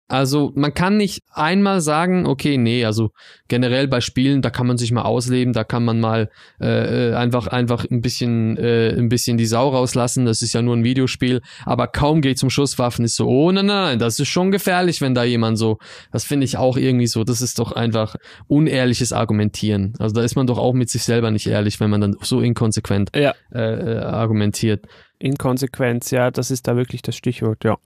Also 0.09 0.51
man 0.55 0.73
kann 0.73 0.97
nicht 0.97 1.21
einmal 1.31 1.81
sagen, 1.81 2.25
okay, 2.25 2.57
nee, 2.57 2.83
also 2.83 3.11
generell 3.47 3.87
bei 3.87 4.01
Spielen, 4.01 4.41
da 4.41 4.49
kann 4.49 4.65
man 4.65 4.79
sich 4.79 4.91
mal 4.91 5.03
ausleben, 5.03 5.53
da 5.53 5.63
kann 5.63 5.85
man 5.85 5.99
mal 5.99 6.31
äh, 6.59 7.11
äh, 7.11 7.13
einfach 7.13 7.45
einfach 7.45 7.85
ein 7.89 8.01
bisschen 8.01 8.57
äh, 8.57 8.89
ein 8.89 9.07
bisschen 9.07 9.37
die 9.37 9.45
Sau 9.45 9.69
rauslassen. 9.69 10.25
Das 10.25 10.41
ist 10.41 10.53
ja 10.53 10.63
nur 10.63 10.75
ein 10.75 10.83
Videospiel, 10.83 11.41
aber 11.63 11.85
kaum 11.85 12.21
geht 12.21 12.39
zum 12.39 12.49
Schusswaffen 12.49 13.05
ist 13.05 13.17
so, 13.17 13.27
oh 13.27 13.51
nein, 13.51 13.67
nein, 13.67 13.99
das 13.99 14.19
ist 14.19 14.29
schon 14.29 14.49
gefährlich, 14.49 14.99
wenn 14.99 15.13
da 15.13 15.23
jemand 15.23 15.59
so. 15.59 15.77
Das 16.11 16.23
finde 16.23 16.45
ich 16.45 16.57
auch 16.57 16.75
irgendwie 16.75 17.07
so. 17.07 17.23
Das 17.23 17.43
ist 17.43 17.59
doch 17.59 17.71
einfach 17.71 18.15
unehrliches 18.47 19.13
Argumentieren. 19.13 19.93
Also 19.99 20.15
da 20.15 20.23
ist 20.23 20.35
man 20.35 20.47
doch 20.47 20.57
auch 20.57 20.73
mit 20.73 20.89
sich 20.89 21.03
selber 21.03 21.29
nicht 21.29 21.45
ehrlich, 21.45 21.79
wenn 21.79 21.91
man 21.91 22.01
dann 22.01 22.15
so 22.19 22.41
inkonsequent 22.41 23.11
ja. 23.15 23.35
äh, 23.53 23.59
äh 23.59 23.97
argumentiert. 23.99 24.87
Inkonsequenz, 25.19 26.09
ja, 26.09 26.31
das 26.31 26.49
ist 26.49 26.67
da 26.67 26.75
wirklich 26.75 27.03
das 27.03 27.15
Stichwort, 27.15 27.63
ja. 27.63 27.77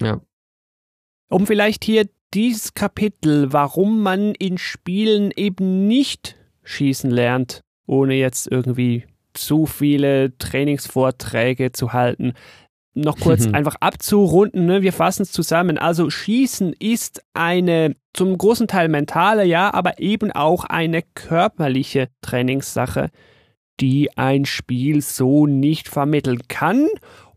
Ja. 0.00 0.20
Um 1.34 1.48
vielleicht 1.48 1.82
hier 1.82 2.06
dieses 2.32 2.74
Kapitel, 2.74 3.52
warum 3.52 4.02
man 4.02 4.36
in 4.36 4.56
Spielen 4.56 5.32
eben 5.34 5.88
nicht 5.88 6.36
schießen 6.62 7.10
lernt, 7.10 7.62
ohne 7.88 8.14
jetzt 8.14 8.46
irgendwie 8.48 9.04
zu 9.32 9.66
viele 9.66 10.38
Trainingsvorträge 10.38 11.72
zu 11.72 11.92
halten, 11.92 12.34
noch 12.94 13.18
kurz 13.18 13.48
mhm. 13.48 13.54
einfach 13.56 13.74
abzurunden. 13.80 14.64
Ne? 14.64 14.82
Wir 14.82 14.92
fassen 14.92 15.22
es 15.22 15.32
zusammen. 15.32 15.76
Also 15.76 16.08
Schießen 16.08 16.72
ist 16.72 17.20
eine 17.34 17.96
zum 18.12 18.38
großen 18.38 18.68
Teil 18.68 18.88
mentale, 18.88 19.44
ja, 19.44 19.74
aber 19.74 19.98
eben 19.98 20.30
auch 20.30 20.62
eine 20.62 21.02
körperliche 21.02 22.10
Trainingssache, 22.22 23.10
die 23.80 24.16
ein 24.16 24.44
Spiel 24.44 25.00
so 25.00 25.48
nicht 25.48 25.88
vermitteln 25.88 26.42
kann 26.46 26.86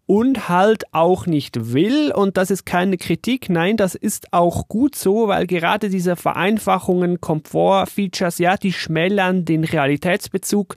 und 0.08 0.50
halt 0.50 0.86
auch 0.94 1.28
nicht 1.28 1.74
will. 1.74 2.12
Und 2.12 2.38
das 2.38 2.50
ist 2.50 2.66
keine 2.66 2.98
Kritik, 2.98 3.50
nein, 3.50 3.78
das 3.78 3.94
ist 3.94 4.34
auch 4.34 4.68
gut 4.68 4.96
so, 4.96 5.28
weil 5.28 5.46
gerade 5.46 5.90
diese 5.90 6.16
Vereinfachungen, 6.16 7.22
Komfort-Features, 7.22 8.40
ja, 8.40 8.58
die 8.58 8.74
schmälern 8.74 9.46
den 9.46 9.64
Realitätsbezug, 9.64 10.76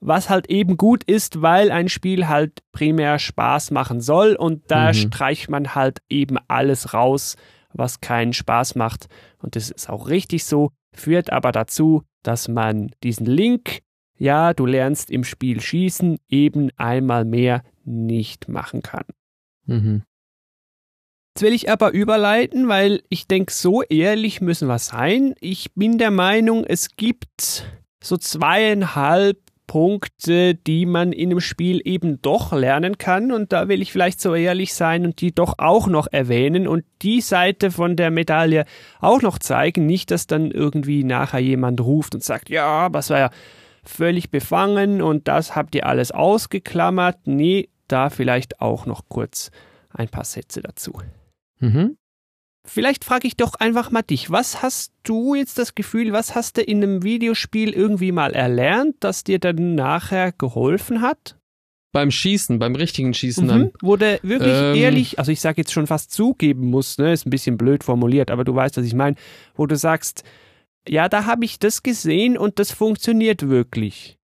was 0.00 0.28
halt 0.28 0.50
eben 0.50 0.76
gut 0.76 1.04
ist, 1.04 1.40
weil 1.40 1.70
ein 1.70 1.88
Spiel 1.88 2.28
halt 2.28 2.62
primär 2.72 3.18
Spaß 3.18 3.70
machen 3.70 4.00
soll 4.00 4.34
und 4.34 4.70
da 4.70 4.88
mhm. 4.88 4.94
streicht 4.94 5.48
man 5.48 5.74
halt 5.74 6.00
eben 6.10 6.36
alles 6.48 6.92
raus, 6.92 7.36
was 7.72 8.00
keinen 8.00 8.34
Spaß 8.34 8.74
macht. 8.74 9.06
Und 9.38 9.56
das 9.56 9.70
ist 9.70 9.88
auch 9.88 10.08
richtig 10.08 10.44
so, 10.44 10.72
führt 10.92 11.32
aber 11.32 11.52
dazu, 11.52 12.02
dass 12.22 12.48
man 12.48 12.90
diesen 13.02 13.26
Link 13.26 13.82
ja, 14.16 14.54
du 14.54 14.64
lernst 14.64 15.10
im 15.10 15.24
Spiel 15.24 15.60
schießen 15.60 16.18
eben 16.28 16.70
einmal 16.76 17.24
mehr 17.24 17.62
nicht 17.84 18.48
machen 18.48 18.82
kann. 18.82 19.04
Mhm. 19.66 20.02
Jetzt 21.34 21.42
will 21.42 21.52
ich 21.52 21.70
aber 21.70 21.92
überleiten, 21.92 22.68
weil 22.68 23.02
ich 23.08 23.26
denke, 23.26 23.52
so 23.52 23.82
ehrlich 23.82 24.40
müssen 24.40 24.68
wir 24.68 24.78
sein. 24.78 25.34
Ich 25.40 25.74
bin 25.74 25.98
der 25.98 26.12
Meinung, 26.12 26.64
es 26.64 26.94
gibt 26.96 27.66
so 28.02 28.16
zweieinhalb 28.16 29.38
Punkte, 29.66 30.54
die 30.54 30.86
man 30.86 31.12
in 31.12 31.30
einem 31.30 31.40
Spiel 31.40 31.80
eben 31.84 32.20
doch 32.22 32.52
lernen 32.52 32.98
kann. 32.98 33.32
Und 33.32 33.52
da 33.52 33.68
will 33.68 33.82
ich 33.82 33.92
vielleicht 33.92 34.20
so 34.20 34.34
ehrlich 34.34 34.74
sein 34.74 35.04
und 35.04 35.20
die 35.20 35.34
doch 35.34 35.54
auch 35.58 35.86
noch 35.86 36.06
erwähnen 36.10 36.68
und 36.68 36.84
die 37.02 37.20
Seite 37.20 37.70
von 37.70 37.96
der 37.96 38.10
Medaille 38.10 38.64
auch 39.00 39.22
noch 39.22 39.38
zeigen. 39.38 39.86
Nicht, 39.86 40.10
dass 40.10 40.26
dann 40.26 40.50
irgendwie 40.50 41.02
nachher 41.02 41.40
jemand 41.40 41.80
ruft 41.80 42.14
und 42.14 42.22
sagt, 42.22 42.50
ja, 42.50 42.92
was 42.92 43.10
war 43.10 43.18
ja 43.18 43.30
völlig 43.82 44.30
befangen 44.30 45.02
und 45.02 45.28
das 45.28 45.56
habt 45.56 45.74
ihr 45.74 45.86
alles 45.86 46.10
ausgeklammert. 46.10 47.26
Nee, 47.26 47.68
da 47.88 48.10
vielleicht 48.10 48.60
auch 48.60 48.86
noch 48.86 49.08
kurz 49.08 49.50
ein 49.90 50.08
paar 50.08 50.24
Sätze 50.24 50.60
dazu. 50.62 50.92
Mhm. 51.60 51.96
Vielleicht 52.66 53.04
frage 53.04 53.26
ich 53.28 53.36
doch 53.36 53.56
einfach 53.56 53.90
mal 53.90 54.02
dich, 54.02 54.30
was 54.30 54.62
hast 54.62 54.92
du 55.02 55.34
jetzt 55.34 55.58
das 55.58 55.74
Gefühl, 55.74 56.12
was 56.12 56.34
hast 56.34 56.56
du 56.56 56.62
in 56.62 56.82
einem 56.82 57.02
Videospiel 57.02 57.70
irgendwie 57.74 58.10
mal 58.10 58.32
erlernt, 58.32 58.96
das 59.00 59.22
dir 59.22 59.38
dann 59.38 59.74
nachher 59.74 60.32
geholfen 60.32 61.02
hat? 61.02 61.36
Beim 61.92 62.10
Schießen, 62.10 62.58
beim 62.58 62.74
richtigen 62.74 63.12
Schießen 63.12 63.44
Mhm. 63.44 63.48
dann. 63.48 63.70
Wo 63.82 63.96
du 63.96 64.18
wirklich 64.22 64.52
Ähm. 64.56 64.74
ehrlich, 64.76 65.18
also 65.18 65.30
ich 65.30 65.40
sage 65.40 65.60
jetzt 65.60 65.72
schon 65.72 65.86
fast 65.86 66.10
zugeben 66.10 66.70
musst, 66.70 66.98
ne, 66.98 67.12
ist 67.12 67.26
ein 67.26 67.30
bisschen 67.30 67.58
blöd 67.58 67.84
formuliert, 67.84 68.30
aber 68.30 68.44
du 68.44 68.54
weißt, 68.54 68.78
was 68.78 68.86
ich 68.86 68.94
meine, 68.94 69.16
wo 69.54 69.66
du 69.66 69.76
sagst, 69.76 70.24
ja, 70.88 71.08
da 71.08 71.26
habe 71.26 71.44
ich 71.44 71.58
das 71.58 71.82
gesehen 71.82 72.36
und 72.38 72.58
das 72.58 72.72
funktioniert 72.72 73.48
wirklich. 73.48 74.18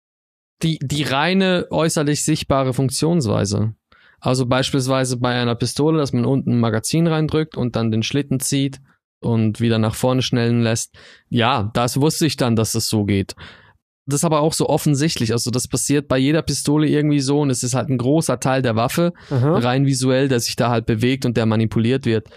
Die, 0.63 0.79
die 0.83 1.03
reine 1.03 1.67
äußerlich 1.71 2.25
sichtbare 2.25 2.75
Funktionsweise. 2.75 3.75
Also 4.21 4.45
beispielsweise 4.47 5.17
bei 5.17 5.35
einer 5.41 5.55
Pistole, 5.55 5.99
dass 5.99 6.13
man 6.13 6.27
unten 6.27 6.53
ein 6.53 6.61
Magazin 6.61 7.07
reindrückt 7.07 7.57
und 7.57 7.77
dann 7.77 7.91
den 7.91 8.03
Schlitten 8.03 8.39
zieht 8.39 8.81
und 9.21 9.61
wieder 9.61 9.79
nach 9.79 9.95
vorne 9.95 10.23
schnellen 10.23 10.63
lässt. 10.63 10.95
Ja, 11.29 11.71
das 11.75 12.01
wusste 12.01 12.27
ich 12.27 12.37
dann, 12.37 12.57
dass 12.57 12.73
das 12.73 12.89
so 12.89 13.05
geht. 13.05 13.35
Das 14.07 14.21
ist 14.21 14.25
aber 14.25 14.41
auch 14.41 14.53
so 14.53 14.69
offensichtlich. 14.69 15.33
Also 15.33 15.51
das 15.51 15.69
passiert 15.69 16.09
bei 16.09 16.19
jeder 16.19 16.43
Pistole 16.43 16.89
irgendwie 16.89 17.21
so 17.21 17.41
und 17.41 17.51
es 17.51 17.63
ist 17.63 17.75
halt 17.75 17.89
ein 17.89 17.99
großer 17.99 18.41
Teil 18.41 18.61
der 18.61 18.77
Waffe, 18.77 19.13
Aha. 19.31 19.59
rein 19.59 19.87
visuell, 19.87 20.29
der 20.29 20.41
sich 20.41 20.57
da 20.57 20.71
halt 20.71 20.87
bewegt 20.87 21.25
und 21.25 21.37
der 21.37 21.47
manipuliert 21.47 22.05
wird. 22.05 22.29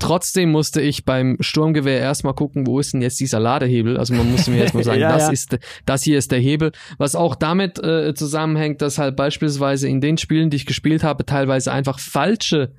Trotzdem 0.00 0.50
musste 0.50 0.80
ich 0.80 1.04
beim 1.04 1.36
Sturmgewehr 1.40 2.00
erstmal 2.00 2.34
gucken, 2.34 2.66
wo 2.66 2.80
ist 2.80 2.92
denn 2.92 3.00
jetzt 3.02 3.20
dieser 3.20 3.38
Ladehebel? 3.40 3.96
Also 3.96 4.12
man 4.14 4.30
musste 4.30 4.50
mir 4.50 4.58
erstmal 4.62 4.84
sagen, 4.84 5.00
Ja, 5.00 5.12
das 5.12 5.26
ja. 5.26 5.30
ist 5.32 5.58
das 5.86 6.02
hier 6.02 6.18
ist 6.18 6.32
der 6.32 6.40
Hebel, 6.40 6.72
was 6.98 7.14
auch 7.14 7.34
damit 7.36 7.78
äh, 7.78 8.12
zusammenhängt, 8.14 8.82
dass 8.82 8.98
halt 8.98 9.16
beispielsweise 9.16 9.88
in 9.88 10.00
den 10.00 10.18
Spielen, 10.18 10.50
die 10.50 10.56
ich 10.56 10.66
gespielt 10.66 11.04
habe, 11.04 11.24
teilweise 11.24 11.72
einfach 11.72 11.98
falsche 12.00 12.72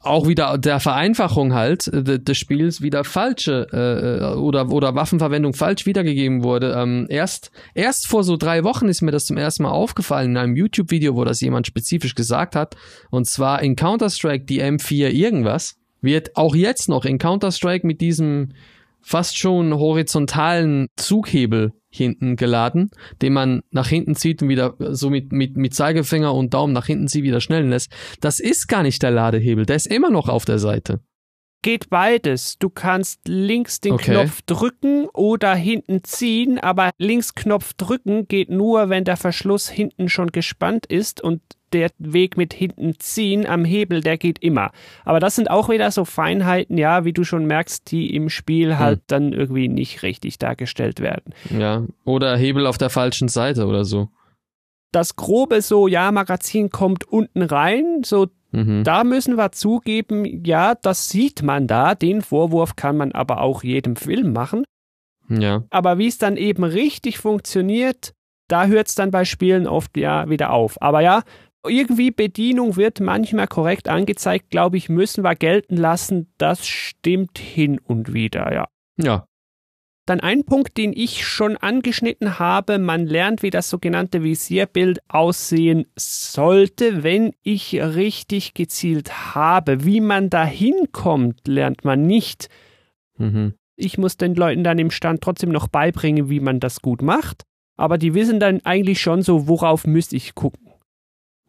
auch 0.00 0.28
wieder 0.28 0.58
der 0.58 0.80
Vereinfachung 0.80 1.54
halt 1.54 1.86
äh, 1.88 2.02
de- 2.02 2.18
des 2.18 2.36
Spiels 2.36 2.82
wieder 2.82 3.04
falsche 3.04 3.66
äh, 3.72 4.32
äh, 4.32 4.36
oder 4.36 4.70
oder 4.70 4.94
Waffenverwendung 4.94 5.54
falsch 5.54 5.86
wiedergegeben 5.86 6.42
wurde. 6.44 6.74
Ähm, 6.76 7.06
erst 7.08 7.50
erst 7.74 8.06
vor 8.06 8.22
so 8.22 8.36
drei 8.36 8.64
Wochen 8.64 8.88
ist 8.88 9.00
mir 9.00 9.12
das 9.12 9.24
zum 9.26 9.38
ersten 9.38 9.62
Mal 9.62 9.70
aufgefallen 9.70 10.32
in 10.32 10.36
einem 10.36 10.56
YouTube-Video, 10.56 11.14
wo 11.16 11.24
das 11.24 11.40
jemand 11.40 11.66
spezifisch 11.66 12.14
gesagt 12.14 12.54
hat. 12.54 12.74
Und 13.10 13.26
zwar 13.26 13.62
in 13.62 13.76
Counter 13.76 14.10
Strike 14.10 14.44
die 14.44 14.62
M4 14.62 15.08
irgendwas 15.08 15.76
wird 16.04 16.36
auch 16.36 16.54
jetzt 16.54 16.88
noch 16.88 17.04
in 17.04 17.18
Counter 17.18 17.52
Strike 17.52 17.86
mit 17.86 18.00
diesem 18.00 18.50
fast 19.00 19.38
schon 19.38 19.74
horizontalen 19.74 20.88
Zughebel 20.96 21.72
hinten 21.90 22.36
geladen, 22.36 22.90
den 23.22 23.32
man 23.32 23.62
nach 23.70 23.86
hinten 23.86 24.16
zieht 24.16 24.42
und 24.42 24.48
wieder 24.48 24.74
so 24.78 25.10
mit, 25.10 25.32
mit, 25.32 25.56
mit 25.56 25.74
Zeigefinger 25.74 26.34
und 26.34 26.54
Daumen 26.54 26.72
nach 26.72 26.86
hinten 26.86 27.06
zieht, 27.06 27.22
wieder 27.22 27.40
schnellen 27.40 27.70
lässt. 27.70 27.92
Das 28.20 28.40
ist 28.40 28.66
gar 28.66 28.82
nicht 28.82 29.02
der 29.02 29.10
Ladehebel, 29.10 29.66
der 29.66 29.76
ist 29.76 29.86
immer 29.86 30.10
noch 30.10 30.28
auf 30.28 30.44
der 30.44 30.58
Seite. 30.58 31.00
Geht 31.64 31.88
beides. 31.88 32.58
Du 32.58 32.68
kannst 32.68 33.26
links 33.26 33.80
den 33.80 33.94
Okay. 33.94 34.12
Knopf 34.12 34.42
drücken 34.42 35.06
oder 35.14 35.54
hinten 35.54 36.04
ziehen, 36.04 36.58
aber 36.58 36.90
links 36.98 37.34
Knopf 37.34 37.72
drücken 37.72 38.28
geht 38.28 38.50
nur, 38.50 38.90
wenn 38.90 39.04
der 39.04 39.16
Verschluss 39.16 39.70
hinten 39.70 40.10
schon 40.10 40.26
gespannt 40.26 40.84
ist 40.84 41.22
und 41.22 41.40
der 41.72 41.88
Weg 41.96 42.36
mit 42.36 42.52
hinten 42.52 42.98
ziehen 42.98 43.46
am 43.46 43.64
Hebel, 43.64 44.02
der 44.02 44.18
geht 44.18 44.40
immer. 44.40 44.72
Aber 45.06 45.20
das 45.20 45.36
sind 45.36 45.50
auch 45.50 45.70
wieder 45.70 45.90
so 45.90 46.04
Feinheiten, 46.04 46.76
ja, 46.76 47.06
wie 47.06 47.14
du 47.14 47.24
schon 47.24 47.46
merkst, 47.46 47.90
die 47.90 48.14
im 48.14 48.28
Spiel 48.28 48.76
halt 48.78 49.00
dann 49.06 49.32
irgendwie 49.32 49.68
nicht 49.68 50.02
richtig 50.02 50.36
dargestellt 50.36 51.00
werden. 51.00 51.32
Ja. 51.48 51.82
Oder 52.04 52.36
Hebel 52.36 52.66
auf 52.66 52.76
der 52.76 52.90
falschen 52.90 53.28
Seite 53.28 53.64
oder 53.64 53.86
so. 53.86 54.10
Das 54.94 55.16
grobe 55.16 55.60
so, 55.60 55.88
ja, 55.88 56.12
Magazin 56.12 56.70
kommt 56.70 57.04
unten 57.04 57.42
rein, 57.42 58.02
so 58.04 58.28
Mhm. 58.54 58.84
Da 58.84 59.02
müssen 59.02 59.36
wir 59.36 59.50
zugeben, 59.50 60.44
ja, 60.44 60.76
das 60.76 61.08
sieht 61.08 61.42
man 61.42 61.66
da. 61.66 61.96
Den 61.96 62.22
Vorwurf 62.22 62.76
kann 62.76 62.96
man 62.96 63.10
aber 63.10 63.40
auch 63.40 63.64
jedem 63.64 63.96
Film 63.96 64.32
machen. 64.32 64.64
Ja. 65.28 65.64
Aber 65.70 65.98
wie 65.98 66.06
es 66.06 66.18
dann 66.18 66.36
eben 66.36 66.62
richtig 66.62 67.18
funktioniert, 67.18 68.14
da 68.48 68.66
hört 68.66 68.88
es 68.88 68.94
dann 68.94 69.10
bei 69.10 69.24
Spielen 69.24 69.66
oft 69.66 69.96
ja 69.96 70.28
wieder 70.30 70.52
auf. 70.52 70.80
Aber 70.80 71.00
ja, 71.00 71.22
irgendwie 71.66 72.12
Bedienung 72.12 72.76
wird 72.76 73.00
manchmal 73.00 73.48
korrekt 73.48 73.88
angezeigt, 73.88 74.50
glaube 74.50 74.76
ich, 74.76 74.88
müssen 74.88 75.24
wir 75.24 75.34
gelten 75.34 75.76
lassen. 75.76 76.32
Das 76.38 76.64
stimmt 76.64 77.38
hin 77.38 77.80
und 77.80 78.12
wieder, 78.12 78.52
ja. 78.52 78.68
Ja. 78.96 79.26
Dann 80.06 80.20
ein 80.20 80.44
Punkt, 80.44 80.76
den 80.76 80.92
ich 80.92 81.26
schon 81.26 81.56
angeschnitten 81.56 82.38
habe, 82.38 82.78
man 82.78 83.06
lernt, 83.06 83.42
wie 83.42 83.50
das 83.50 83.70
sogenannte 83.70 84.22
Visierbild 84.22 84.98
aussehen 85.08 85.86
sollte, 85.96 87.02
wenn 87.02 87.32
ich 87.42 87.80
richtig 87.80 88.52
gezielt 88.52 89.34
habe. 89.34 89.84
Wie 89.84 90.00
man 90.00 90.28
da 90.28 90.44
hinkommt, 90.44 91.48
lernt 91.48 91.84
man 91.84 92.02
nicht. 92.02 92.48
Mhm. 93.16 93.54
Ich 93.76 93.96
muss 93.96 94.18
den 94.18 94.34
Leuten 94.34 94.62
dann 94.62 94.78
im 94.78 94.90
Stand 94.90 95.22
trotzdem 95.22 95.50
noch 95.50 95.68
beibringen, 95.68 96.28
wie 96.28 96.40
man 96.40 96.60
das 96.60 96.82
gut 96.82 97.00
macht. 97.00 97.44
Aber 97.76 97.96
die 97.96 98.14
wissen 98.14 98.38
dann 98.38 98.60
eigentlich 98.64 99.00
schon 99.00 99.22
so, 99.22 99.48
worauf 99.48 99.86
müsste 99.86 100.16
ich 100.16 100.34
gucken. 100.34 100.68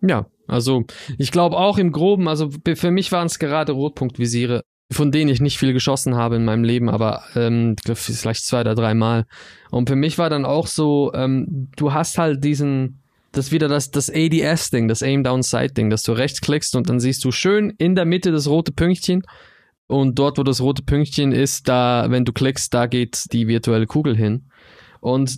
Ja, 0.02 0.28
also 0.48 0.86
ich 1.18 1.32
glaube 1.32 1.58
auch 1.58 1.78
im 1.78 1.92
Groben, 1.92 2.28
also 2.28 2.50
für 2.76 2.92
mich 2.92 3.12
waren 3.12 3.28
es 3.28 3.38
gerade 3.40 3.74
Rotpunktvisiere, 3.74 4.64
von 4.92 5.12
denen 5.12 5.30
ich 5.30 5.42
nicht 5.42 5.58
viel 5.58 5.74
geschossen 5.74 6.16
habe 6.16 6.36
in 6.36 6.46
meinem 6.46 6.64
Leben, 6.64 6.90
aber 6.90 7.24
ähm, 7.36 7.76
vielleicht 7.94 8.46
zwei 8.46 8.62
oder 8.62 8.76
drei 8.76 8.94
Mal. 8.94 9.26
Und 9.72 9.90
für 9.90 9.96
mich 9.96 10.18
war 10.18 10.30
dann 10.30 10.46
auch 10.46 10.68
so, 10.68 11.12
ähm, 11.14 11.70
du 11.76 11.94
hast 11.94 12.18
halt 12.18 12.44
diesen, 12.44 13.02
das 13.32 13.52
wieder 13.52 13.68
das, 13.68 13.90
das 13.92 14.10
ADS-Ding, 14.10 14.88
das 14.88 15.02
Aim 15.02 15.24
Down 15.24 15.42
Sight-Ding, 15.42 15.90
dass 15.90 16.04
du 16.04 16.12
rechts 16.12 16.40
klickst 16.40 16.76
und 16.76 16.88
dann 16.90 17.00
siehst 17.00 17.26
du 17.26 17.32
schön 17.32 17.74
in 17.78 17.96
der 17.96 18.06
Mitte 18.06 18.32
das 18.32 18.48
rote 18.48 18.72
Pünktchen. 18.72 19.24
Und 19.88 20.18
dort, 20.18 20.38
wo 20.38 20.44
das 20.44 20.62
rote 20.62 20.82
Pünktchen 20.82 21.32
ist, 21.32 21.68
da, 21.68 22.08
wenn 22.10 22.26
du 22.26 22.34
klickst, 22.34 22.74
da 22.74 22.88
geht 22.88 23.26
die 23.34 23.48
virtuelle 23.48 23.86
Kugel 23.86 24.16
hin. 24.16 24.50
Und 25.00 25.38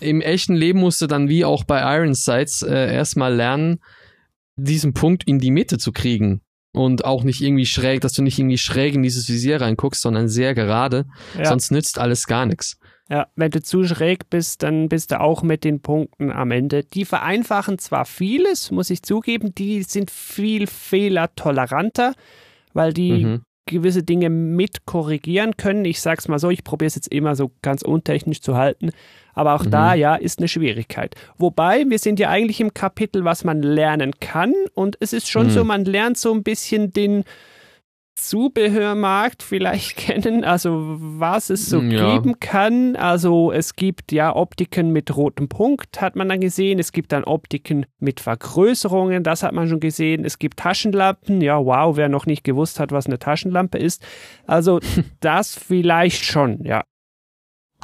im 0.00 0.20
echten 0.20 0.54
Leben 0.54 0.78
musst 0.78 1.00
du 1.00 1.08
dann 1.08 1.28
wie 1.28 1.44
auch 1.44 1.64
bei 1.64 1.80
Iron 1.96 2.14
Sights 2.14 2.62
äh, 2.62 2.94
erstmal 2.94 3.34
lernen, 3.34 3.80
diesen 4.56 4.94
Punkt 4.94 5.24
in 5.24 5.40
die 5.40 5.50
Mitte 5.50 5.78
zu 5.78 5.90
kriegen. 5.90 6.43
Und 6.74 7.04
auch 7.04 7.22
nicht 7.22 7.40
irgendwie 7.40 7.66
schräg, 7.66 8.00
dass 8.00 8.12
du 8.12 8.22
nicht 8.22 8.38
irgendwie 8.38 8.58
schräg 8.58 8.94
in 8.94 9.02
dieses 9.02 9.28
Visier 9.28 9.60
reinguckst, 9.60 10.02
sondern 10.02 10.28
sehr 10.28 10.54
gerade. 10.54 11.06
Ja. 11.38 11.46
Sonst 11.46 11.70
nützt 11.70 11.98
alles 11.98 12.26
gar 12.26 12.44
nichts. 12.46 12.76
Ja, 13.08 13.28
wenn 13.36 13.50
du 13.50 13.62
zu 13.62 13.84
schräg 13.84 14.28
bist, 14.28 14.62
dann 14.62 14.88
bist 14.88 15.12
du 15.12 15.20
auch 15.20 15.42
mit 15.42 15.62
den 15.62 15.80
Punkten 15.80 16.32
am 16.32 16.50
Ende. 16.50 16.82
Die 16.82 17.04
vereinfachen 17.04 17.78
zwar 17.78 18.06
vieles, 18.06 18.70
muss 18.70 18.90
ich 18.90 19.02
zugeben, 19.02 19.54
die 19.54 19.82
sind 19.82 20.10
viel 20.10 20.66
fehlertoleranter, 20.66 22.14
weil 22.72 22.92
die 22.92 23.24
Mhm. 23.24 23.42
Gewisse 23.66 24.02
Dinge 24.02 24.30
mit 24.30 24.84
korrigieren 24.86 25.56
können. 25.56 25.84
Ich 25.84 26.00
sag's 26.00 26.28
mal 26.28 26.38
so, 26.38 26.50
ich 26.50 26.64
probiere 26.64 26.88
es 26.88 26.94
jetzt 26.96 27.08
immer 27.12 27.34
so 27.34 27.50
ganz 27.62 27.82
untechnisch 27.82 28.40
zu 28.40 28.56
halten, 28.56 28.90
aber 29.32 29.54
auch 29.54 29.64
da 29.64 29.94
ja 29.94 30.14
ist 30.16 30.38
eine 30.38 30.48
Schwierigkeit. 30.48 31.14
Wobei 31.38 31.84
wir 31.88 31.98
sind 31.98 32.18
ja 32.20 32.28
eigentlich 32.28 32.60
im 32.60 32.74
Kapitel, 32.74 33.24
was 33.24 33.42
man 33.44 33.62
lernen 33.62 34.12
kann 34.20 34.52
und 34.74 34.96
es 35.00 35.12
ist 35.12 35.28
schon 35.30 35.46
Mhm. 35.46 35.50
so, 35.50 35.64
man 35.64 35.84
lernt 35.84 36.18
so 36.18 36.32
ein 36.32 36.42
bisschen 36.42 36.92
den 36.92 37.24
Zubehörmarkt 38.28 39.42
vielleicht 39.42 39.96
kennen, 39.96 40.44
also 40.44 40.96
was 40.98 41.50
es 41.50 41.68
so 41.68 41.80
Ja. 41.80 42.14
geben 42.16 42.40
kann. 42.40 42.96
Also 42.96 43.52
es 43.52 43.76
gibt 43.76 44.12
ja 44.12 44.34
Optiken 44.34 44.90
mit 44.92 45.16
rotem 45.16 45.48
Punkt, 45.48 46.00
hat 46.00 46.16
man 46.16 46.28
dann 46.28 46.40
gesehen. 46.40 46.78
Es 46.78 46.92
gibt 46.92 47.12
dann 47.12 47.24
Optiken 47.24 47.86
mit 47.98 48.20
Vergrößerungen, 48.20 49.22
das 49.22 49.42
hat 49.42 49.52
man 49.52 49.68
schon 49.68 49.80
gesehen. 49.80 50.24
Es 50.24 50.38
gibt 50.38 50.58
Taschenlampen, 50.58 51.40
ja 51.40 51.58
wow, 51.64 51.96
wer 51.96 52.08
noch 52.08 52.26
nicht 52.26 52.44
gewusst 52.44 52.80
hat, 52.80 52.92
was 52.92 53.06
eine 53.06 53.18
Taschenlampe 53.18 53.78
ist. 53.78 54.02
Also 54.46 54.80
das 55.20 55.54
vielleicht 55.54 56.24
schon, 56.24 56.64
ja. 56.64 56.84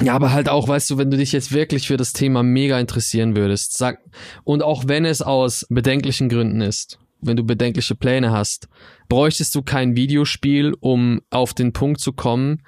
Ja, 0.01 0.15
aber 0.15 0.31
halt 0.33 0.49
auch, 0.49 0.67
weißt 0.67 0.89
du, 0.89 0.97
wenn 0.97 1.11
du 1.11 1.17
dich 1.17 1.31
jetzt 1.31 1.51
wirklich 1.51 1.87
für 1.87 1.97
das 1.97 2.11
Thema 2.13 2.41
mega 2.41 2.79
interessieren 2.79 3.35
würdest, 3.35 3.77
sag, 3.77 3.99
und 4.43 4.63
auch 4.63 4.85
wenn 4.87 5.05
es 5.05 5.21
aus 5.21 5.67
bedenklichen 5.69 6.27
Gründen 6.27 6.61
ist, 6.61 6.97
wenn 7.21 7.37
du 7.37 7.43
bedenkliche 7.43 7.95
Pläne 7.95 8.31
hast, 8.31 8.67
bräuchtest 9.09 9.53
du 9.55 9.61
kein 9.61 9.95
Videospiel, 9.95 10.73
um 10.79 11.21
auf 11.29 11.53
den 11.53 11.73
Punkt 11.73 12.01
zu 12.01 12.13
kommen, 12.13 12.63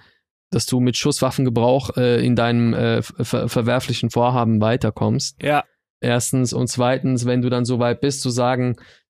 dass 0.51 0.65
du 0.65 0.79
mit 0.79 0.97
Schusswaffengebrauch 0.97 1.97
äh, 1.97 2.25
in 2.25 2.35
deinem 2.35 2.73
äh, 2.73 3.01
ver 3.01 3.49
verwerflichen 3.49 4.11
Vorhaben 4.11 4.61
weiterkommst. 4.61 5.41
Ja, 5.41 5.63
Erstens 6.03 6.51
und 6.51 6.67
zweitens, 6.67 7.25
wenn 7.25 7.41
du 7.41 7.49
dann 7.49 7.63
so 7.63 7.79
weit 7.79 8.01
bist 8.01 8.21
zu 8.21 8.29
sagen, 8.29 8.75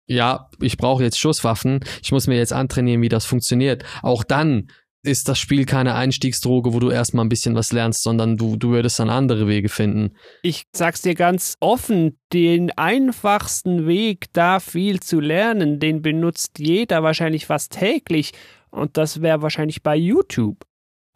ja, 0.07 0.51
ich 0.61 0.77
brauche 0.77 1.03
jetzt 1.03 1.19
Schusswaffen, 1.19 1.81
ich 2.03 2.13
muss 2.13 2.27
mir 2.27 2.37
jetzt 2.37 2.53
antrainieren, 2.53 3.01
wie 3.01 3.09
das 3.09 3.25
funktioniert. 3.25 3.85
Auch 4.03 4.23
dann 4.23 4.69
ist 5.05 5.29
das 5.29 5.39
Spiel 5.39 5.67
keine 5.67 5.95
Einstiegsdroge, 5.95 6.73
wo 6.73 6.81
du 6.81 6.91
erstmal 6.91 7.25
ein 7.25 7.29
bisschen 7.29 7.55
was 7.55 7.73
lernst, 7.73 8.03
sondern 8.03 8.37
du, 8.37 8.57
du 8.57 8.71
würdest 8.71 8.99
dann 8.99 9.11
andere 9.11 9.47
Wege 9.47 9.69
finden. 9.69 10.17
Ich 10.43 10.65
sag's 10.73 11.03
dir 11.03 11.15
ganz 11.15 11.57
offen, 11.61 12.19
den 12.33 12.71
einfachsten 12.73 13.87
Weg, 13.87 14.33
da 14.33 14.61
viel 14.61 15.01
zu 15.01 15.21
lernen, 15.21 15.79
den 15.79 16.03
benutzt 16.03 16.59
jeder 16.59 17.03
wahrscheinlich 17.03 17.47
fast 17.47 17.73
täglich. 17.73 18.33
Und 18.71 18.97
das 18.97 19.23
wäre 19.23 19.43
wahrscheinlich 19.43 19.83
bei 19.83 19.97
YouTube. 19.97 20.65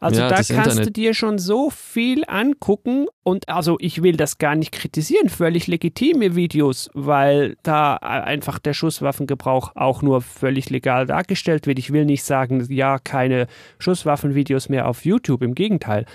Also 0.01 0.21
Ja, 0.21 0.29
da 0.29 0.37
kannst 0.37 0.51
Internet. 0.51 0.87
du 0.87 0.91
dir 0.93 1.13
schon 1.13 1.39
so 1.39 1.71
viel 1.71 2.23
angucken 2.29 3.07
und 3.25 3.49
also 3.49 3.77
ich 3.81 4.03
will 4.03 4.17
das 4.17 4.39
gar 4.39 4.55
nicht 4.55 4.71
kritisieren, 4.71 5.29
völlig 5.29 5.67
legitime 5.67 6.37
Videos, 6.37 6.89
weil 6.95 7.57
da 7.65 7.97
einfach 7.97 8.61
der 8.61 8.75
Schusswaffengebrauch 8.75 9.73
auch 9.75 10.03
nur 10.03 10.23
völlig 10.23 10.71
legal 10.71 11.07
dargestellt 11.07 11.67
wird. 11.67 11.81
Ich 11.81 11.93
will 11.93 12.05
nicht 12.05 12.23
sagen, 12.23 12.65
ja, 12.71 12.99
keine 12.99 13.49
Schusswaffenvideos 13.81 14.69
mehr 14.69 14.87
auf 14.89 15.05
YouTube, 15.05 15.43
im 15.43 15.57
Gegenteil. 15.57 16.07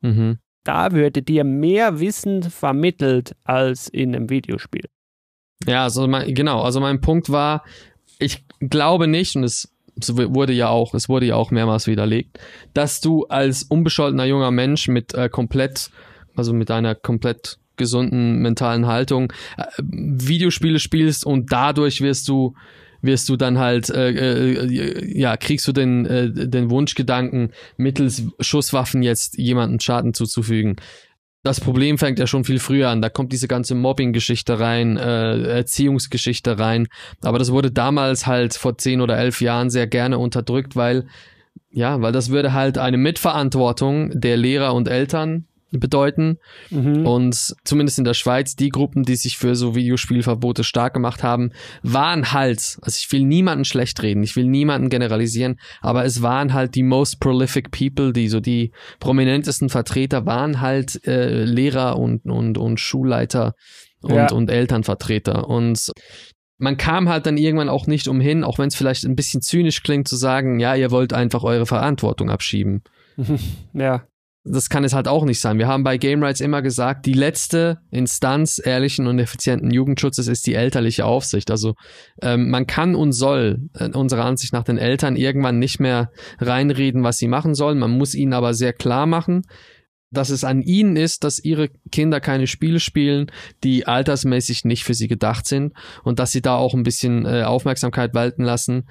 Mhm. 0.00 0.38
Da 0.64 0.90
würde 0.90 1.22
dir 1.22 1.44
mehr 1.44 2.00
Wissen 2.00 2.42
vermittelt 2.42 3.36
als 3.44 3.88
in 3.88 4.14
einem 4.16 4.28
Videospiel. 4.28 4.86
Ja, 5.66 5.84
also 5.84 6.08
mein, 6.08 6.34
genau, 6.34 6.62
also 6.62 6.80
mein 6.80 7.00
Punkt 7.00 7.30
war, 7.30 7.64
ich 8.18 8.44
glaube 8.60 9.06
nicht, 9.06 9.36
und 9.36 9.44
es, 9.44 9.73
es 9.98 10.16
wurde 10.16 10.52
ja 10.52 10.68
auch, 10.68 10.94
es 10.94 11.08
wurde 11.08 11.26
ja 11.26 11.36
auch 11.36 11.50
mehrmals 11.50 11.86
widerlegt, 11.86 12.38
dass 12.72 13.00
du 13.00 13.24
als 13.26 13.62
unbescholtener 13.62 14.24
junger 14.24 14.50
Mensch 14.50 14.88
mit 14.88 15.14
äh, 15.14 15.28
komplett, 15.28 15.90
also 16.36 16.52
mit 16.52 16.70
einer 16.70 16.94
komplett 16.94 17.58
gesunden 17.76 18.38
mentalen 18.38 18.86
Haltung 18.86 19.32
äh, 19.56 19.64
Videospiele 19.82 20.78
spielst 20.78 21.24
und 21.24 21.52
dadurch 21.52 22.00
wirst 22.00 22.28
du 22.28 22.54
wirst 23.02 23.28
du 23.28 23.36
dann 23.36 23.58
halt 23.58 23.90
äh, 23.90 24.10
äh, 24.10 25.18
ja 25.18 25.36
kriegst 25.36 25.68
du 25.68 25.72
den 25.72 26.06
äh, 26.06 26.30
den 26.30 26.70
Wunschgedanken 26.70 27.52
mittels 27.76 28.22
Schusswaffen 28.40 29.02
jetzt 29.02 29.36
jemanden 29.36 29.80
Schaden 29.80 30.14
zuzufügen 30.14 30.76
das 31.44 31.60
Problem 31.60 31.98
fängt 31.98 32.18
ja 32.18 32.26
schon 32.26 32.44
viel 32.44 32.58
früher 32.58 32.88
an. 32.88 33.02
Da 33.02 33.10
kommt 33.10 33.32
diese 33.32 33.48
ganze 33.48 33.74
Mobbing-Geschichte 33.74 34.58
rein, 34.58 34.96
äh, 34.96 35.42
Erziehungsgeschichte 35.42 36.58
rein. 36.58 36.88
Aber 37.22 37.38
das 37.38 37.52
wurde 37.52 37.70
damals 37.70 38.26
halt 38.26 38.54
vor 38.54 38.78
zehn 38.78 39.02
oder 39.02 39.18
elf 39.18 39.42
Jahren 39.42 39.68
sehr 39.68 39.86
gerne 39.86 40.18
unterdrückt, 40.18 40.74
weil, 40.74 41.06
ja, 41.70 42.00
weil 42.00 42.12
das 42.12 42.30
würde 42.30 42.54
halt 42.54 42.78
eine 42.78 42.96
Mitverantwortung 42.96 44.18
der 44.18 44.38
Lehrer 44.38 44.74
und 44.74 44.88
Eltern 44.88 45.46
bedeuten. 45.78 46.38
Mhm. 46.70 47.06
Und 47.06 47.54
zumindest 47.64 47.98
in 47.98 48.04
der 48.04 48.14
Schweiz, 48.14 48.56
die 48.56 48.68
Gruppen, 48.68 49.04
die 49.04 49.16
sich 49.16 49.36
für 49.36 49.54
so 49.54 49.74
Videospielverbote 49.74 50.64
stark 50.64 50.94
gemacht 50.94 51.22
haben, 51.22 51.50
waren 51.82 52.32
halt, 52.32 52.78
also 52.82 52.96
ich 52.98 53.10
will 53.12 53.24
niemanden 53.24 53.64
schlecht 53.64 54.02
reden, 54.02 54.22
ich 54.22 54.36
will 54.36 54.46
niemanden 54.46 54.88
generalisieren, 54.88 55.56
aber 55.80 56.04
es 56.04 56.22
waren 56.22 56.52
halt 56.52 56.74
die 56.74 56.82
most 56.82 57.20
prolific 57.20 57.70
people, 57.70 58.12
die 58.12 58.28
so 58.28 58.40
die 58.40 58.72
prominentesten 59.00 59.68
Vertreter 59.68 60.26
waren 60.26 60.60
halt 60.60 61.06
äh, 61.06 61.44
Lehrer 61.44 61.98
und, 61.98 62.24
und, 62.26 62.58
und 62.58 62.80
Schulleiter 62.80 63.54
und, 64.02 64.14
Ja. 64.14 64.30
und 64.32 64.50
Elternvertreter. 64.50 65.48
Und 65.48 65.90
man 66.58 66.76
kam 66.76 67.08
halt 67.08 67.26
dann 67.26 67.36
irgendwann 67.36 67.68
auch 67.68 67.86
nicht 67.86 68.06
umhin, 68.06 68.44
auch 68.44 68.58
wenn 68.58 68.68
es 68.68 68.76
vielleicht 68.76 69.04
ein 69.04 69.16
bisschen 69.16 69.42
zynisch 69.42 69.82
klingt, 69.82 70.06
zu 70.08 70.16
sagen, 70.16 70.60
ja, 70.60 70.74
ihr 70.74 70.90
wollt 70.90 71.12
einfach 71.12 71.42
eure 71.42 71.66
Verantwortung 71.66 72.30
abschieben 72.30 72.82
Ja. 73.74 74.04
Das 74.44 74.68
kann 74.68 74.84
es 74.84 74.92
halt 74.92 75.08
auch 75.08 75.24
nicht 75.24 75.40
sein. 75.40 75.58
Wir 75.58 75.68
haben 75.68 75.84
bei 75.84 75.96
Game 75.96 76.22
Rights 76.22 76.42
immer 76.42 76.60
gesagt, 76.60 77.06
die 77.06 77.14
letzte 77.14 77.78
Instanz 77.90 78.60
ehrlichen 78.62 79.06
und 79.06 79.18
effizienten 79.18 79.70
Jugendschutzes 79.70 80.28
ist 80.28 80.46
die 80.46 80.54
elterliche 80.54 81.06
Aufsicht. 81.06 81.50
Also 81.50 81.74
ähm, 82.20 82.50
man 82.50 82.66
kann 82.66 82.94
und 82.94 83.12
soll 83.12 83.70
äh, 83.72 83.88
unserer 83.88 84.26
Ansicht 84.26 84.52
nach 84.52 84.64
den 84.64 84.76
Eltern 84.76 85.16
irgendwann 85.16 85.58
nicht 85.58 85.80
mehr 85.80 86.10
reinreden, 86.38 87.02
was 87.02 87.16
sie 87.16 87.28
machen 87.28 87.54
sollen. 87.54 87.78
Man 87.78 87.92
muss 87.92 88.14
ihnen 88.14 88.34
aber 88.34 88.52
sehr 88.52 88.74
klar 88.74 89.06
machen, 89.06 89.46
dass 90.10 90.28
es 90.28 90.44
an 90.44 90.60
ihnen 90.60 90.96
ist, 90.96 91.24
dass 91.24 91.38
ihre 91.38 91.70
Kinder 91.90 92.20
keine 92.20 92.46
Spiele 92.46 92.80
spielen, 92.80 93.32
die 93.64 93.86
altersmäßig 93.86 94.66
nicht 94.66 94.84
für 94.84 94.94
sie 94.94 95.08
gedacht 95.08 95.46
sind 95.46 95.72
und 96.02 96.18
dass 96.18 96.32
sie 96.32 96.42
da 96.42 96.56
auch 96.56 96.74
ein 96.74 96.82
bisschen 96.82 97.24
äh, 97.24 97.44
Aufmerksamkeit 97.44 98.12
walten 98.12 98.44
lassen 98.44 98.84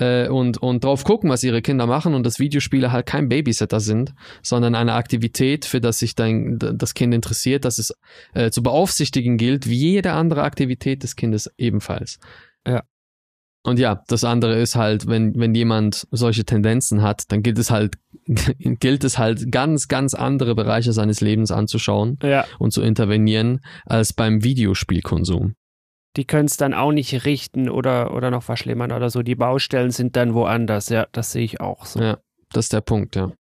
äh, 0.00 0.28
und, 0.28 0.58
und 0.58 0.82
drauf 0.82 1.04
gucken, 1.04 1.30
was 1.30 1.44
ihre 1.44 1.62
Kinder 1.62 1.86
machen 1.86 2.14
und 2.14 2.24
dass 2.24 2.38
Videospiele 2.38 2.90
halt 2.90 3.06
kein 3.06 3.28
Babysitter 3.28 3.80
sind, 3.80 4.14
sondern 4.42 4.74
eine 4.74 4.94
Aktivität, 4.94 5.66
für 5.66 5.80
das 5.80 5.98
sich 5.98 6.14
dein, 6.14 6.58
das 6.58 6.94
Kind 6.94 7.14
interessiert, 7.14 7.64
dass 7.64 7.78
es 7.78 7.92
äh, 8.34 8.50
zu 8.50 8.62
beaufsichtigen 8.62 9.36
gilt, 9.36 9.68
wie 9.68 9.76
jede 9.92 10.12
andere 10.12 10.42
Aktivität 10.42 11.02
des 11.02 11.16
Kindes 11.16 11.50
ebenfalls. 11.58 12.18
Ja. 12.66 12.82
Und 13.62 13.78
ja, 13.78 14.02
das 14.08 14.24
andere 14.24 14.58
ist 14.58 14.74
halt, 14.74 15.06
wenn, 15.06 15.38
wenn 15.38 15.54
jemand 15.54 16.06
solche 16.10 16.46
Tendenzen 16.46 17.02
hat, 17.02 17.24
dann 17.28 17.42
gilt 17.42 17.58
es 17.58 17.70
halt, 17.70 17.96
gilt 18.58 19.04
es 19.04 19.18
halt 19.18 19.52
ganz, 19.52 19.86
ganz 19.88 20.14
andere 20.14 20.54
Bereiche 20.54 20.94
seines 20.94 21.20
Lebens 21.20 21.50
anzuschauen 21.50 22.18
Ja. 22.22 22.46
und 22.58 22.72
zu 22.72 22.80
intervenieren, 22.80 23.60
als 23.84 24.14
beim 24.14 24.42
Videospielkonsum. 24.42 25.56
Die 26.16 26.24
können 26.24 26.46
es 26.46 26.56
dann 26.56 26.74
auch 26.74 26.92
nicht 26.92 27.24
richten 27.24 27.68
oder, 27.68 28.14
oder 28.14 28.30
noch 28.30 28.42
verschlimmern 28.42 28.92
oder 28.92 29.10
so. 29.10 29.22
Die 29.22 29.36
Baustellen 29.36 29.90
sind 29.90 30.16
dann 30.16 30.34
woanders. 30.34 30.88
Ja, 30.88 31.06
das 31.12 31.32
sehe 31.32 31.44
ich 31.44 31.60
auch 31.60 31.86
so. 31.86 32.00
Ja, 32.00 32.18
das 32.52 32.66
ist 32.66 32.72
der 32.72 32.80
Punkt, 32.80 33.16
ja. 33.16 33.32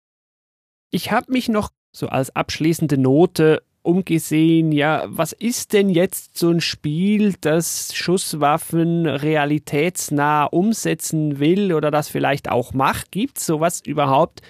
Ich 0.91 1.11
habe 1.11 1.31
mich 1.31 1.49
noch 1.49 1.69
so 1.91 2.07
als 2.07 2.35
abschließende 2.35 2.97
Note 2.97 3.63
umgesehen, 3.81 4.71
ja, 4.71 5.05
was 5.07 5.31
ist 5.31 5.73
denn 5.73 5.89
jetzt 5.89 6.37
so 6.37 6.49
ein 6.49 6.61
Spiel, 6.61 7.35
das 7.41 7.95
Schusswaffen 7.95 9.05
realitätsnah 9.07 10.45
umsetzen 10.45 11.39
will 11.39 11.73
oder 11.73 11.89
das 11.89 12.09
vielleicht 12.09 12.49
auch 12.49 12.73
macht? 12.73 13.11
Gibt 13.11 13.37
es 13.37 13.45
sowas 13.45 13.81
überhaupt? 13.85 14.41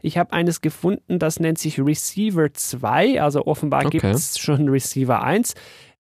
Ich 0.00 0.18
habe 0.18 0.32
eines 0.32 0.60
gefunden, 0.60 1.18
das 1.18 1.40
nennt 1.40 1.58
sich 1.58 1.80
Receiver 1.80 2.52
2, 2.52 3.20
also 3.20 3.46
offenbar 3.46 3.86
Okay. 3.86 3.98
gibt 3.98 4.04
es 4.04 4.38
schon 4.38 4.68
Receiver 4.68 5.22
1. 5.22 5.54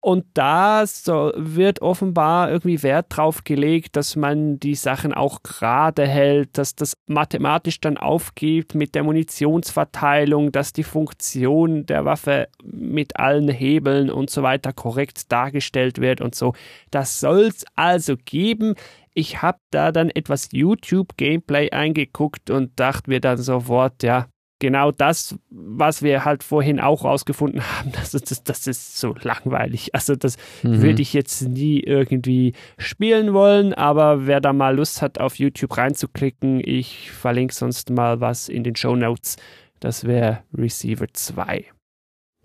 Und 0.00 0.26
da 0.34 0.86
so 0.86 1.32
wird 1.34 1.82
offenbar 1.82 2.50
irgendwie 2.50 2.82
Wert 2.84 3.06
drauf 3.10 3.42
gelegt, 3.42 3.96
dass 3.96 4.14
man 4.14 4.60
die 4.60 4.76
Sachen 4.76 5.12
auch 5.12 5.42
gerade 5.42 6.06
hält, 6.06 6.56
dass 6.56 6.76
das 6.76 6.94
mathematisch 7.06 7.80
dann 7.80 7.98
aufgeht 7.98 8.76
mit 8.76 8.94
der 8.94 9.02
Munitionsverteilung, 9.02 10.52
dass 10.52 10.72
die 10.72 10.84
Funktion 10.84 11.84
der 11.84 12.04
Waffe 12.04 12.48
mit 12.62 13.18
allen 13.18 13.48
Hebeln 13.48 14.08
und 14.08 14.30
so 14.30 14.44
weiter 14.44 14.72
korrekt 14.72 15.32
dargestellt 15.32 16.00
wird 16.00 16.20
und 16.20 16.36
so. 16.36 16.54
Das 16.92 17.18
soll 17.18 17.46
es 17.46 17.64
also 17.74 18.14
geben. 18.24 18.74
Ich 19.14 19.42
habe 19.42 19.58
da 19.72 19.90
dann 19.90 20.10
etwas 20.10 20.50
YouTube-Gameplay 20.52 21.70
eingeguckt 21.70 22.50
und 22.50 22.78
dachte 22.78 23.10
mir 23.10 23.20
dann 23.20 23.38
sofort, 23.38 24.04
ja, 24.04 24.28
genau 24.60 24.90
das, 24.90 25.36
was 25.50 26.02
wir 26.02 26.24
halt 26.24 26.42
vorhin 26.42 26.80
auch 26.80 27.04
rausgefunden 27.04 27.62
haben, 27.62 27.92
das, 27.96 28.10
das, 28.12 28.42
das 28.42 28.66
ist 28.66 28.98
so 28.98 29.14
langweilig. 29.22 29.94
Also 29.94 30.16
das 30.16 30.36
Mhm. 30.62 30.82
würde 30.82 31.02
ich 31.02 31.12
jetzt 31.12 31.42
nie 31.42 31.80
irgendwie 31.80 32.54
spielen 32.78 33.32
wollen, 33.34 33.74
aber 33.74 34.26
wer 34.26 34.40
da 34.40 34.52
mal 34.52 34.76
Lust 34.76 35.02
hat, 35.02 35.20
auf 35.20 35.36
YouTube 35.38 35.76
reinzuklicken, 35.76 36.60
ich 36.64 37.10
verlinke 37.10 37.54
sonst 37.54 37.90
mal 37.90 38.20
was 38.20 38.48
in 38.48 38.64
den 38.64 38.74
Show 38.76 38.96
Notes. 38.96 39.36
Das 39.80 40.04
wäre 40.04 40.42
Receiver 40.52 41.06
2. 41.12 41.66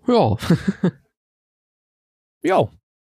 Ja, 0.06 0.36
Jo, 2.44 2.70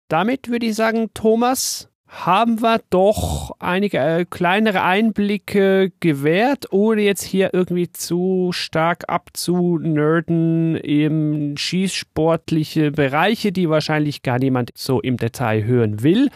damit 0.10 0.48
würde 0.50 0.68
ich 0.68 0.76
sagen, 0.76 1.10
Thomas, 1.14 1.90
haben 2.14 2.62
wir 2.62 2.80
doch 2.92 3.56
einige 3.60 3.98
äh, 3.98 4.26
kleinere 4.26 4.84
Einblicke 4.84 5.92
gewährt, 6.00 6.72
ohne 6.72 7.02
jetzt 7.02 7.24
hier 7.24 7.50
irgendwie 7.54 7.92
zu 7.92 8.52
stark 8.54 9.06
abzunerden 9.08 10.76
in 10.76 11.58
schießsportliche 11.58 12.92
Bereiche, 12.92 13.52
die 13.52 13.68
wahrscheinlich 13.68 14.22
gar 14.22 14.38
niemand 14.38 14.72
so 14.76 15.02
im 15.02 15.18
Detail 15.18 15.64
hören 15.64 16.04
will. 16.04 16.30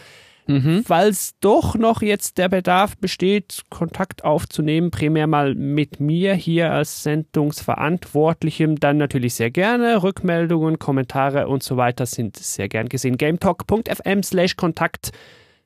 mhm. 0.48 0.82
Falls 0.84 1.38
doch 1.38 1.76
noch 1.76 2.02
jetzt 2.02 2.38
der 2.38 2.48
Bedarf 2.48 2.96
besteht, 2.96 3.62
Kontakt 3.70 4.24
aufzunehmen, 4.24 4.90
primär 4.90 5.28
mal 5.28 5.54
mit 5.54 6.00
mir 6.00 6.34
hier 6.34 6.72
als 6.72 7.04
Sendungsverantwortlichem, 7.04 8.80
dann 8.80 8.96
natürlich 8.96 9.34
sehr 9.34 9.52
gerne. 9.52 10.02
Rückmeldungen, 10.02 10.80
Kommentare 10.80 11.46
und 11.46 11.62
so 11.62 11.76
weiter 11.76 12.04
sind 12.04 12.36
sehr 12.36 12.68
gern 12.68 12.88
gesehen. 12.88 13.16
gametalk.fm 13.16 14.24
slash 14.24 14.56
Kontakt 14.56 15.12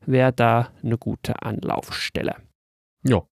wäre 0.07 0.33
da 0.33 0.69
eine 0.83 0.99
gute 0.99 1.43
Anlaufstelle. 1.43 2.37
ja. 3.05 3.23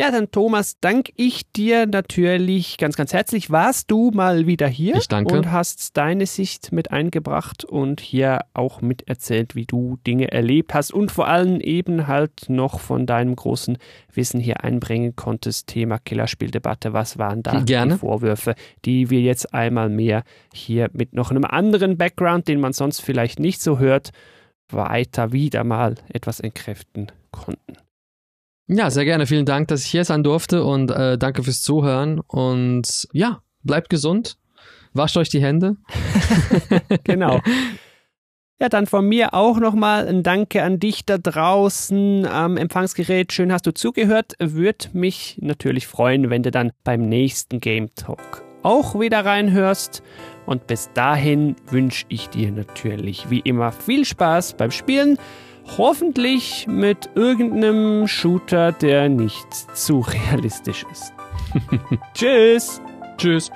Ja, 0.00 0.12
dann 0.12 0.30
Thomas, 0.30 0.78
danke 0.80 1.10
ich 1.16 1.50
dir 1.50 1.86
natürlich 1.86 2.76
ganz, 2.78 2.94
ganz 2.94 3.12
herzlich. 3.12 3.50
Warst 3.50 3.90
du 3.90 4.12
mal 4.12 4.46
wieder 4.46 4.68
hier 4.68 4.94
Ich 4.94 5.08
danke. 5.08 5.34
und 5.36 5.50
hast 5.50 5.96
deine 5.96 6.26
Sicht 6.26 6.70
mit 6.70 6.92
eingebracht 6.92 7.64
und 7.64 8.00
hier 8.00 8.42
auch 8.54 8.80
miterzählt, 8.80 9.56
wie 9.56 9.66
du 9.66 9.98
Dinge 10.06 10.30
erlebt 10.30 10.72
hast 10.72 10.92
und 10.92 11.10
vor 11.10 11.26
allem 11.26 11.60
eben 11.60 12.06
halt 12.06 12.48
noch 12.48 12.78
von 12.78 13.06
deinem 13.06 13.34
großen 13.34 13.76
Wissen 14.14 14.38
hier 14.38 14.62
einbringen 14.62 15.16
konntest. 15.16 15.66
Thema 15.66 15.98
Killerspieldebatte. 15.98 16.92
Was 16.92 17.18
waren 17.18 17.42
da 17.42 17.62
Gerne. 17.62 17.94
die 17.94 17.98
Vorwürfe, 17.98 18.54
die 18.84 19.10
wir 19.10 19.20
jetzt 19.22 19.52
einmal 19.52 19.88
mehr 19.88 20.22
hier 20.54 20.90
mit 20.92 21.12
noch 21.12 21.32
einem 21.32 21.44
anderen 21.44 21.98
Background, 21.98 22.46
den 22.46 22.60
man 22.60 22.72
sonst 22.72 23.00
vielleicht 23.00 23.40
nicht 23.40 23.60
so 23.60 23.80
hört, 23.80 24.10
weiter 24.70 25.32
wieder 25.32 25.64
mal 25.64 25.96
etwas 26.08 26.40
entkräften 26.40 27.12
konnten. 27.30 27.76
Ja, 28.66 28.90
sehr 28.90 29.04
gerne. 29.04 29.26
Vielen 29.26 29.46
Dank, 29.46 29.68
dass 29.68 29.84
ich 29.84 29.90
hier 29.90 30.04
sein 30.04 30.22
durfte 30.22 30.62
und 30.62 30.90
äh, 30.90 31.16
danke 31.16 31.42
fürs 31.42 31.62
Zuhören. 31.62 32.20
Und 32.20 33.08
ja, 33.12 33.40
bleibt 33.62 33.88
gesund. 33.88 34.36
Wascht 34.92 35.16
euch 35.16 35.30
die 35.30 35.40
Hände. 35.40 35.76
genau. 37.04 37.40
Ja, 38.60 38.68
dann 38.68 38.86
von 38.86 39.06
mir 39.06 39.34
auch 39.34 39.58
nochmal 39.58 40.08
ein 40.08 40.22
Danke 40.22 40.64
an 40.64 40.80
dich 40.80 41.06
da 41.06 41.16
draußen 41.16 42.26
am 42.26 42.56
Empfangsgerät. 42.56 43.32
Schön 43.32 43.52
hast 43.52 43.66
du 43.66 43.72
zugehört. 43.72 44.34
Würde 44.38 44.88
mich 44.92 45.38
natürlich 45.40 45.86
freuen, 45.86 46.28
wenn 46.28 46.42
du 46.42 46.50
dann 46.50 46.72
beim 46.84 47.08
nächsten 47.08 47.60
Game 47.60 47.94
Talk 47.94 48.42
auch 48.62 48.98
wieder 48.98 49.24
reinhörst. 49.24 50.02
Und 50.48 50.66
bis 50.66 50.90
dahin 50.94 51.56
wünsche 51.70 52.06
ich 52.08 52.30
dir 52.30 52.50
natürlich 52.50 53.28
wie 53.28 53.40
immer 53.40 53.70
viel 53.70 54.06
Spaß 54.06 54.54
beim 54.54 54.70
Spielen. 54.70 55.18
Hoffentlich 55.76 56.66
mit 56.66 57.10
irgendeinem 57.14 58.08
Shooter, 58.08 58.72
der 58.72 59.10
nicht 59.10 59.46
zu 59.76 60.00
realistisch 60.30 60.86
ist. 60.90 61.12
Tschüss. 62.14 62.80
Tschüss. 63.18 63.50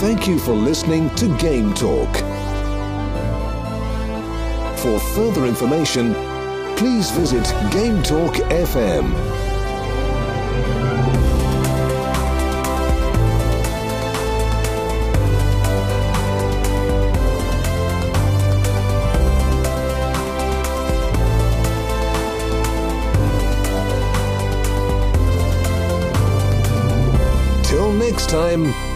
Thank 0.00 0.26
you 0.26 0.38
for 0.38 0.54
listening 0.54 1.14
to 1.16 1.28
Game 1.36 1.74
Talk. 1.74 2.08
For 4.76 4.98
further 5.14 5.44
information, 5.44 6.14
please 6.76 7.10
visit 7.10 7.44
Game 7.70 8.02
Talk 8.02 8.34
FM. 8.48 9.43
Next 28.14 28.30
time. 28.30 28.93